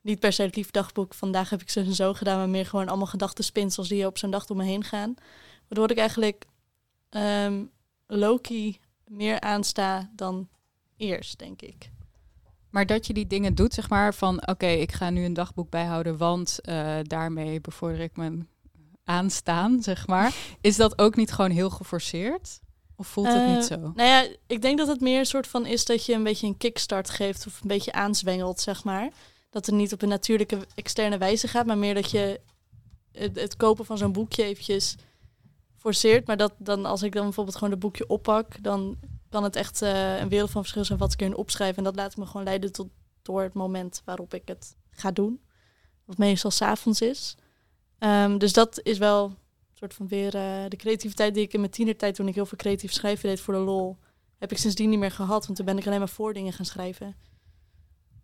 niet 0.00 0.20
per 0.20 0.32
se 0.32 0.42
het 0.42 0.56
lief 0.56 0.70
dagboek, 0.70 1.14
vandaag 1.14 1.50
heb 1.50 1.60
ik 1.60 1.70
zo 1.70 1.80
en 1.80 1.94
zo 1.94 2.14
gedaan. 2.14 2.38
Maar 2.38 2.48
meer 2.48 2.66
gewoon 2.66 2.88
allemaal 2.88 3.06
gedachtenspinsels 3.06 3.88
die 3.88 4.06
op 4.06 4.18
zo'n 4.18 4.30
dag 4.30 4.46
door 4.46 4.56
me 4.56 4.64
heen 4.64 4.84
gaan. 4.84 5.14
Waardoor 5.68 5.90
ik 5.90 5.98
eigenlijk 5.98 6.44
um, 7.10 7.70
Loki 8.06 8.78
meer 9.06 9.40
aansta 9.40 10.10
dan 10.16 10.48
eerst, 10.96 11.38
denk 11.38 11.62
ik. 11.62 11.90
Maar 12.70 12.86
dat 12.86 13.06
je 13.06 13.12
die 13.12 13.26
dingen 13.26 13.54
doet, 13.54 13.74
zeg 13.74 13.88
maar, 13.88 14.14
van 14.14 14.48
oké, 14.48 14.66
ik 14.66 14.92
ga 14.92 15.10
nu 15.10 15.24
een 15.24 15.34
dagboek 15.34 15.70
bijhouden, 15.70 16.16
want 16.16 16.58
uh, 16.62 16.98
daarmee 17.02 17.60
bevorder 17.60 18.00
ik 18.00 18.16
mijn 18.16 18.48
aanstaan, 19.04 19.82
zeg 19.82 20.06
maar. 20.06 20.34
Is 20.60 20.76
dat 20.76 20.98
ook 20.98 21.16
niet 21.16 21.32
gewoon 21.32 21.50
heel 21.50 21.70
geforceerd? 21.70 22.60
Of 23.02 23.08
voelt 23.08 23.26
het 23.26 23.36
uh, 23.36 23.54
niet 23.54 23.64
zo? 23.64 23.76
Nou 23.76 24.08
ja, 24.08 24.26
ik 24.46 24.62
denk 24.62 24.78
dat 24.78 24.88
het 24.88 25.00
meer 25.00 25.18
een 25.18 25.26
soort 25.26 25.46
van 25.46 25.66
is 25.66 25.84
dat 25.84 26.06
je 26.06 26.12
een 26.12 26.22
beetje 26.22 26.46
een 26.46 26.56
kickstart 26.56 27.10
geeft 27.10 27.46
of 27.46 27.60
een 27.60 27.68
beetje 27.68 27.92
aanzwengelt, 27.92 28.60
zeg 28.60 28.84
maar. 28.84 29.10
Dat 29.50 29.66
het 29.66 29.74
niet 29.74 29.92
op 29.92 30.02
een 30.02 30.08
natuurlijke 30.08 30.58
externe 30.74 31.18
wijze 31.18 31.48
gaat, 31.48 31.66
maar 31.66 31.78
meer 31.78 31.94
dat 31.94 32.10
je 32.10 32.40
het, 33.12 33.40
het 33.40 33.56
kopen 33.56 33.84
van 33.84 33.98
zo'n 33.98 34.12
boekje 34.12 34.42
eventjes 34.42 34.96
forceert. 35.76 36.26
Maar 36.26 36.36
dat 36.36 36.52
dan 36.58 36.84
als 36.84 37.02
ik 37.02 37.12
dan 37.12 37.24
bijvoorbeeld 37.24 37.56
gewoon 37.56 37.70
het 37.70 37.80
boekje 37.80 38.06
oppak, 38.06 38.62
dan 38.62 38.98
kan 39.30 39.44
het 39.44 39.56
echt 39.56 39.82
uh, 39.82 40.18
een 40.18 40.28
wereld 40.28 40.50
van 40.50 40.62
verschil 40.62 40.84
zijn 40.84 40.98
wat 40.98 41.12
ik 41.12 41.20
erin 41.20 41.36
opschrijf. 41.36 41.76
En 41.76 41.84
dat 41.84 41.96
laat 41.96 42.16
me 42.16 42.26
gewoon 42.26 42.44
leiden 42.44 42.72
tot, 42.72 42.88
door 43.22 43.42
het 43.42 43.54
moment 43.54 44.02
waarop 44.04 44.34
ik 44.34 44.48
het 44.48 44.76
ga 44.90 45.10
doen. 45.10 45.40
Wat 46.04 46.18
meestal 46.18 46.50
s'avonds 46.50 47.00
is. 47.00 47.36
Um, 47.98 48.38
dus 48.38 48.52
dat 48.52 48.80
is 48.82 48.98
wel 48.98 49.34
soort 49.82 49.94
van 49.94 50.08
weer 50.08 50.34
uh, 50.34 50.68
de 50.68 50.76
creativiteit 50.76 51.34
die 51.34 51.42
ik 51.42 51.52
in 51.52 51.60
mijn 51.60 51.72
tienertijd, 51.72 52.14
toen 52.14 52.28
ik 52.28 52.34
heel 52.34 52.46
veel 52.46 52.58
creatief 52.58 52.92
schrijven 52.92 53.28
deed 53.28 53.40
voor 53.40 53.54
de 53.54 53.60
lol, 53.60 53.98
heb 54.38 54.50
ik 54.50 54.58
sindsdien 54.58 54.90
niet 54.90 54.98
meer 54.98 55.10
gehad. 55.10 55.44
Want 55.44 55.56
toen 55.56 55.66
ben 55.66 55.78
ik 55.78 55.86
alleen 55.86 55.98
maar 55.98 56.08
voor 56.08 56.32
dingen 56.32 56.52
gaan 56.52 56.64
schrijven. 56.64 57.16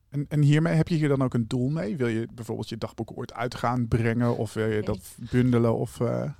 En, 0.08 0.26
en 0.28 0.42
hiermee 0.42 0.74
heb 0.74 0.88
je 0.88 0.94
hier 0.94 1.08
dan 1.08 1.22
ook 1.22 1.34
een 1.34 1.48
doel 1.48 1.68
mee? 1.68 1.96
Wil 1.96 2.06
je 2.06 2.28
bijvoorbeeld 2.34 2.68
je 2.68 2.78
dagboek 2.78 3.12
ooit 3.14 3.32
uit 3.32 3.54
gaan 3.54 3.88
brengen? 3.88 4.36
Of 4.36 4.52
wil 4.52 4.66
je 4.66 4.82
dat 4.82 5.14
bundelen? 5.30 5.76
Of, 5.76 6.00
uh... 6.00 6.30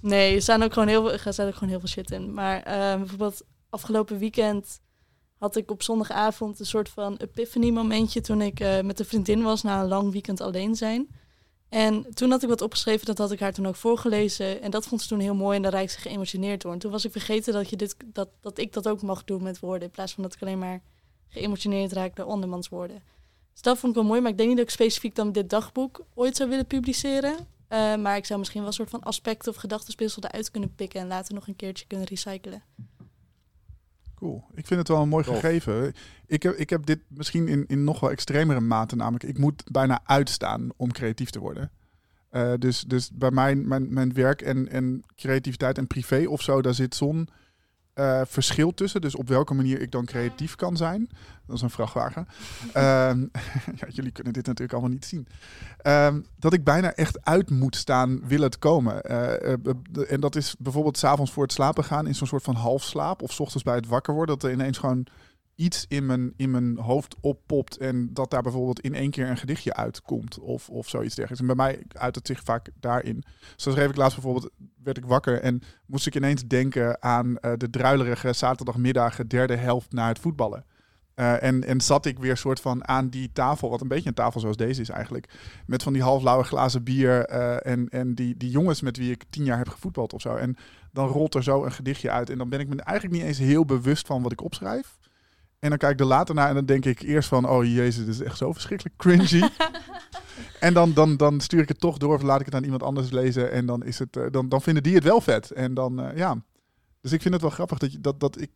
Nee, 0.00 0.34
er 0.34 0.42
staan 0.42 0.62
ook 0.62 0.72
gewoon 0.72 0.88
heel 0.88 1.02
veel, 1.02 1.12
er 1.12 1.46
ook 1.46 1.54
gewoon 1.54 1.68
heel 1.68 1.78
veel 1.78 1.88
shit 1.88 2.10
in. 2.10 2.34
Maar 2.34 2.58
uh, 2.58 2.96
bijvoorbeeld 2.96 3.42
afgelopen 3.68 4.18
weekend 4.18 4.80
had 5.36 5.56
ik 5.56 5.70
op 5.70 5.82
zondagavond 5.82 6.60
een 6.60 6.66
soort 6.66 6.88
van 6.88 7.16
epiphany 7.16 7.70
momentje 7.70 8.20
toen 8.20 8.40
ik 8.40 8.60
uh, 8.60 8.80
met 8.80 8.98
een 8.98 9.04
vriendin 9.04 9.42
was 9.42 9.62
na 9.62 9.80
een 9.80 9.88
lang 9.88 10.12
weekend 10.12 10.40
alleen 10.40 10.74
zijn. 10.74 11.08
En 11.70 12.14
toen 12.14 12.30
had 12.30 12.42
ik 12.42 12.48
wat 12.48 12.62
opgeschreven, 12.62 13.06
dat 13.06 13.18
had 13.18 13.32
ik 13.32 13.40
haar 13.40 13.52
toen 13.52 13.66
ook 13.66 13.76
voorgelezen. 13.76 14.62
En 14.62 14.70
dat 14.70 14.86
vond 14.86 15.02
ze 15.02 15.08
toen 15.08 15.20
heel 15.20 15.34
mooi 15.34 15.56
en 15.56 15.62
daar 15.62 15.72
raakte 15.72 15.92
ze 15.92 15.98
geëmotioneerd 15.98 16.62
door. 16.62 16.72
En 16.72 16.78
toen 16.78 16.90
was 16.90 17.04
ik 17.04 17.12
vergeten 17.12 17.52
dat, 17.52 17.70
je 17.70 17.76
dit, 17.76 17.96
dat, 18.06 18.28
dat 18.40 18.58
ik 18.58 18.72
dat 18.72 18.88
ook 18.88 19.02
mag 19.02 19.24
doen 19.24 19.42
met 19.42 19.60
woorden. 19.60 19.82
In 19.82 19.90
plaats 19.90 20.12
van 20.12 20.22
dat 20.22 20.34
ik 20.34 20.42
alleen 20.42 20.58
maar 20.58 20.82
geëmotioneerd 21.28 21.92
raak 21.92 22.16
door 22.16 22.26
andermans 22.26 22.68
woorden. 22.68 23.02
Dus 23.52 23.62
dat 23.62 23.78
vond 23.78 23.92
ik 23.92 23.98
wel 23.98 24.08
mooi, 24.08 24.20
maar 24.20 24.30
ik 24.30 24.36
denk 24.36 24.48
niet 24.48 24.58
dat 24.58 24.66
ik 24.66 24.72
specifiek 24.72 25.14
dan 25.14 25.32
dit 25.32 25.50
dagboek 25.50 26.04
ooit 26.14 26.36
zou 26.36 26.48
willen 26.48 26.66
publiceren. 26.66 27.36
Uh, 27.72 27.96
maar 27.96 28.16
ik 28.16 28.26
zou 28.26 28.38
misschien 28.38 28.60
wel 28.60 28.68
een 28.68 28.74
soort 28.76 28.90
van 28.90 29.02
aspecten 29.02 29.52
of 29.52 29.58
gedachtenspinsel 29.58 30.22
eruit 30.22 30.50
kunnen 30.50 30.74
pikken 30.74 31.00
en 31.00 31.06
later 31.06 31.34
nog 31.34 31.48
een 31.48 31.56
keertje 31.56 31.86
kunnen 31.86 32.06
recyclen. 32.06 32.62
Cool. 34.20 34.44
Ik 34.54 34.66
vind 34.66 34.80
het 34.80 34.88
wel 34.88 35.02
een 35.02 35.08
mooi 35.08 35.24
Tof. 35.24 35.34
gegeven. 35.40 35.92
Ik 36.26 36.42
heb, 36.42 36.54
ik 36.54 36.70
heb 36.70 36.86
dit 36.86 36.98
misschien 37.08 37.48
in, 37.48 37.64
in 37.66 37.84
nog 37.84 38.00
wel 38.00 38.10
extremere 38.10 38.60
mate, 38.60 38.96
namelijk 38.96 39.24
ik 39.24 39.38
moet 39.38 39.62
bijna 39.70 40.00
uitstaan 40.04 40.68
om 40.76 40.92
creatief 40.92 41.30
te 41.30 41.38
worden. 41.38 41.70
Uh, 42.32 42.52
dus, 42.58 42.80
dus 42.80 43.10
bij 43.10 43.30
mijn, 43.30 43.68
mijn, 43.68 43.92
mijn 43.92 44.12
werk 44.12 44.42
en, 44.42 44.68
en 44.68 45.04
creativiteit 45.16 45.78
en 45.78 45.86
privé 45.86 46.24
of 46.28 46.42
zo, 46.42 46.62
daar 46.62 46.74
zit 46.74 46.94
zo'n 46.94 47.28
uh, 47.94 48.20
verschil 48.24 48.74
tussen. 48.74 49.00
Dus 49.00 49.14
op 49.14 49.28
welke 49.28 49.54
manier 49.54 49.80
ik 49.80 49.90
dan 49.90 50.04
creatief 50.04 50.54
kan 50.54 50.76
zijn. 50.76 51.08
Dat 51.46 51.56
is 51.56 51.62
een 51.62 51.70
vrachtwagen. 51.70 52.26
um, 52.66 53.30
ja, 53.80 53.86
jullie 53.88 54.12
kunnen 54.12 54.32
dit 54.32 54.46
natuurlijk 54.46 54.72
allemaal 54.72 54.90
niet 54.90 55.04
zien. 55.04 55.26
Um, 55.86 56.24
dat 56.38 56.52
ik 56.52 56.64
bijna 56.64 56.92
echt 56.92 57.24
uit 57.24 57.50
moet 57.50 57.76
staan, 57.76 58.20
wil 58.26 58.40
het 58.40 58.58
komen. 58.58 59.10
Uh, 59.10 59.32
uh, 59.42 60.12
en 60.12 60.20
dat 60.20 60.36
is 60.36 60.54
bijvoorbeeld 60.58 60.98
s'avonds 60.98 61.32
voor 61.32 61.42
het 61.42 61.52
slapen 61.52 61.84
gaan 61.84 62.06
in 62.06 62.14
zo'n 62.14 62.26
soort 62.26 62.42
van 62.42 62.54
halfslaap. 62.54 63.22
Of 63.22 63.32
s 63.32 63.40
ochtends 63.40 63.62
bij 63.64 63.74
het 63.74 63.86
wakker 63.86 64.14
worden. 64.14 64.38
Dat 64.38 64.50
er 64.50 64.56
ineens 64.56 64.78
gewoon 64.78 65.06
iets 65.60 65.84
in 65.88 66.06
mijn, 66.06 66.32
in 66.36 66.50
mijn 66.50 66.78
hoofd 66.78 67.16
oppopt 67.20 67.76
en 67.76 68.14
dat 68.14 68.30
daar 68.30 68.42
bijvoorbeeld 68.42 68.80
in 68.80 68.94
één 68.94 69.10
keer 69.10 69.28
een 69.28 69.36
gedichtje 69.36 69.74
uitkomt 69.74 70.38
of, 70.38 70.68
of 70.68 70.88
zoiets 70.88 71.14
dergelijks. 71.14 71.48
En 71.48 71.56
bij 71.56 71.66
mij 71.66 71.82
uit 71.88 72.14
het 72.14 72.26
zich 72.26 72.42
vaak 72.42 72.68
daarin. 72.80 73.24
Zoals 73.56 73.78
schreef 73.78 73.90
ik 73.90 73.96
laatst 73.96 74.14
bijvoorbeeld, 74.14 74.52
werd 74.82 74.96
ik 74.96 75.04
wakker 75.04 75.40
en 75.40 75.62
moest 75.86 76.06
ik 76.06 76.14
ineens 76.14 76.46
denken 76.46 77.02
aan 77.02 77.26
uh, 77.28 77.52
de 77.56 77.70
druilerige 77.70 78.32
zaterdagmiddag 78.32 79.16
derde 79.26 79.56
helft 79.56 79.92
naar 79.92 80.08
het 80.08 80.18
voetballen. 80.18 80.64
Uh, 81.14 81.42
en, 81.42 81.64
en 81.64 81.80
zat 81.80 82.06
ik 82.06 82.18
weer 82.18 82.36
soort 82.36 82.60
van 82.60 82.88
aan 82.88 83.08
die 83.08 83.32
tafel, 83.32 83.70
wat 83.70 83.80
een 83.80 83.88
beetje 83.88 84.08
een 84.08 84.14
tafel 84.14 84.40
zoals 84.40 84.56
deze 84.56 84.80
is 84.80 84.88
eigenlijk. 84.88 85.28
Met 85.66 85.82
van 85.82 85.92
die 85.92 86.02
halflauwe 86.02 86.44
glazen 86.44 86.84
bier 86.84 87.30
uh, 87.30 87.66
en, 87.66 87.88
en 87.88 88.14
die, 88.14 88.36
die 88.36 88.50
jongens 88.50 88.80
met 88.80 88.96
wie 88.96 89.10
ik 89.10 89.24
tien 89.30 89.44
jaar 89.44 89.58
heb 89.58 89.68
gevoetbald 89.68 90.12
of 90.12 90.20
zo. 90.20 90.36
En 90.36 90.56
dan 90.92 91.08
rolt 91.08 91.34
er 91.34 91.42
zo 91.42 91.64
een 91.64 91.72
gedichtje 91.72 92.10
uit. 92.10 92.30
En 92.30 92.38
dan 92.38 92.48
ben 92.48 92.60
ik 92.60 92.68
me 92.68 92.82
eigenlijk 92.82 93.18
niet 93.18 93.26
eens 93.26 93.38
heel 93.38 93.64
bewust 93.64 94.06
van 94.06 94.22
wat 94.22 94.32
ik 94.32 94.42
opschrijf. 94.42 94.98
En 95.60 95.68
dan 95.68 95.78
kijk 95.78 95.92
ik 95.92 96.00
er 96.00 96.06
later 96.06 96.34
naar 96.34 96.48
en 96.48 96.54
dan 96.54 96.64
denk 96.66 96.84
ik 96.84 97.00
eerst 97.00 97.28
van... 97.28 97.48
oh 97.48 97.64
jezus, 97.64 98.04
dit 98.04 98.14
is 98.14 98.20
echt 98.20 98.36
zo 98.36 98.52
verschrikkelijk 98.52 98.96
cringy. 98.96 99.48
en 100.60 100.74
dan, 100.74 100.92
dan, 100.92 101.16
dan 101.16 101.40
stuur 101.40 101.60
ik 101.62 101.68
het 101.68 101.80
toch 101.80 101.98
door 101.98 102.14
of 102.14 102.22
laat 102.22 102.40
ik 102.40 102.46
het 102.46 102.54
aan 102.54 102.64
iemand 102.64 102.82
anders 102.82 103.10
lezen... 103.10 103.50
en 103.50 103.66
dan, 103.66 103.84
is 103.84 103.98
het, 103.98 104.16
uh, 104.16 104.26
dan, 104.30 104.48
dan 104.48 104.62
vinden 104.62 104.82
die 104.82 104.94
het 104.94 105.04
wel 105.04 105.20
vet. 105.20 105.50
En 105.50 105.74
dan, 105.74 106.00
uh, 106.00 106.16
ja... 106.16 106.42
Dus 107.00 107.12
ik 107.12 107.22
vind 107.22 107.34
het 107.34 107.42
wel 107.42 107.52
grappig 107.52 107.78
dat, 107.78 107.92
je, 107.92 108.00
dat, 108.00 108.20
dat 108.20 108.40
ik... 108.40 108.50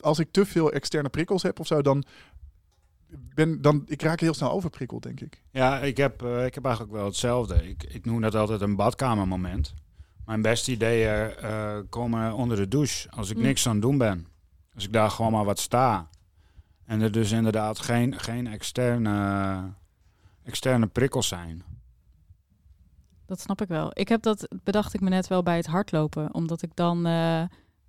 als 0.00 0.18
ik 0.18 0.28
te 0.30 0.46
veel 0.46 0.72
externe 0.72 1.08
prikkels 1.08 1.42
heb 1.42 1.60
of 1.60 1.66
zo... 1.66 1.82
dan 1.82 2.04
ben, 3.34 3.62
dan, 3.62 3.82
ik 3.86 4.02
raak 4.02 4.20
heel 4.20 4.34
snel 4.34 4.50
overprikkeld, 4.50 5.02
denk 5.02 5.20
ik. 5.20 5.42
Ja, 5.50 5.78
ik 5.78 5.96
heb, 5.96 6.22
uh, 6.22 6.44
ik 6.44 6.54
heb 6.54 6.64
eigenlijk 6.64 6.94
wel 6.94 7.04
hetzelfde. 7.04 7.68
Ik, 7.68 7.82
ik 7.82 8.04
noem 8.04 8.20
dat 8.20 8.34
altijd 8.34 8.60
een 8.60 8.76
badkamermoment. 8.76 9.74
Mijn 10.26 10.42
beste 10.42 10.70
ideeën 10.70 11.36
eh, 11.36 11.78
komen 11.88 12.32
onder 12.32 12.56
de 12.56 12.68
douche. 12.68 13.10
Als 13.10 13.30
ik 13.30 13.36
Mm. 13.36 13.42
niks 13.42 13.66
aan 13.66 13.72
het 13.72 13.82
doen 13.82 13.98
ben. 13.98 14.26
Als 14.74 14.84
ik 14.84 14.92
daar 14.92 15.10
gewoon 15.10 15.32
maar 15.32 15.44
wat 15.44 15.58
sta. 15.58 16.08
En 16.90 17.00
er 17.00 17.12
dus 17.12 17.30
inderdaad 17.30 17.78
geen, 17.78 18.18
geen 18.20 18.46
externe, 18.46 19.60
externe 20.42 20.86
prikkels 20.86 21.28
zijn. 21.28 21.62
Dat 23.26 23.40
snap 23.40 23.60
ik 23.60 23.68
wel. 23.68 23.90
Ik 23.92 24.08
heb 24.08 24.22
dat, 24.22 24.48
bedacht 24.62 24.94
ik 24.94 25.00
me 25.00 25.08
net 25.08 25.26
wel 25.26 25.42
bij 25.42 25.56
het 25.56 25.66
hardlopen. 25.66 26.34
Omdat 26.34 26.62
ik 26.62 26.70
dan 26.74 27.06
eh, 27.06 27.40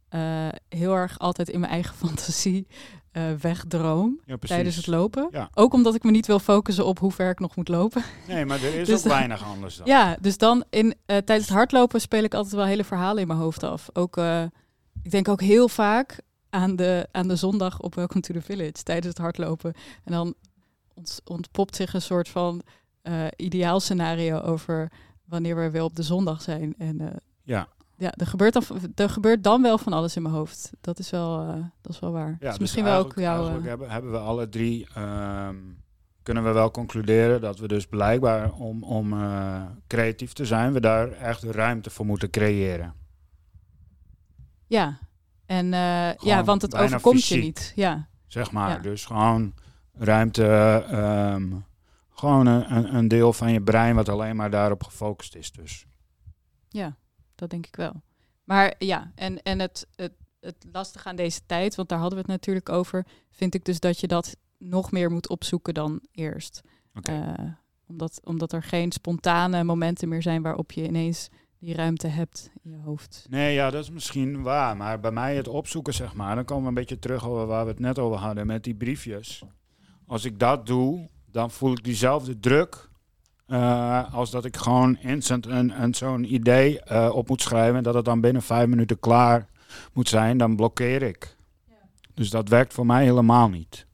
eh, 0.10 0.54
heel 0.70 0.94
erg 0.96 1.20
altijd 1.20 1.50
in 1.50 1.60
mijn 1.60 1.72
eigen 1.72 1.96
fantasie 2.08 2.68
eh, 3.12 3.32
wegdroom 3.42 4.20
Ja, 4.26 4.38
tijdens 4.40 4.76
het 4.76 4.88
lopen. 4.88 5.28
Ja. 5.32 5.50
Ook 5.54 5.74
omdat 5.74 5.96
ik 5.96 6.04
me 6.04 6.12
niet 6.12 6.28
wil 6.28 6.40
focussen 6.40 6.86
op 6.86 7.00
hoe 7.00 7.12
ver 7.12 7.30
ik 7.30 7.40
nog 7.40 7.56
moet 7.56 7.68
lopen. 7.68 8.04
Nee, 8.28 8.46
maar 8.46 8.64
er 8.64 8.74
is 8.80 8.88
Dus 8.88 8.98
ook 8.98 9.04
dan- 9.04 9.18
weinig 9.18 9.44
anders 9.44 9.76
dan. 9.76 9.86
Ja, 9.88 10.18
dus 10.20 10.38
dan 10.38 10.64
in, 10.70 10.96
tijdens 11.06 11.48
het 11.48 11.50
hardlopen 11.50 12.02
speel 12.02 12.24
ik 12.24 12.34
altijd 12.34 12.56
wel 12.56 12.66
hele 12.66 12.84
verhalen 12.84 13.22
in 13.22 13.28
mijn 13.28 13.40
hoofd 13.40 13.64
af. 13.64 13.90
Ook, 13.94 14.18
ik 15.04 15.12
denk 15.12 15.28
ook 15.28 15.42
heel 15.42 15.68
vaak 15.68 16.20
aan 16.52 16.76
de, 16.76 17.08
aan 17.12 17.28
de 17.28 17.36
zondag 17.36 17.80
op 17.80 17.96
Welcome 17.96 18.22
to 18.22 18.34
the 18.34 18.42
Village 18.42 18.84
tijdens 18.84 19.08
het 19.08 19.18
hardlopen. 19.18 19.74
En 20.04 20.12
dan 20.12 20.34
ont, 20.94 21.22
ontpopt 21.26 21.76
zich 21.76 21.94
een 21.94 22.02
soort 22.02 22.30
van 22.30 22.62
eh 23.02 23.26
ideaal 23.36 23.80
scenario 23.80 24.40
over 24.40 24.92
wanneer 25.26 25.56
we 25.56 25.70
weer 25.70 25.84
op 25.84 25.96
de 25.96 26.04
zondag 26.04 26.42
zijn. 26.42 26.76
En 26.78 27.02
eh, 27.02 27.08
Ja. 27.44 27.68
ja, 27.98 28.12
er 28.12 28.28
gebeurt, 28.28 28.54
dan, 28.54 28.64
er 28.96 29.10
gebeurt 29.10 29.44
dan 29.44 29.62
wel 29.62 29.78
van 29.78 29.94
alles 29.94 30.16
in 30.16 30.22
mijn 30.22 30.34
hoofd. 30.34 30.72
Dat 30.82 31.00
is 31.00 31.10
wel, 31.10 31.42
eh, 31.42 31.56
dat 31.82 31.94
is 31.94 32.00
wel 32.00 32.12
waar. 32.12 32.30
Ja, 32.30 32.38
dus 32.40 32.50
dus 32.50 32.60
misschien 32.60 32.84
wel 32.84 33.00
ook 33.00 33.14
jouw... 33.16 33.62
hebben, 33.62 33.90
hebben 33.90 34.12
we 34.12 34.18
alle 34.18 34.50
drie... 34.50 34.88
ehm, 34.94 35.56
kunnen 36.24 36.44
we 36.44 36.52
wel 36.52 36.72
concluderen 36.72 37.42
dat 37.42 37.60
we 37.60 37.68
dus 37.68 37.88
blijkbaar 37.88 38.52
om, 38.52 38.84
om 38.84 39.14
creatief 39.88 40.34
te 40.34 40.46
zijn... 40.46 40.74
we 40.74 40.80
daar 40.80 41.12
echt 41.12 41.44
ruimte 41.44 41.90
voor 41.90 42.06
moeten 42.06 42.30
creëren. 42.30 42.94
ja, 44.68 45.00
en 45.52 45.74
eh, 45.74 46.14
ja, 46.16 46.44
want 46.44 46.62
het 46.62 46.76
overkomt 46.76 47.28
je 47.28 47.38
niet. 47.38 47.72
Ja, 47.76 48.08
Zeg 48.28 48.52
maar. 48.52 48.70
Ja. 48.70 48.78
Dus 48.78 49.06
gewoon 49.06 49.54
ruimte... 49.94 50.46
ehm, 50.90 51.54
gewoon 52.10 52.46
een, 52.46 52.96
een- 52.96 53.08
deel 53.08 53.34
van 53.34 53.52
je 53.52 53.62
brein 53.62 53.96
wat 53.96 54.10
alleen 54.10 54.36
maar 54.36 54.50
daarop 54.52 54.84
gefocust 54.84 55.36
is. 55.36 55.52
Dus 55.52 55.86
Ja, 56.70 56.98
dat 57.36 57.50
denk 57.50 57.66
ik 57.68 57.76
wel. 57.76 58.02
Maar 58.44 58.74
ja, 58.78 59.12
en, 59.16 59.42
en 59.44 59.60
het, 59.60 59.88
het, 59.96 60.14
het 60.40 60.66
lastige 60.72 61.08
aan 61.10 61.16
deze 61.16 61.42
tijd, 61.46 61.76
want 61.76 61.90
daar 61.90 62.00
hadden 62.00 62.18
we 62.18 62.24
het 62.24 62.34
natuurlijk 62.34 62.70
over, 62.70 63.06
vind 63.30 63.54
ik 63.56 63.66
dus 63.66 63.80
dat 63.80 64.00
je 64.00 64.08
dat 64.08 64.36
nog 64.58 64.92
meer 64.92 65.12
moet 65.12 65.30
opzoeken 65.30 65.74
dan 65.74 66.02
eerst. 66.12 66.62
Oké. 66.96 67.12
Eh, 67.12 67.46
omdat, 67.88 68.22
omdat 68.24 68.54
er 68.54 68.64
geen 68.64 68.92
spontane 68.92 69.64
momenten 69.64 70.10
meer 70.10 70.22
zijn 70.22 70.42
waarop 70.42 70.72
je 70.72 70.84
ineens 70.84 71.30
die 71.62 71.76
ruimte 71.76 72.08
hebt 72.08 72.52
in 72.64 72.72
je 72.72 72.78
hoofd. 72.78 73.26
Nee, 73.30 73.54
ja, 73.54 73.70
dat 73.70 73.84
is 73.84 73.90
misschien 73.90 74.42
waar. 74.42 74.78
Maar 74.78 75.00
bij 75.00 75.12
mij 75.12 75.36
het 75.36 75.48
opzoeken, 75.48 75.94
zeg 75.94 76.14
maar, 76.14 76.36
dan 76.36 76.46
komen 76.46 76.64
we 76.64 76.70
een 76.70 76.74
beetje 76.74 77.00
terug 77.00 77.28
over 77.28 77.46
waar 77.46 77.64
we 77.64 77.72
het 77.72 77.80
net 77.80 78.00
over 78.00 78.18
hadden 78.18 78.48
met 78.48 78.64
die 78.64 78.76
briefjes. 78.76 79.44
Als 80.08 80.26
ik 80.26 80.40
dat 80.40 80.66
doe, 80.66 81.10
dan 81.26 81.52
voel 81.52 81.72
ik 81.72 81.84
diezelfde 81.84 82.40
druk 82.40 82.90
eh, 83.52 84.14
als 84.14 84.32
dat 84.32 84.46
ik 84.46 84.58
gewoon 84.58 84.98
instant 84.98 85.46
een, 85.46 85.82
een, 85.82 85.94
zo'n 85.96 86.34
idee 86.34 86.82
eh, 86.82 87.16
op 87.16 87.28
moet 87.28 87.42
schrijven 87.42 87.76
en 87.76 87.84
dat 87.84 87.94
het 87.94 88.06
dan 88.06 88.22
binnen 88.22 88.42
vijf 88.42 88.68
minuten 88.68 89.00
klaar 89.00 89.48
moet 89.94 90.10
zijn, 90.10 90.38
dan 90.38 90.56
blokkeer 90.56 91.02
ik. 91.02 91.36
Dus 92.14 92.30
dat 92.30 92.50
werkt 92.50 92.74
voor 92.74 92.86
mij 92.86 93.04
helemaal 93.04 93.50
niet. 93.50 93.86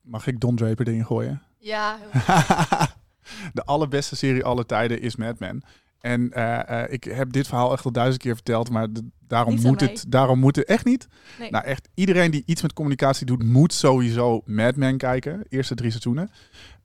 Mag 0.00 0.26
ik 0.26 0.40
Don 0.40 0.56
Draper 0.56 0.88
erin 0.88 1.06
gooien? 1.06 1.42
Ja, 1.58 1.98
heel 1.98 2.86
de 3.52 3.64
allerbeste 3.64 4.16
serie 4.16 4.44
aller 4.44 4.66
tijden 4.66 5.00
is 5.00 5.16
Mad 5.16 5.38
Men. 5.38 5.62
En 6.04 6.32
eh, 6.32 6.82
eh, 6.82 6.92
ik 6.92 7.04
heb 7.04 7.32
dit 7.32 7.46
verhaal 7.46 7.72
echt 7.72 7.84
al 7.84 7.92
duizend 7.92 8.22
keer 8.22 8.34
verteld, 8.34 8.70
maar 8.70 8.92
de- 8.92 9.08
daarom, 9.28 9.60
moet 9.60 9.80
mij. 9.80 9.88
het, 9.88 10.04
daarom 10.08 10.38
moet 10.38 10.56
het 10.56 10.64
echt 10.64 10.84
niet. 10.84 11.08
Nee. 11.38 11.50
Nou, 11.50 11.64
echt 11.64 11.88
iedereen 11.94 12.30
die 12.30 12.42
iets 12.46 12.62
met 12.62 12.72
communicatie 12.72 13.26
doet, 13.26 13.42
moet 13.42 13.72
sowieso 13.72 14.42
Mad 14.44 14.76
Men 14.76 14.96
kijken. 14.96 15.42
Eerste 15.48 15.74
drie 15.74 15.90
seizoenen. 15.90 16.30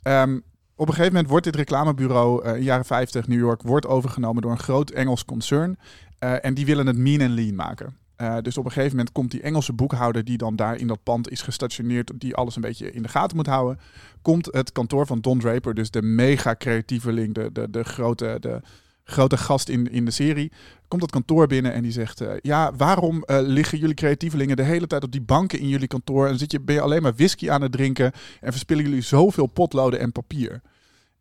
Ehm, 0.02 0.36
op 0.76 0.88
een 0.88 0.94
gegeven 0.94 1.12
moment 1.14 1.30
wordt 1.30 1.46
dit 1.46 1.56
reclamebureau 1.56 2.44
eh, 2.44 2.52
in 2.52 2.58
de 2.60 2.64
jaren 2.64 2.86
50 2.86 3.28
New 3.28 3.40
York 3.40 3.62
wordt 3.62 3.88
overgenomen 3.88 4.42
door 4.42 4.52
een 4.52 4.60
groot 4.60 4.90
Engels 4.90 5.26
concern. 5.26 5.78
En 6.20 6.54
die 6.54 6.66
willen 6.66 6.88
het 6.88 6.98
mean 6.98 7.20
en 7.22 7.34
lean 7.34 7.56
maken. 7.56 7.96
Dus 8.42 8.58
op 8.58 8.66
een 8.66 8.72
gegeven 8.72 8.96
moment 8.96 9.12
komt 9.14 9.32
die 9.32 9.42
Engelse 9.42 9.74
boekhouder 9.74 10.24
die 10.24 10.38
dan 10.38 10.56
daar 10.56 10.76
in 10.76 10.88
dat 10.88 11.04
pand 11.04 11.30
is 11.32 11.42
gestationeerd, 11.42 12.12
die 12.16 12.36
alles 12.36 12.56
een 12.56 12.62
beetje 12.62 12.92
in 12.92 13.02
de 13.02 13.10
gaten 13.10 13.36
moet 13.38 13.48
houden, 13.48 13.80
komt 14.22 14.46
het 14.52 14.72
kantoor 14.72 15.06
van 15.06 15.22
Don 15.22 15.40
Draper, 15.40 15.74
dus 15.74 15.92
de 15.92 16.02
mega 16.02 16.56
creatieveling, 16.56 17.34
de, 17.34 17.50
de, 17.54 17.70
de, 17.70 17.84
grote, 17.84 18.38
de 18.40 18.62
grote 19.10 19.38
gast 19.38 19.70
in, 19.70 19.92
in 19.92 20.06
de 20.06 20.12
serie, 20.12 20.52
komt 20.88 21.02
dat 21.02 21.12
kantoor 21.12 21.48
binnen 21.48 21.74
en 21.74 21.82
die 21.82 21.92
zegt, 21.92 22.22
eh, 22.22 22.32
ja, 22.42 22.76
waarom 22.76 23.24
eh, 23.24 23.40
liggen 23.42 23.78
jullie 23.78 23.96
creatievelingen 23.96 24.56
de 24.56 24.64
hele 24.64 24.88
tijd 24.88 25.04
op 25.04 25.12
die 25.12 25.22
banken 25.22 25.60
in 25.60 25.68
jullie 25.68 25.88
kantoor 25.88 26.28
en 26.28 26.38
zit 26.38 26.52
je, 26.52 26.60
ben 26.60 26.76
je 26.76 26.82
alleen 26.82 27.02
maar 27.02 27.16
whisky 27.16 27.50
aan 27.50 27.62
het 27.62 27.72
drinken 27.72 28.12
en 28.42 28.52
verspillen 28.52 28.84
jullie 28.84 29.02
zoveel 29.02 29.48
potloden 29.48 30.00
en 30.00 30.12
papier? 30.12 30.62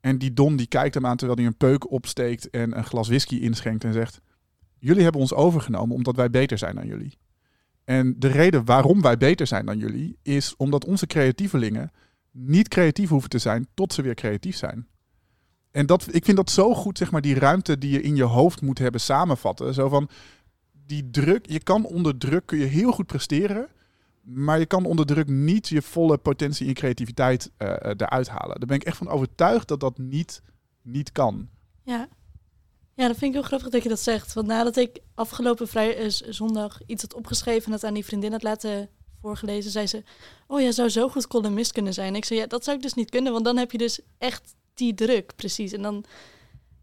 En 0.00 0.18
die 0.18 0.32
Don 0.32 0.56
die 0.56 0.66
kijkt 0.66 0.94
hem 0.94 1.06
aan 1.06 1.16
terwijl 1.16 1.38
hij 1.38 1.48
een 1.48 1.56
peuk 1.56 1.90
opsteekt 1.90 2.50
en 2.50 2.78
een 2.78 2.84
glas 2.84 3.08
whisky 3.08 3.36
inschenkt 3.36 3.84
en 3.84 3.92
zegt, 3.92 4.20
jullie 4.78 5.02
hebben 5.02 5.20
ons 5.20 5.34
overgenomen 5.34 5.96
omdat 5.96 6.16
wij 6.16 6.30
beter 6.30 6.58
zijn 6.58 6.74
dan 6.74 6.86
jullie. 6.86 7.18
En 7.84 8.14
de 8.18 8.28
reden 8.28 8.64
waarom 8.64 9.02
wij 9.02 9.16
beter 9.16 9.46
zijn 9.46 9.66
dan 9.66 9.78
jullie 9.78 10.18
is 10.22 10.54
omdat 10.56 10.84
onze 10.84 11.06
creatievelingen 11.06 11.90
niet 12.30 12.68
creatief 12.68 13.08
hoeven 13.08 13.30
te 13.30 13.38
zijn 13.38 13.66
tot 13.74 13.92
ze 13.92 14.02
weer 14.02 14.14
creatief 14.14 14.56
zijn. 14.56 14.86
En 15.78 15.86
dat, 15.86 16.14
ik 16.14 16.24
vind 16.24 16.36
dat 16.36 16.50
zo 16.50 16.74
goed, 16.74 16.98
zeg 16.98 17.10
maar, 17.10 17.20
die 17.20 17.38
ruimte 17.38 17.78
die 17.78 17.90
je 17.90 18.00
in 18.00 18.16
je 18.16 18.22
hoofd 18.22 18.60
moet 18.60 18.78
hebben 18.78 19.00
samenvatten. 19.00 19.74
Zo 19.74 19.88
van, 19.88 20.08
die 20.86 21.10
druk, 21.10 21.46
je 21.50 21.62
kan 21.62 21.84
onder 21.84 22.18
druk 22.18 22.46
kun 22.46 22.58
je 22.58 22.64
heel 22.64 22.92
goed 22.92 23.06
presteren, 23.06 23.68
maar 24.22 24.58
je 24.58 24.66
kan 24.66 24.84
onder 24.84 25.06
druk 25.06 25.28
niet 25.28 25.68
je 25.68 25.82
volle 25.82 26.18
potentie 26.18 26.68
en 26.68 26.74
creativiteit 26.74 27.50
eh, 27.56 27.68
eh, 27.68 27.94
eruit 27.96 28.28
halen. 28.28 28.58
Daar 28.58 28.66
ben 28.66 28.76
ik 28.76 28.84
echt 28.84 28.96
van 28.96 29.08
overtuigd 29.08 29.68
dat 29.68 29.80
dat 29.80 29.98
niet, 29.98 30.42
niet 30.82 31.12
kan. 31.12 31.48
Ja. 31.84 32.08
ja, 32.94 33.06
dat 33.06 33.16
vind 33.16 33.22
ik 33.22 33.32
heel 33.32 33.48
grappig 33.48 33.68
dat 33.68 33.82
je 33.82 33.88
dat 33.88 34.00
zegt. 34.00 34.32
Want 34.32 34.46
nadat 34.46 34.76
ik 34.76 34.98
afgelopen 35.14 35.68
vrij, 35.68 35.96
eh, 35.96 36.06
zondag 36.08 36.78
iets 36.86 37.02
had 37.02 37.14
opgeschreven 37.14 37.66
en 37.66 37.72
het 37.72 37.84
aan 37.84 37.94
die 37.94 38.04
vriendin 38.04 38.32
had 38.32 38.42
laten 38.42 38.88
voorgelezen, 39.20 39.70
zei 39.70 39.86
ze: 39.86 40.02
Oh, 40.46 40.60
jij 40.60 40.72
zou 40.72 40.88
zo 40.88 41.08
goed 41.08 41.26
columnist 41.26 41.72
kunnen 41.72 41.94
zijn. 41.94 42.14
Ik 42.14 42.24
zei: 42.24 42.40
Ja, 42.40 42.46
dat 42.46 42.64
zou 42.64 42.76
ik 42.76 42.82
dus 42.82 42.94
niet 42.94 43.10
kunnen, 43.10 43.32
want 43.32 43.44
dan 43.44 43.56
heb 43.56 43.72
je 43.72 43.78
dus 43.78 44.00
echt 44.18 44.56
die 44.78 44.94
druk, 44.94 45.32
precies. 45.36 45.72
En 45.72 45.82
dan, 45.82 46.04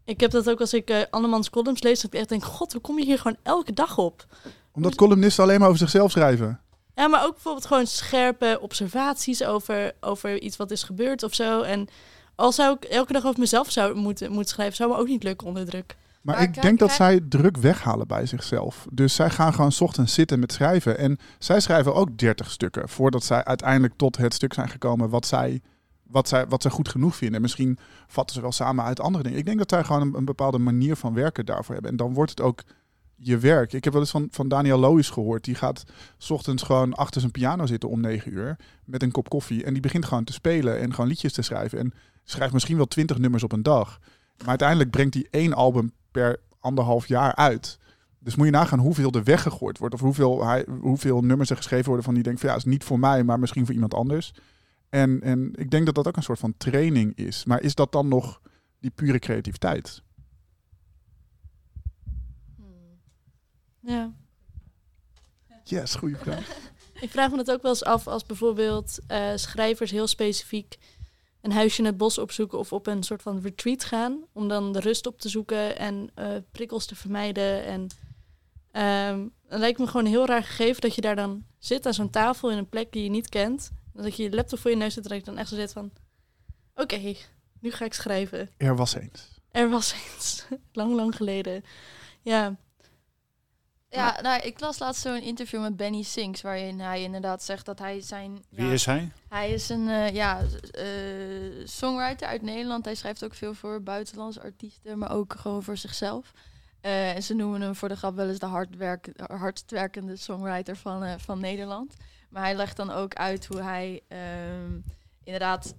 ik 0.04 0.20
heb 0.20 0.30
dat 0.30 0.50
ook 0.50 0.60
als 0.60 0.74
ik 0.74 0.88
eh 0.90 1.00
Annemans 1.10 1.50
columns 1.50 1.82
lees, 1.82 2.00
dat 2.00 2.12
ik 2.12 2.18
echt 2.20 2.28
denk: 2.28 2.44
God, 2.44 2.72
hoe 2.72 2.80
kom 2.80 2.98
je 2.98 3.04
hier 3.04 3.18
gewoon 3.18 3.36
elke 3.42 3.72
dag 3.72 3.98
op? 3.98 4.26
Omdat 4.72 4.94
columnisten 4.94 5.44
alleen 5.44 5.58
maar 5.58 5.68
over 5.68 5.80
zichzelf 5.80 6.10
schrijven. 6.10 6.60
Ja, 6.94 7.08
maar 7.08 7.24
ook 7.24 7.32
bijvoorbeeld 7.32 7.66
gewoon 7.66 7.86
scherpe 7.86 8.58
observaties 8.60 9.44
over, 9.44 9.92
over 10.00 10.40
iets 10.40 10.56
wat 10.56 10.70
is 10.70 10.82
gebeurd 10.82 11.22
of 11.22 11.34
zo. 11.34 11.62
En 11.62 11.88
al 12.34 12.52
zou 12.52 12.76
ik 12.80 12.84
elke 12.84 13.12
dag 13.12 13.24
over 13.26 13.40
mezelf 13.40 13.70
zou 13.70 13.94
moeten, 13.94 14.30
moeten 14.32 14.50
schrijven, 14.54 14.76
zou 14.76 14.90
me 14.90 14.96
ook 14.96 15.06
niet 15.08 15.22
lukken 15.22 15.46
onder 15.46 15.64
druk. 15.64 15.96
Maar, 16.22 16.34
Maar 16.34 16.44
ik 16.44 16.52
kijk, 16.52 16.64
denk 16.66 16.78
dat 16.78 16.88
kijk- 16.88 17.00
zij 17.00 17.20
druk 17.28 17.56
weghalen 17.56 18.06
bij 18.06 18.26
zichzelf. 18.26 18.86
Dus 18.92 19.14
zij 19.14 19.30
gaan 19.30 19.54
gewoon 19.54 19.72
's 19.72 19.80
ochtends 19.80 20.14
zitten 20.14 20.38
met 20.38 20.52
schrijven. 20.52 20.98
En 20.98 21.18
zij 21.38 21.60
schrijven 21.60 21.94
ook 21.94 22.18
30 22.18 22.50
stukken 22.50 22.88
voordat 22.88 23.24
zij 23.24 23.44
uiteindelijk 23.44 23.94
tot 23.96 24.16
het 24.16 24.34
stuk 24.34 24.52
zijn 24.54 24.68
gekomen 24.68 25.08
wat 25.08 25.26
zij, 25.26 25.62
wat 26.08 26.28
zij, 26.28 26.46
wat 26.46 26.62
zij 26.62 26.70
goed 26.70 26.88
genoeg 26.88 27.16
vinden. 27.16 27.40
Misschien 27.40 27.78
vatten 28.06 28.34
ze 28.34 28.42
wel 28.42 28.52
samen 28.52 28.84
uit 28.84 29.00
andere 29.00 29.24
dingen. 29.24 29.38
Ik 29.38 29.44
denk 29.44 29.58
dat 29.58 29.70
zij 29.70 29.84
gewoon 29.84 30.14
een, 30.14 30.24
bepaalde 30.24 30.58
manier 30.58 30.96
van 30.96 31.14
werken 31.14 31.46
daarvoor 31.46 31.74
hebben. 31.74 31.90
En 31.90 31.96
dan 31.96 32.14
wordt 32.14 32.30
het 32.30 32.40
ook 32.40 32.62
je 33.14 33.38
werk. 33.38 33.72
Ik 33.72 33.84
heb 33.84 33.92
wel 33.92 34.02
eens 34.02 34.10
van, 34.10 34.28
van 34.30 34.48
Daniel 34.48 34.78
Lois 34.78 35.10
gehoord. 35.10 35.44
Die 35.44 35.54
gaat 35.54 35.84
's 36.18 36.30
ochtends 36.30 36.62
gewoon 36.62 36.94
achter 36.94 37.20
zijn 37.20 37.32
piano 37.32 37.66
zitten 37.66 37.88
om 37.88 38.00
9 38.00 38.32
uur 38.32 38.56
met 38.84 39.02
een 39.02 39.10
kop 39.10 39.28
koffie. 39.28 39.64
En 39.64 39.72
die 39.72 39.82
begint 39.82 40.04
gewoon 40.04 40.24
te 40.24 40.32
spelen 40.32 40.80
en 40.80 40.94
gewoon 40.94 41.08
liedjes 41.08 41.32
te 41.32 41.42
schrijven. 41.42 41.78
En 41.78 41.94
schrijft 42.24 42.52
misschien 42.52 42.76
wel 42.76 42.86
20 42.86 43.18
nummers 43.18 43.42
op 43.42 43.52
een 43.52 43.62
dag. 43.62 43.98
Maar 44.38 44.48
uiteindelijk 44.48 44.90
brengt 44.90 45.14
hij 45.14 45.26
één 45.30 45.52
album 45.52 45.92
per 46.10 46.40
anderhalf 46.60 47.06
jaar 47.06 47.34
uit. 47.34 47.78
Dus 48.18 48.34
moet 48.34 48.46
je 48.46 48.52
nagaan 48.52 48.78
hoeveel 48.78 49.10
er 49.10 49.24
weggegooid 49.24 49.78
wordt. 49.78 49.94
Of 49.94 50.00
hoeveel, 50.00 50.46
hij, 50.46 50.66
hoeveel 50.80 51.20
nummers 51.20 51.50
er 51.50 51.56
geschreven 51.56 51.86
worden 51.86 52.04
van 52.04 52.14
die 52.14 52.22
denkt 52.22 52.40
van 52.40 52.50
ja, 52.50 52.56
is 52.56 52.64
niet 52.64 52.84
voor 52.84 52.98
mij, 52.98 53.24
maar 53.24 53.38
misschien 53.38 53.64
voor 53.64 53.74
iemand 53.74 53.94
anders. 53.94 54.34
En, 54.88 55.22
en 55.22 55.52
ik 55.54 55.70
denk 55.70 55.86
dat 55.86 55.94
dat 55.94 56.06
ook 56.06 56.16
een 56.16 56.22
soort 56.22 56.38
van 56.38 56.56
training 56.56 57.16
is. 57.16 57.44
Maar 57.44 57.62
is 57.62 57.74
dat 57.74 57.92
dan 57.92 58.08
nog 58.08 58.40
die 58.80 58.90
pure 58.90 59.18
creativiteit? 59.18 60.02
Ja. 63.80 64.14
Yes, 65.64 65.94
goede 65.94 66.16
vraag. 66.16 66.48
Ik 67.00 67.10
vraag 67.10 67.30
me 67.30 67.36
dat 67.36 67.50
ook 67.50 67.62
wel 67.62 67.70
eens 67.70 67.84
af 67.84 68.06
als 68.06 68.24
bijvoorbeeld 68.24 68.98
eh, 69.06 69.32
schrijvers 69.34 69.90
heel 69.90 70.06
specifiek 70.06 70.78
een 71.40 71.52
huisje 71.52 71.78
in 71.78 71.86
het 71.86 71.96
bos 71.96 72.18
opzoeken 72.18 72.58
of 72.58 72.72
op 72.72 72.86
een 72.86 73.02
soort 73.02 73.22
van 73.22 73.40
retreat 73.40 73.84
gaan. 73.84 74.24
Om 74.32 74.48
dan 74.48 74.72
de 74.72 74.80
rust 74.80 75.06
op 75.06 75.20
te 75.20 75.28
zoeken 75.28 75.78
en 75.78 76.10
eh, 76.14 76.28
prikkels 76.52 76.86
te 76.86 76.96
vermijden. 76.96 77.64
En 77.64 77.88
dan 79.48 79.60
lijkt 79.60 79.78
me 79.78 79.86
gewoon 79.86 80.04
een 80.04 80.10
heel 80.10 80.26
raar 80.26 80.42
gegeven 80.42 80.80
dat 80.80 80.94
je 80.94 81.00
daar 81.00 81.16
dan 81.16 81.44
zit 81.58 81.86
aan 81.86 81.94
zo'n 81.94 82.10
tafel 82.10 82.50
in 82.50 82.58
een 82.58 82.68
plek 82.68 82.92
die 82.92 83.02
je 83.02 83.10
niet 83.10 83.28
kent. 83.28 83.70
Dat 83.96 84.16
je 84.16 84.22
je 84.22 84.30
laptop 84.30 84.58
voor 84.58 84.70
je 84.70 84.76
neus 84.76 84.94
zet 84.94 85.04
en 85.04 85.10
dat 85.10 85.18
je 85.18 85.24
dan 85.24 85.38
echt 85.38 85.48
zo 85.48 85.54
zit 85.54 85.72
van... 85.72 85.90
Oké, 86.74 87.14
nu 87.60 87.70
ga 87.70 87.84
ik 87.84 87.94
schrijven. 87.94 88.50
Er 88.56 88.76
was 88.76 88.94
eens. 88.94 89.28
Er 89.50 89.70
was 89.70 89.92
eens. 89.92 90.44
lang, 90.72 90.94
lang 90.94 91.16
geleden. 91.16 91.64
Ja. 92.22 92.56
Ja, 93.88 94.20
nou, 94.20 94.42
ik 94.42 94.60
las 94.60 94.78
laatst 94.78 95.02
zo'n 95.02 95.22
interview 95.22 95.60
met 95.60 95.76
Benny 95.76 96.02
Sinks, 96.02 96.42
waarin 96.42 96.80
hij 96.80 97.02
inderdaad 97.02 97.42
zegt 97.42 97.66
dat 97.66 97.78
hij 97.78 98.00
zijn... 98.00 98.44
Wie 98.50 98.66
ja, 98.66 98.72
is 98.72 98.84
hij? 98.84 99.12
Hij 99.28 99.50
is 99.50 99.68
een 99.68 99.88
uh, 99.88 100.10
ja, 100.10 100.42
uh, 100.78 101.66
songwriter 101.66 102.28
uit 102.28 102.42
Nederland. 102.42 102.84
Hij 102.84 102.94
schrijft 102.94 103.24
ook 103.24 103.34
veel 103.34 103.54
voor 103.54 103.82
buitenlandse 103.82 104.42
artiesten, 104.42 104.98
maar 104.98 105.10
ook 105.10 105.34
gewoon 105.38 105.62
voor 105.62 105.76
zichzelf. 105.76 106.32
Uh, 106.82 107.14
en 107.14 107.22
ze 107.22 107.34
noemen 107.34 107.60
hem 107.60 107.74
voor 107.74 107.88
de 107.88 107.96
grap 107.96 108.14
wel 108.14 108.28
eens 108.28 108.38
de 108.38 108.46
hardwerk, 108.46 109.10
hardwerkende 109.16 110.16
songwriter 110.16 110.76
van, 110.76 111.20
van 111.20 111.40
Nederland. 111.40 111.94
Maar 112.36 112.44
hij 112.44 112.56
legt 112.56 112.76
dan 112.76 112.90
ook 112.90 113.14
uit 113.14 113.46
hoe 113.46 113.62
hij 113.62 114.02
um, 114.58 114.84
inderdaad... 115.24 115.74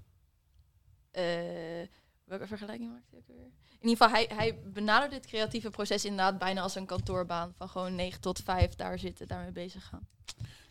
welke 2.23 2.47
vergelijking 2.47 2.91
maakt 2.91 3.09
hij 3.09 3.19
ook 3.19 3.27
weer? 3.27 3.51
in 3.79 3.89
ieder 3.89 4.05
geval, 4.05 4.09
hij, 4.09 4.37
hij 4.37 4.59
benadert 4.73 5.11
dit 5.11 5.25
creatieve 5.25 5.69
proces 5.69 6.05
inderdaad 6.05 6.37
bijna 6.37 6.61
als 6.61 6.75
een 6.75 6.85
kantoorbaan. 6.85 7.53
Van 7.55 7.69
gewoon 7.69 7.95
9 7.95 8.21
tot 8.21 8.39
5 8.39 8.75
daar 8.75 8.99
zitten, 8.99 9.27
daarmee 9.27 9.51
bezig 9.51 9.85
gaan. 9.85 10.07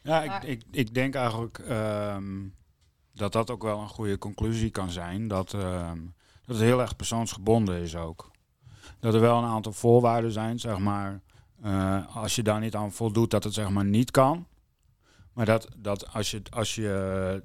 Ja, 0.03 0.23
ik, 0.23 0.43
ik, 0.43 0.63
ik 0.71 0.95
denk 0.95 1.15
eigenlijk 1.15 1.59
um, 1.59 2.55
dat 3.13 3.33
dat 3.33 3.51
ook 3.51 3.63
wel 3.63 3.81
een 3.81 3.89
goede 3.89 4.19
conclusie 4.19 4.71
kan 4.71 4.91
zijn. 4.91 5.29
Dat, 5.29 5.53
um, 5.53 6.15
dat 6.45 6.57
het 6.57 6.65
heel 6.65 6.81
erg 6.81 6.97
persoonsgebonden 6.97 7.81
is 7.81 7.97
ook. 7.97 8.31
Dat 9.01 9.15
er 9.15 9.21
wel 9.21 9.39
een 9.39 9.49
aantal 9.49 9.73
voorwaarden 9.73 10.33
zijn, 10.33 10.59
zeg 10.59 10.79
maar. 10.79 11.21
Uh, 11.65 12.17
als 12.17 12.35
je 12.35 12.43
daar 12.43 12.61
niet 12.61 12.75
aan 12.75 12.93
voldoet, 12.93 13.31
dat 13.31 13.45
het 13.45 13.55
zeg 13.55 13.69
maar 13.69 13.85
niet 13.85 14.11
kan. 14.11 14.47
Maar 15.37 15.47
dat, 15.47 15.69
dat 15.77 16.13
als 16.13 16.31
je, 16.31 16.43
als 16.51 16.75
je 16.75 17.43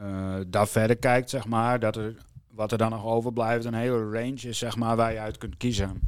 uh, 0.00 0.36
daar 0.46 0.68
verder 0.68 0.96
kijkt, 0.96 1.30
zeg 1.30 1.46
maar, 1.46 1.80
dat 1.80 1.96
er 1.96 2.14
wat 2.50 2.72
er 2.72 2.78
dan 2.78 2.90
nog 2.90 3.04
overblijft, 3.04 3.64
een 3.64 3.74
hele 3.74 4.10
range 4.10 4.48
is, 4.48 4.58
zeg 4.58 4.76
maar, 4.76 4.96
waar 4.96 5.12
je 5.12 5.18
uit 5.18 5.38
kunt 5.38 5.56
kiezen. 5.56 6.00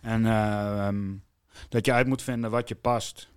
En 0.00 0.24
um, 0.24 1.24
dat 1.68 1.86
je 1.86 1.92
uit 1.92 2.06
moet 2.06 2.22
vinden 2.22 2.50
wat 2.50 2.68
je 2.68 2.74
past. 2.74 3.28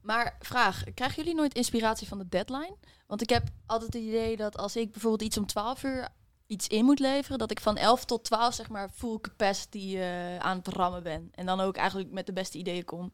Maar 0.00 0.36
vraag, 0.40 0.84
krijgen 0.94 1.16
jullie 1.16 1.38
nooit 1.38 1.54
inspiratie 1.54 2.08
van 2.08 2.18
de 2.18 2.28
deadline? 2.28 2.76
Want 3.06 3.22
ik 3.22 3.28
heb 3.28 3.48
altijd 3.66 3.92
het 3.92 4.02
idee 4.02 4.36
dat 4.36 4.56
als 4.56 4.76
ik 4.76 4.90
bijvoorbeeld 4.90 5.22
iets 5.22 5.38
om 5.38 5.46
12 5.46 5.82
uur 5.82 6.08
iets 6.46 6.68
in 6.68 6.84
moet 6.84 6.98
leveren, 6.98 7.38
dat 7.38 7.50
ik 7.50 7.60
van 7.60 7.76
11 7.76 8.04
tot 8.04 8.24
12 8.24 8.54
zeg 8.54 8.68
maar 8.68 8.88
full 8.88 9.18
capacity 9.20 9.94
uh, 9.96 10.36
aan 10.36 10.56
het 10.56 10.68
rammen 10.68 11.02
ben. 11.02 11.28
En 11.32 11.46
dan 11.46 11.60
ook 11.60 11.76
eigenlijk 11.76 12.10
met 12.10 12.26
de 12.26 12.32
beste 12.32 12.58
ideeën 12.58 12.84
kom. 12.84 13.12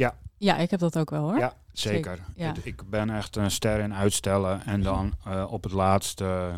Ja. 0.00 0.18
Ja, 0.36 0.56
ik 0.56 0.70
heb 0.70 0.80
dat 0.80 0.98
ook 0.98 1.10
wel 1.10 1.22
hoor. 1.22 1.38
Ja, 1.38 1.56
zeker. 1.72 2.16
zeker. 2.16 2.24
Ja. 2.34 2.54
Ik 2.62 2.90
ben 2.90 3.10
echt 3.10 3.36
een 3.36 3.50
ster 3.50 3.78
in 3.80 3.94
uitstellen 3.94 4.66
en 4.66 4.82
dan 4.82 5.12
uh, 5.26 5.52
op 5.52 5.62
het 5.62 5.72
laatst 5.72 6.20
uh, 6.20 6.56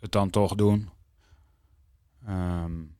het 0.00 0.12
dan 0.12 0.30
toch 0.30 0.54
doen. 0.54 0.90
Um. 2.28 2.96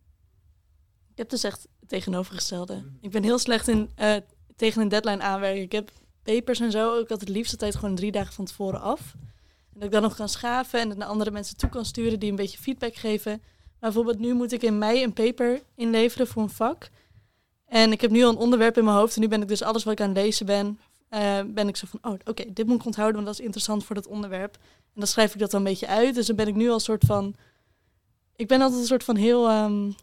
Ik 1.11 1.21
heb 1.21 1.29
dus 1.29 1.45
echt 1.45 1.69
het 1.81 1.89
tegenovergestelde. 1.89 2.85
Ik 3.01 3.11
ben 3.11 3.23
heel 3.23 3.39
slecht 3.39 3.69
in 3.69 3.91
uh, 3.99 4.17
tegen 4.57 4.83
een 4.83 4.89
deadline 4.89 5.23
aanwerken. 5.23 5.63
Ik 5.63 5.73
heb 5.73 5.91
papers 6.23 6.61
en 6.61 6.71
zo 6.71 6.91
ook 6.91 7.01
altijd 7.01 7.21
het 7.21 7.29
liefste 7.29 7.57
tijd 7.57 7.75
gewoon 7.75 7.95
drie 7.95 8.13
dagen 8.13 8.33
van 8.33 8.45
tevoren 8.45 8.81
af. 8.81 9.15
En 9.73 9.75
dat 9.75 9.85
ik 9.85 9.91
dan 9.91 10.03
nog 10.03 10.17
kan 10.17 10.29
schaven 10.29 10.81
en 10.81 10.89
het 10.89 10.99
naar 10.99 11.09
andere 11.09 11.31
mensen 11.31 11.57
toe 11.57 11.69
kan 11.69 11.85
sturen 11.85 12.21
die 12.21 12.31
een 12.31 12.37
beetje 12.37 12.59
feedback 12.59 12.95
geven. 12.95 13.31
Maar 13.31 13.93
bijvoorbeeld 13.93 14.19
nu 14.19 14.35
moet 14.35 14.53
ik 14.53 14.63
in 14.63 14.79
mei 14.79 15.03
een 15.03 15.13
paper 15.13 15.63
inleveren 15.75 16.27
voor 16.27 16.43
een 16.43 16.51
vak. 16.51 16.91
En 17.67 17.93
ik 17.93 18.01
heb 18.01 18.11
nu 18.11 18.25
al 18.25 18.31
een 18.31 18.37
onderwerp 18.37 18.79
in 18.79 18.85
mijn 18.85 18.97
hoofd. 18.97 19.15
En 19.15 19.21
nu 19.21 19.29
ben 19.29 19.43
ik 19.43 19.49
dus 19.49 19.63
alles 19.63 19.85
wat 19.85 19.93
ik 19.93 20.01
aan 20.01 20.09
het 20.09 20.17
lezen 20.17 20.47
ben, 20.47 20.79
uh, 21.11 21.41
ben 21.47 21.69
ik 21.69 21.77
zo 21.77 21.87
van, 21.91 22.13
oh, 22.13 22.19
oké, 22.25 22.45
dit 22.53 22.67
moet 22.67 22.79
ik 22.81 22.87
onthouden, 22.87 23.15
want 23.15 23.27
dat 23.27 23.39
is 23.39 23.45
interessant 23.45 23.85
voor 23.85 23.95
dat 23.95 24.07
onderwerp. 24.07 24.55
En 24.55 25.01
dan 25.01 25.07
schrijf 25.07 25.33
ik 25.35 25.41
dat 25.41 25.51
dan 25.51 25.61
een 25.61 25.67
beetje 25.67 25.87
uit. 25.87 26.15
Dus 26.15 26.27
dan 26.27 26.37
ben 26.37 26.49
ik 26.49 26.55
nu 26.55 26.69
al 26.69 26.75
een 26.75 26.81
soort 26.81 27.05
van, 27.05 27.35
ik 28.37 28.49
ben 28.49 28.61
altijd 28.61 28.81
een 28.81 28.87
soort 28.87 29.05
van 29.05 29.17
heel 29.17 29.51
um, 29.51 29.95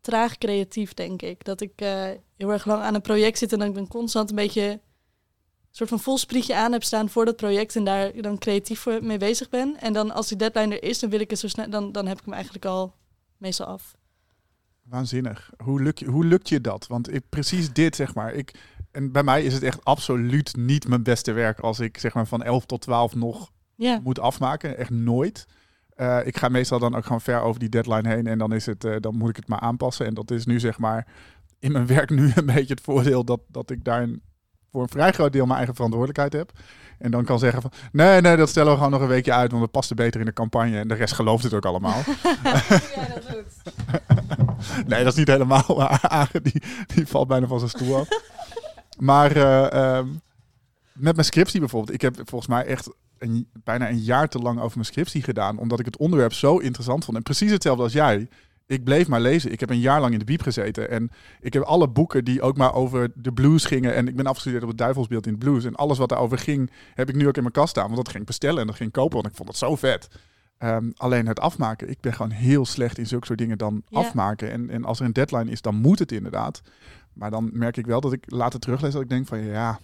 traag 0.00 0.38
creatief, 0.38 0.94
denk 0.94 1.22
ik. 1.22 1.44
Dat 1.44 1.60
ik 1.60 1.80
uh, 1.82 2.04
heel 2.36 2.52
erg 2.52 2.64
lang 2.64 2.82
aan 2.82 2.94
een 2.94 3.00
project 3.00 3.38
zit 3.38 3.52
en 3.52 3.58
dan 3.58 3.68
ik 3.68 3.74
ben 3.74 3.88
constant 3.88 4.30
een 4.30 4.36
beetje 4.36 4.62
een 4.62 4.80
soort 5.70 5.88
van 5.88 6.00
vol 6.00 6.18
sprietje 6.18 6.54
aan 6.54 6.72
heb 6.72 6.82
staan 6.82 7.08
voor 7.08 7.24
dat 7.24 7.36
project 7.36 7.76
en 7.76 7.84
daar 7.84 8.20
dan 8.22 8.38
creatief 8.38 8.86
mee 9.00 9.18
bezig 9.18 9.48
ben. 9.48 9.80
En 9.80 9.92
dan 9.92 10.10
als 10.10 10.28
die 10.28 10.36
deadline 10.36 10.74
er 10.74 10.82
is, 10.82 10.98
dan 10.98 11.10
wil 11.10 11.20
ik 11.20 11.30
het 11.30 11.38
zo 11.38 11.48
snel, 11.48 11.70
dan, 11.70 11.92
dan 11.92 12.06
heb 12.06 12.18
ik 12.18 12.24
hem 12.24 12.34
eigenlijk 12.34 12.64
al 12.64 12.94
meestal 13.36 13.66
af. 13.66 13.96
Waanzinnig. 14.84 15.50
Hoe, 15.62 15.82
lukt 15.82 15.98
je, 15.98 16.06
hoe 16.06 16.24
lukt 16.24 16.48
je 16.48 16.60
dat? 16.60 16.86
Want 16.86 17.14
ik, 17.14 17.22
precies 17.28 17.72
dit, 17.72 17.96
zeg 17.96 18.14
maar. 18.14 18.32
Ik, 18.32 18.54
en 18.90 19.12
bij 19.12 19.22
mij 19.22 19.42
is 19.42 19.54
het 19.54 19.62
echt 19.62 19.84
absoluut 19.84 20.56
niet 20.56 20.88
mijn 20.88 21.02
beste 21.02 21.32
werk 21.32 21.58
als 21.58 21.80
ik 21.80 21.98
zeg 21.98 22.14
maar 22.14 22.26
van 22.26 22.42
11 22.42 22.66
tot 22.66 22.80
12 22.80 23.14
nog 23.14 23.52
yeah. 23.74 24.04
moet 24.04 24.18
afmaken. 24.18 24.76
Echt 24.76 24.90
nooit. 24.90 25.46
Uh, 25.96 26.20
ik 26.24 26.36
ga 26.36 26.48
meestal 26.48 26.78
dan 26.78 26.94
ook 26.94 27.04
gewoon 27.04 27.20
ver 27.20 27.40
over 27.40 27.60
die 27.60 27.68
deadline 27.68 28.08
heen 28.08 28.26
en 28.26 28.38
dan, 28.38 28.52
is 28.52 28.66
het, 28.66 28.84
uh, 28.84 28.96
dan 29.00 29.16
moet 29.16 29.28
ik 29.28 29.36
het 29.36 29.48
maar 29.48 29.60
aanpassen. 29.60 30.06
En 30.06 30.14
dat 30.14 30.30
is 30.30 30.46
nu 30.46 30.60
zeg 30.60 30.78
maar 30.78 31.06
in 31.58 31.72
mijn 31.72 31.86
werk 31.86 32.10
nu 32.10 32.30
een 32.34 32.46
beetje 32.46 32.74
het 32.74 32.80
voordeel 32.80 33.24
dat, 33.24 33.40
dat 33.48 33.70
ik 33.70 33.84
daar 33.84 34.08
voor 34.70 34.82
een 34.82 34.88
vrij 34.88 35.12
groot 35.12 35.32
deel 35.32 35.44
mijn 35.44 35.56
eigen 35.56 35.74
verantwoordelijkheid 35.74 36.32
heb. 36.32 36.52
En 36.98 37.10
dan 37.10 37.24
kan 37.24 37.38
zeggen 37.38 37.62
van, 37.62 37.70
nee, 37.92 38.20
nee, 38.20 38.36
dat 38.36 38.48
stellen 38.48 38.70
we 38.70 38.76
gewoon 38.76 38.92
nog 38.92 39.00
een 39.00 39.08
weekje 39.08 39.32
uit, 39.32 39.52
want 39.52 39.70
past 39.70 39.90
er 39.90 39.96
beter 39.96 40.20
in 40.20 40.26
de 40.26 40.32
campagne. 40.32 40.78
En 40.78 40.88
de 40.88 40.94
rest 40.94 41.14
gelooft 41.14 41.44
het 41.44 41.54
ook 41.54 41.64
allemaal. 41.64 41.98
ja, 42.44 43.06
dat 43.14 43.28
doet. 43.32 43.74
nee, 44.88 45.04
dat 45.04 45.12
is 45.12 45.18
niet 45.18 45.28
helemaal 45.28 45.64
waar. 45.66 46.30
Die, 46.42 46.62
die 46.94 47.06
valt 47.06 47.28
bijna 47.28 47.46
van 47.46 47.58
zijn 47.58 47.70
stoel 47.70 47.96
af. 47.96 48.08
Maar 48.98 49.36
uh, 49.36 49.96
um, 49.96 50.20
met 50.92 51.14
mijn 51.14 51.26
scriptie 51.26 51.60
bijvoorbeeld. 51.60 51.94
Ik 51.94 52.00
heb 52.00 52.16
volgens 52.16 52.50
mij 52.50 52.64
echt 52.64 52.90
een, 53.18 53.48
bijna 53.64 53.88
een 53.88 53.98
jaar 53.98 54.28
te 54.28 54.38
lang 54.38 54.58
over 54.60 54.72
mijn 54.74 54.84
scriptie 54.84 55.22
gedaan. 55.22 55.58
Omdat 55.58 55.78
ik 55.78 55.84
het 55.84 55.96
onderwerp 55.96 56.32
zo 56.32 56.58
interessant 56.58 57.04
vond. 57.04 57.16
En 57.16 57.22
precies 57.22 57.50
hetzelfde 57.50 57.82
als 57.82 57.92
jij. 57.92 58.28
Ik 58.66 58.84
bleef 58.84 59.08
maar 59.08 59.20
lezen. 59.20 59.52
Ik 59.52 59.60
heb 59.60 59.70
een 59.70 59.80
jaar 59.80 60.00
lang 60.00 60.12
in 60.12 60.18
de 60.18 60.24
biep 60.24 60.42
gezeten. 60.42 60.90
En 60.90 61.10
ik 61.40 61.52
heb 61.52 61.62
alle 61.62 61.88
boeken 61.88 62.24
die 62.24 62.42
ook 62.42 62.56
maar 62.56 62.74
over 62.74 63.10
de 63.14 63.32
blues 63.32 63.64
gingen. 63.64 63.94
En 63.94 64.08
ik 64.08 64.16
ben 64.16 64.26
afgestudeerd 64.26 64.62
op 64.62 64.68
het 64.68 64.78
duivelsbeeld 64.78 65.26
in 65.26 65.32
het 65.32 65.44
blues. 65.44 65.64
En 65.64 65.74
alles 65.74 65.98
wat 65.98 66.08
daarover 66.08 66.38
ging, 66.38 66.70
heb 66.94 67.08
ik 67.08 67.14
nu 67.14 67.28
ook 67.28 67.36
in 67.36 67.42
mijn 67.42 67.54
kast 67.54 67.68
staan. 67.68 67.84
Want 67.84 67.96
dat 67.96 68.08
ging 68.08 68.20
ik 68.20 68.26
bestellen 68.26 68.60
en 68.60 68.66
dat 68.66 68.76
ging 68.76 68.88
ik 68.88 68.94
kopen. 68.94 69.14
Want 69.14 69.26
ik 69.26 69.36
vond 69.36 69.48
het 69.48 69.58
zo 69.58 69.76
vet. 69.76 70.08
Um, 70.58 70.92
alleen 70.96 71.26
het 71.26 71.40
afmaken. 71.40 71.90
Ik 71.90 72.00
ben 72.00 72.12
gewoon 72.12 72.30
heel 72.30 72.66
slecht 72.66 72.98
in 72.98 73.06
zulke 73.06 73.26
soort 73.26 73.38
dingen 73.38 73.58
dan 73.58 73.82
ja. 73.88 73.98
afmaken. 73.98 74.50
En, 74.50 74.70
en 74.70 74.84
als 74.84 75.00
er 75.00 75.06
een 75.06 75.12
deadline 75.12 75.50
is, 75.50 75.60
dan 75.60 75.74
moet 75.74 75.98
het 75.98 76.12
inderdaad. 76.12 76.62
Maar 77.12 77.30
dan 77.30 77.50
merk 77.52 77.76
ik 77.76 77.86
wel 77.86 78.00
dat 78.00 78.12
ik 78.12 78.24
later 78.26 78.60
teruglees 78.60 78.92
dat 78.92 79.02
ik 79.02 79.08
denk 79.08 79.26
van 79.26 79.38
ja, 79.38 79.78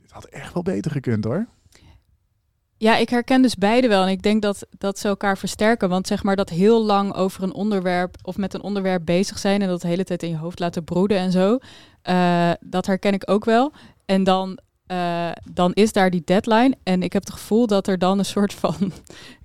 dit 0.00 0.10
had 0.10 0.24
echt 0.24 0.54
wel 0.54 0.62
beter 0.62 0.90
gekund 0.90 1.24
hoor. 1.24 1.46
Ja, 2.82 2.96
ik 2.96 3.08
herken 3.08 3.42
dus 3.42 3.54
beide 3.54 3.88
wel. 3.88 4.02
En 4.02 4.08
ik 4.08 4.22
denk 4.22 4.42
dat, 4.42 4.66
dat 4.78 4.98
ze 4.98 5.08
elkaar 5.08 5.38
versterken. 5.38 5.88
Want 5.88 6.06
zeg 6.06 6.22
maar 6.22 6.36
dat 6.36 6.48
heel 6.48 6.84
lang 6.84 7.14
over 7.14 7.42
een 7.42 7.54
onderwerp 7.54 8.16
of 8.22 8.36
met 8.36 8.54
een 8.54 8.62
onderwerp 8.62 9.04
bezig 9.04 9.38
zijn 9.38 9.62
en 9.62 9.68
dat 9.68 9.80
de 9.80 9.88
hele 9.88 10.04
tijd 10.04 10.22
in 10.22 10.28
je 10.28 10.36
hoofd 10.36 10.58
laten 10.58 10.84
broeden 10.84 11.18
en 11.18 11.32
zo. 11.32 11.58
Uh, 12.08 12.50
dat 12.60 12.86
herken 12.86 13.12
ik 13.12 13.30
ook 13.30 13.44
wel. 13.44 13.72
En 14.04 14.24
dan, 14.24 14.58
uh, 14.86 15.30
dan 15.52 15.72
is 15.72 15.92
daar 15.92 16.10
die 16.10 16.22
deadline. 16.24 16.76
En 16.82 17.02
ik 17.02 17.12
heb 17.12 17.24
het 17.24 17.32
gevoel 17.32 17.66
dat 17.66 17.86
er 17.86 17.98
dan 17.98 18.18
een 18.18 18.24
soort 18.24 18.54
van 18.54 18.92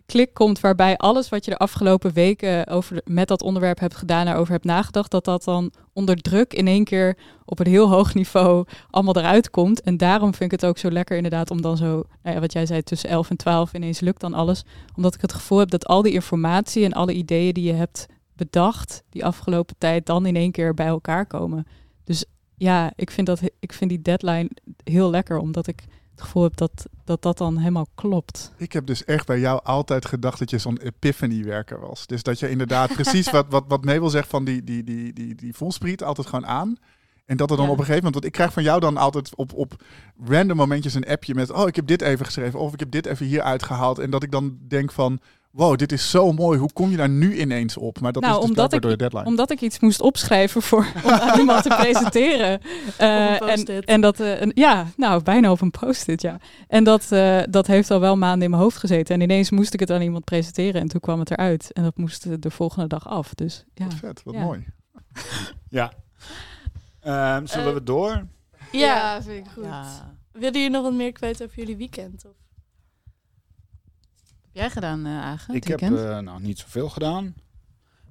klik 0.07 0.33
komt 0.33 0.59
waarbij 0.59 0.97
alles 0.97 1.29
wat 1.29 1.45
je 1.45 1.51
de 1.51 1.57
afgelopen 1.57 2.13
weken 2.13 2.67
over 2.67 3.01
met 3.05 3.27
dat 3.27 3.41
onderwerp 3.41 3.79
hebt 3.79 3.95
gedaan, 3.95 4.25
daarover 4.25 4.51
hebt 4.51 4.65
nagedacht, 4.65 5.11
dat 5.11 5.25
dat 5.25 5.43
dan 5.43 5.71
onder 5.93 6.15
druk 6.15 6.53
in 6.53 6.67
één 6.67 6.83
keer 6.83 7.17
op 7.45 7.59
een 7.59 7.67
heel 7.67 7.89
hoog 7.89 8.13
niveau 8.13 8.65
allemaal 8.89 9.15
eruit 9.17 9.49
komt. 9.49 9.81
En 9.81 9.97
daarom 9.97 10.33
vind 10.33 10.51
ik 10.51 10.59
het 10.59 10.69
ook 10.69 10.77
zo 10.77 10.91
lekker 10.91 11.15
inderdaad 11.15 11.51
om 11.51 11.61
dan 11.61 11.77
zo, 11.77 12.03
nou 12.23 12.35
ja, 12.35 12.39
wat 12.39 12.53
jij 12.53 12.65
zei, 12.65 12.83
tussen 12.83 13.09
11 13.09 13.29
en 13.29 13.37
12 13.37 13.73
ineens 13.73 13.99
lukt 13.99 14.21
dan 14.21 14.33
alles. 14.33 14.63
Omdat 14.95 15.15
ik 15.15 15.21
het 15.21 15.33
gevoel 15.33 15.59
heb 15.59 15.69
dat 15.69 15.85
al 15.85 16.01
die 16.01 16.13
informatie 16.13 16.85
en 16.85 16.93
alle 16.93 17.13
ideeën 17.13 17.53
die 17.53 17.63
je 17.63 17.73
hebt 17.73 18.05
bedacht 18.33 19.03
die 19.09 19.25
afgelopen 19.25 19.75
tijd 19.77 20.05
dan 20.05 20.25
in 20.25 20.35
één 20.35 20.51
keer 20.51 20.73
bij 20.73 20.87
elkaar 20.87 21.25
komen. 21.25 21.67
Dus 22.03 22.25
ja, 22.55 22.91
ik 22.95 23.11
vind, 23.11 23.27
dat, 23.27 23.41
ik 23.59 23.73
vind 23.73 23.89
die 23.89 24.01
deadline 24.01 24.49
heel 24.83 25.09
lekker, 25.09 25.37
omdat 25.37 25.67
ik 25.67 25.83
het 26.17 26.25
gevoel 26.25 26.43
heb 26.43 26.57
dat, 26.57 26.85
dat 27.03 27.21
dat 27.21 27.37
dan 27.37 27.57
helemaal 27.57 27.87
klopt. 27.95 28.51
Ik 28.57 28.73
heb 28.73 28.85
dus 28.85 29.05
echt 29.05 29.25
bij 29.25 29.39
jou 29.39 29.59
altijd 29.63 30.05
gedacht 30.05 30.39
dat 30.39 30.49
je 30.49 30.57
zo'n 30.57 30.77
epiphany-werker 30.77 31.79
was. 31.79 32.07
Dus 32.07 32.23
dat 32.23 32.39
je 32.39 32.49
inderdaad 32.49 32.93
precies 32.93 33.31
wat, 33.31 33.45
wat, 33.49 33.63
wat 33.67 33.85
Mabel 33.85 34.09
zegt 34.09 34.29
van 34.29 34.43
die, 34.43 34.63
die, 34.63 34.83
die, 34.83 35.13
die, 35.13 35.35
die 35.35 35.53
volspriet 35.53 36.03
altijd 36.03 36.27
gewoon 36.27 36.47
aan. 36.47 36.77
En 37.25 37.37
dat 37.37 37.51
er 37.51 37.57
dan 37.57 37.65
ja. 37.65 37.71
op 37.71 37.77
een 37.77 37.85
gegeven 37.85 38.03
moment, 38.03 38.13
want 38.13 38.25
ik 38.25 38.31
krijg 38.31 38.53
van 38.53 38.63
jou 38.63 38.79
dan 38.79 38.97
altijd 38.97 39.35
op, 39.35 39.53
op 39.53 39.83
random 40.25 40.57
momentjes 40.57 40.93
een 40.93 41.07
appje 41.07 41.35
met, 41.35 41.51
oh 41.51 41.67
ik 41.67 41.75
heb 41.75 41.87
dit 41.87 42.01
even 42.01 42.25
geschreven 42.25 42.59
of 42.59 42.73
ik 42.73 42.79
heb 42.79 42.91
dit 42.91 43.05
even 43.05 43.25
hier 43.25 43.41
uitgehaald. 43.41 43.99
En 43.99 44.09
dat 44.09 44.23
ik 44.23 44.31
dan 44.31 44.57
denk 44.67 44.91
van, 44.91 45.19
wow, 45.51 45.77
dit 45.77 45.91
is 45.91 46.09
zo 46.09 46.31
mooi. 46.31 46.59
Hoe 46.59 46.73
kom 46.73 46.89
je 46.91 46.97
daar 46.97 47.09
nu 47.09 47.39
ineens 47.39 47.77
op? 47.77 47.99
Maar 47.99 48.11
dat 48.11 48.21
nou, 48.21 48.35
is 48.35 48.41
dus 48.41 48.49
omdat 48.49 48.73
ik, 48.73 48.81
door 48.81 48.91
de 48.91 48.97
deadline. 48.97 49.25
Omdat 49.25 49.51
ik 49.51 49.61
iets 49.61 49.79
moest 49.79 50.01
opschrijven 50.01 50.61
voor 50.61 50.87
om 51.03 51.09
aan 51.11 51.39
iemand 51.39 51.63
te 51.63 51.69
presenteren. 51.69 52.61
Uh, 53.01 53.51
en, 53.51 53.85
en 53.85 54.01
dat, 54.01 54.19
uh, 54.19 54.41
een, 54.41 54.51
ja, 54.55 54.87
nou, 54.97 55.23
bijna 55.23 55.51
op 55.51 55.61
een 55.61 55.71
post-it, 55.71 56.21
ja. 56.21 56.39
En 56.67 56.83
dat, 56.83 57.07
uh, 57.11 57.41
dat 57.49 57.67
heeft 57.67 57.91
al 57.91 57.99
wel 57.99 58.17
maanden 58.17 58.43
in 58.43 58.49
mijn 58.49 58.61
hoofd 58.61 58.77
gezeten. 58.77 59.15
En 59.15 59.21
ineens 59.21 59.51
moest 59.51 59.73
ik 59.73 59.79
het 59.79 59.91
aan 59.91 60.01
iemand 60.01 60.23
presenteren 60.23 60.81
en 60.81 60.87
toen 60.87 60.99
kwam 60.99 61.19
het 61.19 61.31
eruit. 61.31 61.71
En 61.73 61.83
dat 61.83 61.97
moest 61.97 62.41
de 62.41 62.51
volgende 62.51 62.87
dag 62.87 63.07
af. 63.07 63.33
Dus, 63.33 63.65
ja. 63.73 63.85
Wat 63.85 63.93
vet, 63.93 64.23
wat 64.23 64.33
ja. 64.33 64.41
mooi. 64.43 64.65
ja. 65.69 65.91
Um, 67.35 67.47
zullen 67.47 67.73
we 67.73 67.83
door? 67.83 68.27
Ja, 68.71 68.79
ja, 68.95 69.21
vind 69.21 69.45
ik 69.45 69.51
goed. 69.53 69.63
Ja. 69.63 70.15
Willen 70.31 70.53
jullie 70.53 70.69
nog 70.69 70.83
wat 70.83 70.93
meer 70.93 71.11
kwijt 71.11 71.43
over 71.43 71.55
jullie 71.55 71.77
weekend? 71.77 72.25
Of? 72.25 72.46
Jij 74.57 74.69
gedaan, 74.69 75.05
uh, 75.05 75.21
Agen? 75.21 75.55
Ik 75.55 75.67
heb 75.67 75.81
uh, 75.81 76.19
nou, 76.19 76.41
niet 76.41 76.59
zoveel 76.59 76.89
gedaan. 76.89 77.35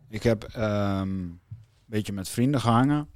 Ik 0.09 0.23
heb 0.23 0.43
um, 0.57 0.63
een 0.63 1.41
beetje 1.87 2.13
met 2.13 2.29
vrienden 2.29 2.61
gehangen. 2.61 3.09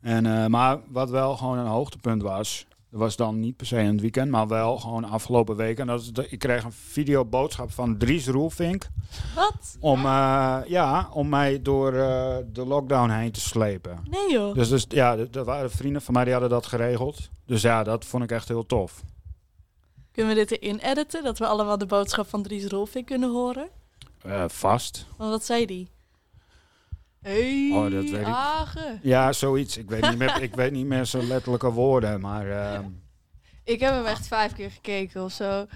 En, 0.00 0.26
eh, 0.26 0.46
maar 0.46 0.78
wat 0.88 1.10
wel 1.10 1.36
gewoon 1.36 1.58
een 1.58 1.66
hoogtepunt 1.66 2.22
was, 2.22 2.66
dat 2.90 3.00
was 3.00 3.16
dan 3.16 3.40
niet 3.40 3.56
per 3.56 3.66
se 3.66 3.78
in 3.78 3.86
het 3.86 4.00
weekend, 4.00 4.30
maar 4.30 4.48
wel 4.48 4.78
gewoon 4.78 5.04
afgelopen 5.04 5.56
week. 5.56 5.78
En 5.78 5.86
dat 5.86 6.00
is 6.00 6.12
de, 6.12 6.28
ik 6.28 6.38
kreeg 6.38 6.64
een 6.64 6.72
videoboodschap 6.72 7.70
van 7.70 7.96
Dries 7.96 8.26
Roelvink 8.26 8.88
Wat? 9.34 9.76
om, 9.80 10.04
eh, 10.04 10.58
ja, 10.66 11.08
om 11.12 11.28
mij 11.28 11.62
door 11.62 11.92
de 12.52 12.64
lockdown 12.66 13.10
heen 13.10 13.32
te 13.32 13.40
slepen. 13.40 13.98
Nee 14.10 14.32
joh. 14.32 14.54
Dus, 14.54 14.68
dus 14.68 14.84
ja, 14.88 15.16
dat 15.16 15.46
waren 15.46 15.70
vrienden 15.70 16.02
van 16.02 16.14
mij 16.14 16.24
die 16.24 16.32
hadden 16.32 16.50
dat 16.50 16.66
geregeld. 16.66 17.30
Dus 17.46 17.62
ja, 17.62 17.82
dat 17.82 18.04
vond 18.04 18.22
ik 18.22 18.30
echt 18.30 18.48
heel 18.48 18.66
tof. 18.66 19.02
Kunnen 20.12 20.34
we 20.34 20.46
dit 20.46 20.60
erin 20.60 20.78
editen? 20.78 21.22
Dat 21.24 21.38
we 21.38 21.46
allemaal 21.46 21.78
de 21.78 21.86
boodschap 21.86 22.28
van 22.28 22.42
Dries 22.42 22.64
Rolfing 22.66 23.06
kunnen 23.06 23.30
horen? 23.30 23.68
Eh, 24.22 24.44
vast. 24.48 25.06
Want 25.16 25.30
wat 25.30 25.44
zei 25.44 25.66
die? 25.66 25.88
Hey, 27.22 27.70
Oh, 27.72 27.82
dat 27.82 28.10
weet 28.10 28.26
ik. 28.26 28.98
Ja, 29.02 29.32
zoiets. 29.32 29.76
Ik 29.76 29.88
weet 29.90 30.08
niet 30.08 30.18
meer, 30.18 30.42
ik 30.42 30.54
weet 30.54 30.72
niet 30.72 30.86
meer 30.86 31.04
zo 31.04 31.22
letterlijke 31.22 31.70
woorden, 31.72 32.20
maar 32.20 32.50
ehm, 32.50 32.84
Ik 33.64 33.80
heb 33.80 33.92
hem 33.92 34.04
echt 34.06 34.26
vijf 34.26 34.52
keer 34.52 34.70
gekeken 34.70 35.24
of 35.24 35.32
zo. 35.32 35.66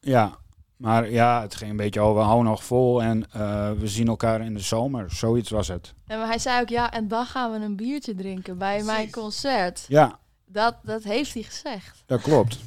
ja. 0.00 0.38
Maar 0.76 1.10
ja, 1.10 1.40
het 1.42 1.54
ging 1.54 1.70
een 1.70 1.76
beetje 1.76 2.00
over 2.00 2.22
hou 2.22 2.42
nog 2.42 2.64
vol 2.64 3.02
en 3.02 3.30
eh, 3.32 3.72
we 3.72 3.88
zien 3.88 4.08
elkaar 4.08 4.40
in 4.40 4.54
de 4.54 4.60
zomer. 4.60 5.10
Zoiets 5.10 5.50
was 5.50 5.68
het. 5.68 5.94
En 6.06 6.18
maar 6.18 6.26
hij 6.26 6.38
zei 6.38 6.60
ook, 6.60 6.68
ja, 6.68 6.90
en 6.92 7.08
dan 7.08 7.26
gaan 7.26 7.52
we 7.52 7.58
een 7.58 7.76
biertje 7.76 8.14
drinken 8.14 8.58
bij 8.58 8.82
mijn 8.82 9.10
concert. 9.10 9.84
Ja, 9.88 10.18
Dat, 10.46 10.76
dat 10.82 11.02
heeft 11.02 11.34
hij 11.34 11.42
gezegd. 11.42 12.02
dat 12.06 12.20
klopt. 12.20 12.58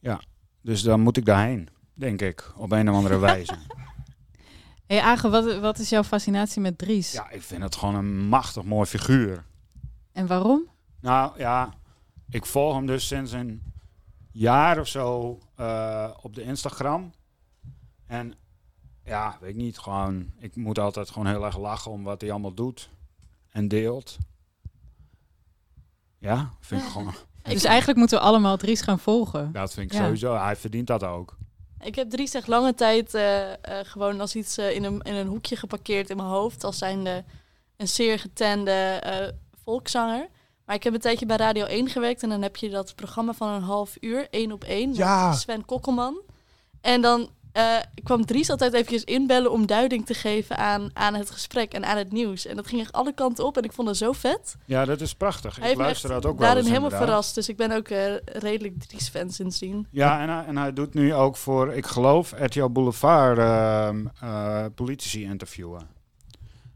Ja. 0.00 0.20
Dus 0.60 0.82
dan 0.82 1.00
moet 1.00 1.16
ik 1.16 1.24
daarheen, 1.24 1.68
denk 1.94 2.20
ik, 2.20 2.52
op 2.56 2.72
een 2.72 2.90
of 2.90 2.96
andere 2.96 3.18
wijze. 3.18 3.54
Hey 4.86 5.00
Agen, 5.00 5.30
wat, 5.30 5.58
wat 5.58 5.78
is 5.78 5.88
jouw 5.88 6.02
fascinatie 6.02 6.60
met 6.60 6.78
Dries? 6.78 7.12
Ja, 7.12 7.30
ik 7.30 7.42
vind 7.42 7.62
het 7.62 7.76
gewoon 7.76 7.94
een 7.94 8.18
machtig 8.18 8.62
mooi 8.62 8.86
figuur. 8.86 9.44
En 10.12 10.26
waarom? 10.26 10.68
Nou 11.00 11.38
ja, 11.38 11.74
ik 12.28 12.46
volg 12.46 12.74
hem 12.74 12.86
dus 12.86 13.06
sinds 13.06 13.32
een 13.32 13.62
jaar 14.32 14.80
of 14.80 14.88
zo 14.88 15.38
eh, 15.54 16.10
op 16.22 16.34
de 16.34 16.42
Instagram. 16.42 17.12
En 18.06 18.34
ja, 19.04 19.36
weet 19.40 19.50
ik 19.50 19.56
niet, 19.56 19.78
gewoon, 19.78 20.32
ik 20.38 20.56
moet 20.56 20.78
altijd 20.78 21.10
gewoon 21.10 21.26
heel 21.26 21.44
erg 21.44 21.58
lachen 21.58 21.90
om 21.90 22.02
wat 22.02 22.20
hij 22.20 22.30
allemaal 22.30 22.54
doet 22.54 22.90
en 23.50 23.68
deelt. 23.68 24.18
Ja, 26.18 26.50
vind 26.60 26.82
ik 26.82 26.88
gewoon, 26.92 27.14
Dus 27.48 27.64
eigenlijk 27.64 27.98
moeten 27.98 28.18
we 28.18 28.24
allemaal 28.24 28.56
Dries 28.56 28.80
gaan 28.80 28.98
volgen. 28.98 29.52
dat 29.52 29.72
vind 29.74 29.90
ik 29.92 29.98
Ja. 29.98 30.04
sowieso, 30.04 30.36
hij 30.36 30.56
verdient 30.56 30.86
dat 30.86 31.02
ook. 31.04 31.36
Ik 31.80 31.94
heb 31.94 32.10
Dries 32.10 32.34
echt 32.34 32.46
lange 32.46 32.74
tijd 32.74 33.14
eh, 33.14 33.52
eh, 33.52 33.56
gewoon 33.82 34.20
als 34.20 34.34
iets 34.34 34.58
eh, 34.58 34.74
in, 34.74 34.84
een, 34.84 35.00
in 35.02 35.14
een 35.14 35.26
hoekje 35.26 35.56
geparkeerd 35.56 36.10
in 36.10 36.16
mijn 36.16 36.28
hoofd. 36.28 36.64
Als 36.64 36.78
zijnde 36.78 37.24
een 37.76 37.88
zeer 37.88 38.18
getende 38.18 38.70
eh, 38.70 39.28
volkszanger. 39.64 40.28
Maar 40.64 40.76
ik 40.76 40.82
heb 40.82 40.94
een 40.94 41.00
tijdje 41.00 41.26
bij 41.26 41.36
Radio 41.36 41.64
1 41.64 41.88
gewerkt. 41.88 42.22
En 42.22 42.28
dan 42.28 42.42
heb 42.42 42.56
je 42.56 42.68
dat 42.70 42.94
programma 42.94 43.32
van 43.32 43.48
een 43.48 43.62
half 43.62 43.96
uur, 44.00 44.26
één 44.30 44.52
op 44.52 44.64
één. 44.64 44.88
met 44.88 44.96
Ja. 44.96 45.32
Sven 45.32 45.64
Kokkelman. 45.64 46.20
En 46.80 47.00
dan 47.00 47.28
eh, 47.56 47.76
kwam 48.02 48.24
Dries 48.24 48.50
altijd 48.50 48.72
eventjes 48.72 49.04
inbellen 49.04 49.50
om 49.52 49.66
duiding 49.66 50.06
te 50.06 50.14
geven 50.14 50.56
aan, 50.56 50.90
aan 50.92 51.14
het 51.14 51.30
gesprek 51.30 51.72
en 51.72 51.84
aan 51.84 51.96
het 51.96 52.12
nieuws. 52.12 52.46
En 52.46 52.56
dat 52.56 52.66
ging 52.66 52.80
echt 52.80 52.92
alle 52.92 53.12
kanten 53.14 53.44
op. 53.46 53.56
En 53.56 53.62
ik 53.62 53.72
vond 53.72 53.86
dat 53.88 53.96
zo 53.96 54.12
vet. 54.12 54.56
Ja, 54.64 54.84
dat 54.84 55.00
is 55.00 55.14
prachtig. 55.14 55.50
Hij 55.54 55.58
Ik 55.58 55.64
heeft 55.64 55.76
me 55.76 55.82
luister 55.84 56.08
dat 56.10 56.26
ook 56.26 56.38
wel 56.38 56.40
daarin 56.46 56.56
eens 56.58 56.66
helemaal 56.66 56.90
inderdaad. 56.90 57.08
verrast. 57.08 57.34
Dus 57.34 57.48
ik 57.48 57.56
ben 57.56 57.72
ook 57.72 57.88
eh, 57.88 58.14
redelijk 58.24 58.78
Dries-fan 58.78 59.30
sindsdien. 59.30 59.86
Ja, 59.90 60.20
en 60.20 60.28
hij, 60.28 60.44
en 60.44 60.56
hij 60.56 60.72
doet 60.72 60.94
nu 60.94 61.14
ook 61.14 61.36
voor, 61.36 61.72
ik 61.72 61.86
geloof, 61.86 62.32
RTL 62.38 62.68
Boulevard 62.68 63.38
ehm, 63.38 64.06
eh, 64.20 64.64
politici 64.74 65.22
interviewen. 65.22 65.86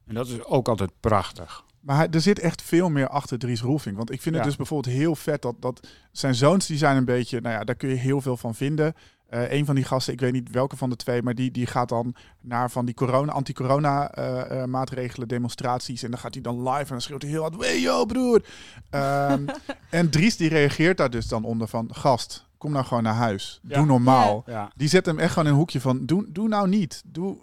En 0.07 0.15
dat 0.15 0.29
is 0.29 0.45
ook 0.45 0.69
altijd 0.69 0.91
prachtig. 1.01 1.65
Maar 1.81 1.97
hij- 1.97 2.09
er 2.11 2.21
zit 2.21 2.39
echt 2.39 2.63
veel 2.63 2.89
meer 2.91 3.09
achter 3.09 3.39
Dries 3.39 3.61
Roelvink. 3.61 3.97
Want 3.97 4.11
ik 4.11 4.21
vind 4.23 4.35
het 4.35 4.45
Ja. 4.45 4.51
dus 4.51 4.59
bijvoorbeeld 4.59 4.95
heel 4.95 5.15
vet 5.17 5.43
dat, 5.43 5.55
dat 5.61 5.87
zijn 6.13 6.35
zoons, 6.35 6.67
die 6.67 6.79
zijn 6.79 6.97
een 6.97 7.05
beetje, 7.05 7.41
nou 7.41 7.55
ja, 7.55 7.65
daar 7.65 7.75
kun 7.75 7.89
je 7.89 7.95
heel 7.95 8.21
veel 8.21 8.37
van 8.37 8.55
vinden. 8.55 8.95
Eh 9.31 9.53
een 9.53 9.65
van 9.65 9.75
die 9.75 9.85
gasten, 9.85 10.13
ik 10.13 10.21
weet 10.21 10.33
niet 10.33 10.51
welke 10.51 10.77
van 10.77 10.91
de 10.91 10.97
twee, 10.97 11.23
maar 11.23 11.35
die, 11.35 11.51
die 11.51 11.67
gaat 11.67 11.89
dan 11.89 12.15
naar 12.41 12.71
van 12.71 12.85
die 12.85 12.95
corona, 12.95 13.33
anti-corona 13.33 14.11
eh, 14.11 14.63
eh, 14.63 14.69
maatregelen, 14.69 15.29
demonstraties. 15.29 16.03
En 16.03 16.11
dan 16.11 16.21
gaat 16.21 16.35
hij 16.35 16.43
dan 16.43 16.63
live 16.63 16.81
en 16.81 16.89
dan 16.89 17.01
schreeuwt 17.01 17.23
hij 17.23 17.31
heel 17.31 17.43
hard, 17.43 17.61
hey 17.61 17.81
yo 17.81 18.05
broer. 18.05 18.45
Ehm, 18.91 19.47
en 19.91 20.11
Dries 20.11 20.37
die 20.37 20.49
reageert 20.49 20.97
daar 20.97 21.11
dus 21.11 21.29
dan 21.29 21.45
onder 21.45 21.69
van, 21.69 21.95
gast, 21.95 22.47
kom 22.59 22.73
nou 22.73 22.85
gewoon 22.85 23.03
naar 23.03 23.15
huis. 23.15 23.61
Ja. 23.63 23.77
Doe 23.77 23.87
normaal. 23.87 24.43
Ja, 24.47 24.73
Die 24.77 24.89
zet 24.89 25.07
hem 25.07 25.19
echt 25.19 25.33
gewoon 25.33 25.45
in 25.45 25.53
een 25.53 25.59
hoekje 25.59 25.81
van, 25.81 26.07
doe, 26.07 26.27
doe 26.29 26.49
nou 26.49 26.69
niet. 26.69 27.03
Doe, 27.07 27.37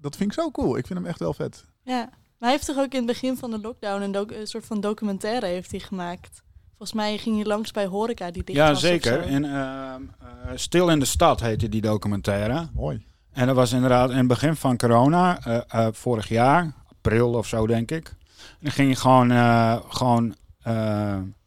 dat 0.00 0.16
vind 0.16 0.32
ik 0.32 0.40
zo 0.40 0.50
cool. 0.50 0.76
Ik 0.76 0.86
vind 0.86 0.98
hem 0.98 1.08
echt 1.08 1.18
wel 1.18 1.34
vet. 1.34 1.64
Ja, 1.82 1.98
maar 2.04 2.48
hij 2.48 2.50
heeft 2.50 2.66
toch 2.66 2.78
ook 2.78 2.92
in 2.92 2.96
het 2.96 3.06
begin 3.06 3.36
van 3.36 3.50
de 3.50 3.60
lockdown 3.60 4.02
een, 4.02 4.40
een 4.40 4.46
soort 4.46 4.66
van 4.66 4.80
documentaire 4.80 5.46
heeft 5.46 5.70
hij 5.70 5.80
gemaakt. 5.80 6.42
Volgens 6.80 7.00
mij 7.00 7.18
ging 7.18 7.36
hij 7.36 7.44
langs 7.44 7.70
bij 7.70 7.86
horeca 7.86 8.30
die 8.30 8.44
dicht 8.44 8.58
ja 8.58 8.68
was 8.68 8.80
zeker. 8.80 9.22
zo. 9.22 9.28
En 9.28 9.44
ehm, 9.44 10.02
eh, 10.20 10.50
Stil 10.54 10.88
in 10.88 10.98
de 10.98 11.04
Stad 11.04 11.40
heette 11.40 11.68
die 11.68 11.80
documentaire. 11.80 12.68
Mooi. 12.74 13.02
En 13.32 13.46
dat 13.46 13.56
was 13.56 13.72
inderdaad 13.72 14.10
in 14.10 14.16
het 14.16 14.26
begin 14.26 14.56
van 14.56 14.76
corona, 14.76 15.44
eh, 15.44 15.60
eh, 15.68 15.92
vorig 15.92 16.28
jaar, 16.28 16.72
april 16.90 17.34
of 17.34 17.46
zo 17.46 17.66
denk 17.66 17.90
ik. 17.90 18.08
En 18.08 18.56
dan 18.60 18.72
ging 18.72 18.88
je 18.88 18.96
gewoon, 18.96 19.30
eh, 19.30 19.76
gewoon 19.88 20.34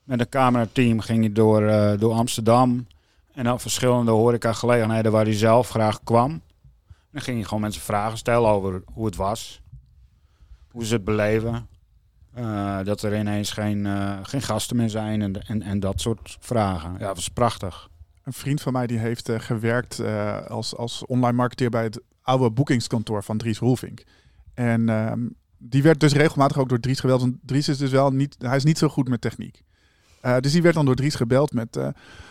met 0.03 0.19
een 0.19 0.29
camerateam 0.29 0.99
ging 0.99 1.23
je 1.23 1.31
door, 1.31 1.67
eh, 1.67 1.99
door 1.99 2.13
Amsterdam. 2.13 2.87
En 3.33 3.43
dan 3.43 3.59
verschillende 3.59 4.11
horecagelegenheden 4.11 5.11
waar 5.11 5.25
hij 5.25 5.33
zelf 5.33 5.69
graag 5.69 6.03
kwam. 6.03 6.31
En 6.31 6.41
dan 7.11 7.21
ging 7.21 7.37
je 7.37 7.45
gewoon 7.45 7.61
mensen 7.61 7.81
vragen 7.81 8.17
stellen 8.17 8.49
over 8.49 8.83
hoe 8.93 9.05
het 9.05 9.15
was. 9.15 9.61
Hoe 10.71 10.85
ze 10.85 10.93
het 10.93 11.03
beleven. 11.03 11.67
Eh, 12.33 12.83
dat 12.83 13.01
er 13.01 13.19
ineens 13.19 13.51
geen, 13.51 13.85
eh, 13.85 14.19
geen 14.23 14.41
gasten 14.41 14.75
meer 14.75 14.89
zijn 14.89 15.21
en, 15.21 15.41
en, 15.47 15.61
en 15.61 15.79
dat 15.79 16.01
soort 16.01 16.37
vragen. 16.39 16.91
Ja, 16.91 17.05
dat 17.07 17.15
was 17.15 17.29
prachtig. 17.29 17.89
Een 18.23 18.33
vriend 18.33 18.61
van 18.61 18.73
mij 18.73 18.87
die 18.87 18.97
heeft 18.97 19.29
eh, 19.29 19.39
gewerkt 19.39 19.99
eh, 19.99 20.45
als, 20.45 20.75
als 20.75 21.05
online 21.05 21.37
marketeer 21.37 21.69
bij 21.69 21.83
het 21.83 22.01
oude 22.21 22.51
boekingskantoor 22.51 23.23
van 23.23 23.37
Dries 23.37 23.59
Roelvink. 23.59 24.03
En 24.53 24.89
ehm, 24.89 25.19
die 25.57 25.83
werd 25.83 25.99
dus 25.99 26.13
regelmatig 26.13 26.57
ook 26.57 26.69
door 26.69 26.79
Dries 26.79 26.99
gebeld. 26.99 27.21
Want 27.21 27.35
Dries 27.41 27.67
is 27.67 27.77
dus 27.77 27.91
wel 27.91 28.11
niet, 28.11 28.35
hij 28.39 28.55
is 28.55 28.63
niet 28.63 28.77
zo 28.77 28.87
goed 28.87 29.09
met 29.09 29.21
techniek. 29.21 29.63
Eh, 30.21 30.37
dus 30.37 30.51
die 30.51 30.61
werd 30.61 30.75
dan 30.75 30.85
door 30.85 30.95
Dries 30.95 31.15
gebeld 31.15 31.53
met, 31.53 31.75
eh, 31.75 31.87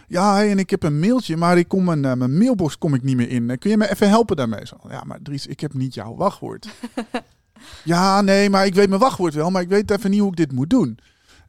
ja, 0.08 0.34
hey, 0.34 0.50
en 0.50 0.58
ik 0.58 0.70
heb 0.70 0.82
een 0.82 0.98
mailtje, 0.98 1.36
maar 1.36 1.58
ik 1.58 1.68
kom 1.68 1.84
mijn, 1.84 2.00
mijn 2.00 2.38
mailbox 2.38 2.78
kom 2.78 2.94
ik 2.94 3.02
niet 3.02 3.16
meer 3.16 3.28
in. 3.28 3.58
Kun 3.58 3.70
je 3.70 3.76
me 3.76 3.90
even 3.90 4.08
helpen 4.08 4.36
daarmee? 4.36 4.66
Zo, 4.66 4.76
ja, 4.88 5.02
maar 5.06 5.22
Dries, 5.22 5.46
ik 5.46 5.60
heb 5.60 5.74
niet 5.74 5.94
jouw 5.94 6.14
wachtwoord. 6.14 6.68
ja, 7.84 8.20
nee, 8.20 8.50
maar 8.50 8.66
ik 8.66 8.74
weet 8.74 8.88
mijn 8.88 9.00
wachtwoord 9.00 9.34
wel, 9.34 9.50
maar 9.50 9.62
ik 9.62 9.68
weet 9.68 9.90
even 9.90 10.10
niet 10.10 10.20
hoe 10.20 10.30
ik 10.30 10.36
dit 10.36 10.52
moet 10.52 10.70
doen. 10.70 10.98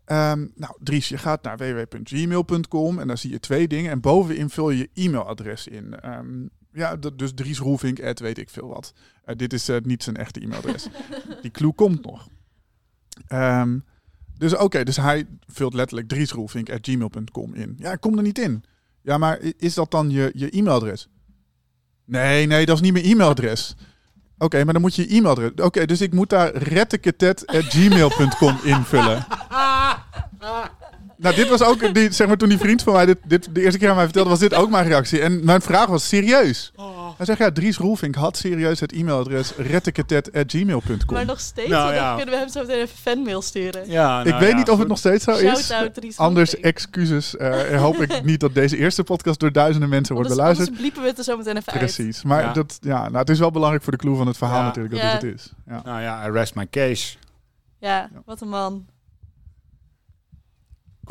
Ehm, 0.06 0.48
nou, 0.56 0.76
Dries, 0.80 1.10
je 1.10 1.18
gaat 1.18 1.44
naar 1.44 1.58
www.gmail.com 1.58 3.00
en 3.00 3.08
dan 3.08 3.18
zie 3.18 3.32
je 3.32 3.40
twee 3.40 3.68
dingen. 3.68 3.92
En 3.92 4.00
bovenin 4.00 4.50
vul 4.50 4.70
je 4.70 4.78
je 4.78 5.04
e-mailadres 5.04 5.68
in. 5.68 6.00
Ehm, 6.00 6.48
ja, 6.72 6.96
dus 6.96 7.32
Dries 7.36 7.60
Roelvink, 7.60 8.20
weet 8.20 8.38
ik 8.38 8.50
veel 8.50 8.68
wat. 8.68 8.94
Eh, 9.26 9.36
dit 9.36 9.54
is 9.54 9.70
eh, 9.70 9.78
niet 9.84 10.04
zijn 10.04 10.16
echte 10.16 10.42
e-mailadres. 10.42 10.88
Die 11.42 11.52
clue 11.52 11.74
komt 11.74 12.06
nog. 12.06 12.28
Ehm, 13.28 13.80
dus 14.38 14.56
oké, 14.56 14.84
dus 14.84 14.98
hij 14.98 15.28
vult 15.48 15.74
letterlijk 15.74 16.08
driesroelvink.gmail.com 16.08 17.54
in. 17.54 17.76
Ja, 17.78 17.92
ik 17.92 18.00
kom 18.00 18.18
er 18.18 18.24
niet 18.24 18.40
in. 18.40 18.64
Ja, 19.02 19.18
maar 19.18 19.40
is 19.58 19.74
dat 19.74 19.92
dan 19.92 20.10
je, 20.10 20.32
je 20.34 20.50
e-mailadres? 20.50 21.10
Nee, 22.06 22.46
nee, 22.46 22.66
dat 22.66 22.76
is 22.76 22.82
niet 22.82 22.94
mijn 22.94 23.06
e-mailadres. 23.06 23.76
Oké, 24.38 24.64
maar 24.64 24.74
dan 24.74 24.82
moet 24.82 24.96
je 24.96 25.08
e-mailadres... 25.08 25.52
Oké, 25.56 25.86
dus 25.86 26.02
ik 26.02 26.14
moet 26.14 26.30
daar 26.30 26.56
retteketet.gmail.com 26.56 28.58
invullen. 28.64 29.26
Nou, 31.24 31.36
dit 31.36 31.50
was 31.50 31.62
ook, 31.64 31.94
die, 31.94 32.12
zeg 32.12 32.28
maar, 32.28 32.38
toen 32.38 32.50
die 32.50 32.58
vriend 32.58 32.84
van 32.84 32.94
mij 32.94 33.06
dit, 33.06 33.18
dit 33.26 33.48
de 33.56 33.62
eerste 33.62 33.80
keer 33.80 33.90
aan 33.90 33.96
mij 33.96 34.04
vertelde, 34.04 34.30
was 34.30 34.40
dit 34.40 34.54
ook 34.54 34.70
mijn 34.70 34.88
reactie. 34.88 35.22
En 35.22 35.46
mijn 35.46 35.62
vraag 35.62 35.86
was 35.86 36.08
serieus. 36.08 36.72
Hij 37.18 37.26
zegt, 37.26 37.40
ja, 37.40 37.52
Dries 37.52 37.78
Roelvink 37.78 38.16
had 38.16 38.38
serieus 38.38 38.80
het 38.80 38.92
e-mailadres 38.92 39.54
retteketet.gmail.com. 39.58 41.16
Maar 41.16 41.26
nog 41.26 41.40
steeds, 41.40 41.70
Nou, 41.70 41.94
dan 41.94 42.16
kunnen 42.16 42.34
we 42.34 42.40
hem 42.40 42.50
zo 42.50 42.60
meteen 42.62 42.76
even 42.82 42.98
fanmail 42.98 43.42
sturen. 43.42 43.90
Ja, 43.90 44.24
ik 44.24 44.36
weet 44.36 44.56
niet 44.56 44.70
of 44.70 44.80
het 44.80 44.88
nog 44.88 44.98
steeds 44.98 45.24
zo 45.24 45.32
is. 45.32 45.66
Shout-out 45.66 45.94
Dries 45.94 46.18
Anders 46.18 46.60
excuses. 46.60 47.38
Eh, 47.38 47.80
hoop 47.82 47.96
ik 48.02 48.24
niet 48.24 48.40
dat 48.40 48.54
deze 48.54 48.78
eerste 48.78 49.04
podcast 49.04 49.40
door 49.40 49.52
duizenden 49.52 49.90
mensen 49.90 50.16
wordt 50.16 50.30
Anders, 50.30 50.48
beluisterd. 50.48 50.68
anders 50.78 50.80
bliepen 50.94 51.02
we 51.02 51.08
het 51.08 51.18
er 51.18 51.24
zo 51.34 51.38
meteen 51.38 51.58
even 51.58 51.74
uit. 51.74 51.82
Precies. 51.82 52.24
Maar 52.24 52.42
Ja. 52.42 52.54
dat, 52.54 52.78
ja, 52.82 53.02
nou, 53.02 53.18
het 53.18 53.30
is 53.30 53.40
wel 53.40 53.52
belangrijk 53.52 53.84
voor 53.84 53.92
de 53.92 53.98
clue 54.00 54.16
van 54.16 54.28
het 54.28 54.38
verhaal 54.38 54.60
Ja. 54.60 54.66
natuurlijk 54.66 54.94
dat 54.94 55.04
Ja. 55.04 55.12
dit 55.14 55.22
het 55.22 55.40
is. 55.40 55.52
Ja. 55.68 55.82
Nou 55.86 56.02
ja, 56.02 56.28
I 56.28 56.32
rest 56.32 56.56
my 56.56 56.68
case. 56.70 57.16
Ja, 57.80 58.10
wat 58.26 58.42
een 58.42 58.50
man. 58.50 58.86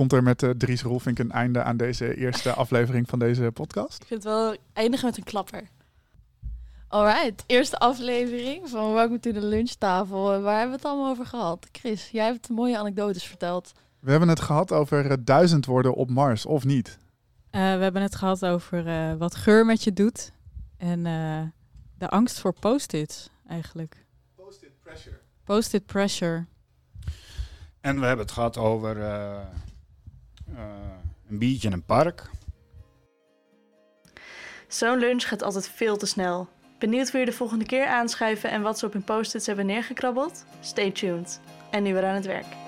Komt 0.02 0.14
er 0.14 0.22
met 0.22 0.42
eh, 0.42 0.50
Dries 0.50 0.82
Roelvink 0.82 1.18
een 1.18 1.30
einde 1.30 1.62
aan 1.62 1.76
deze 1.76 2.16
eerste 2.16 2.52
aflevering 2.62 3.08
van 3.08 3.18
deze 3.18 3.50
podcast? 3.52 4.00
Ik 4.00 4.06
vind 4.06 4.24
het 4.24 4.32
wel 4.32 4.56
eindigen 4.72 5.06
met 5.06 5.16
een 5.16 5.24
klapper. 5.24 5.62
Alright, 6.88 7.44
eerste 7.46 7.78
aflevering 7.78 8.68
van 8.68 8.92
Welcome 8.92 9.20
to 9.20 9.32
the 9.32 9.46
Lunchtafel. 9.46 10.40
Waar 10.40 10.58
hebben 10.58 10.70
we 10.70 10.76
het 10.76 10.84
allemaal 10.84 11.10
over 11.10 11.26
gehad? 11.26 11.68
Chris, 11.72 12.08
jij 12.10 12.24
hebt 12.24 12.48
mooie 12.48 12.78
anekdotes 12.78 13.24
verteld. 13.24 13.72
We 14.00 14.10
hebben 14.10 14.28
het 14.28 14.40
gehad 14.40 14.72
over 14.72 15.10
eh, 15.10 15.16
duizend 15.20 15.66
woorden 15.66 15.94
op 15.94 16.10
Mars, 16.10 16.46
of 16.46 16.64
niet? 16.64 16.98
Eh, 17.50 17.60
we 17.60 17.82
hebben 17.82 18.02
het 18.02 18.14
gehad 18.14 18.44
over 18.44 18.86
eh, 18.86 19.14
wat 19.14 19.34
geur 19.34 19.66
met 19.66 19.84
je 19.84 19.92
doet. 19.92 20.32
En 20.76 21.06
eh, 21.06 21.40
de 21.98 22.08
angst 22.08 22.40
voor 22.40 22.54
post-its 22.60 23.30
eigenlijk. 23.46 24.06
Post-it 24.34 24.80
pressure. 24.80 25.18
Post-it 25.44 25.86
pressure. 25.86 26.46
En 27.82 28.00
we 28.00 28.06
hebben 28.06 28.24
het 28.24 28.34
gehad 28.34 28.56
over 28.56 29.00
eh, 29.00 29.34
eh, 29.34 29.46
een 31.28 31.38
biertje 31.38 31.68
in 31.68 31.74
een 31.74 31.84
park. 31.84 32.30
Zo'n 34.68 34.98
lunch 34.98 35.28
gaat 35.28 35.42
altijd 35.42 35.68
veel 35.68 35.96
te 35.96 36.06
snel. 36.06 36.48
Benieuwd 36.78 37.10
wie 37.10 37.20
er 37.20 37.26
de 37.26 37.32
volgende 37.32 37.64
keer 37.64 37.86
aanschuiven 37.86 38.50
en 38.50 38.62
wat 38.62 38.78
ze 38.78 38.86
op 38.86 38.92
hun 38.92 39.04
post-its 39.04 39.46
hebben 39.46 39.66
neergekrabbeld? 39.66 40.44
Stay 40.60 40.90
tuned. 40.90 41.40
En 41.70 41.82
nu 41.82 41.92
weer 41.92 42.04
aan 42.04 42.14
het 42.14 42.26
werk. 42.26 42.61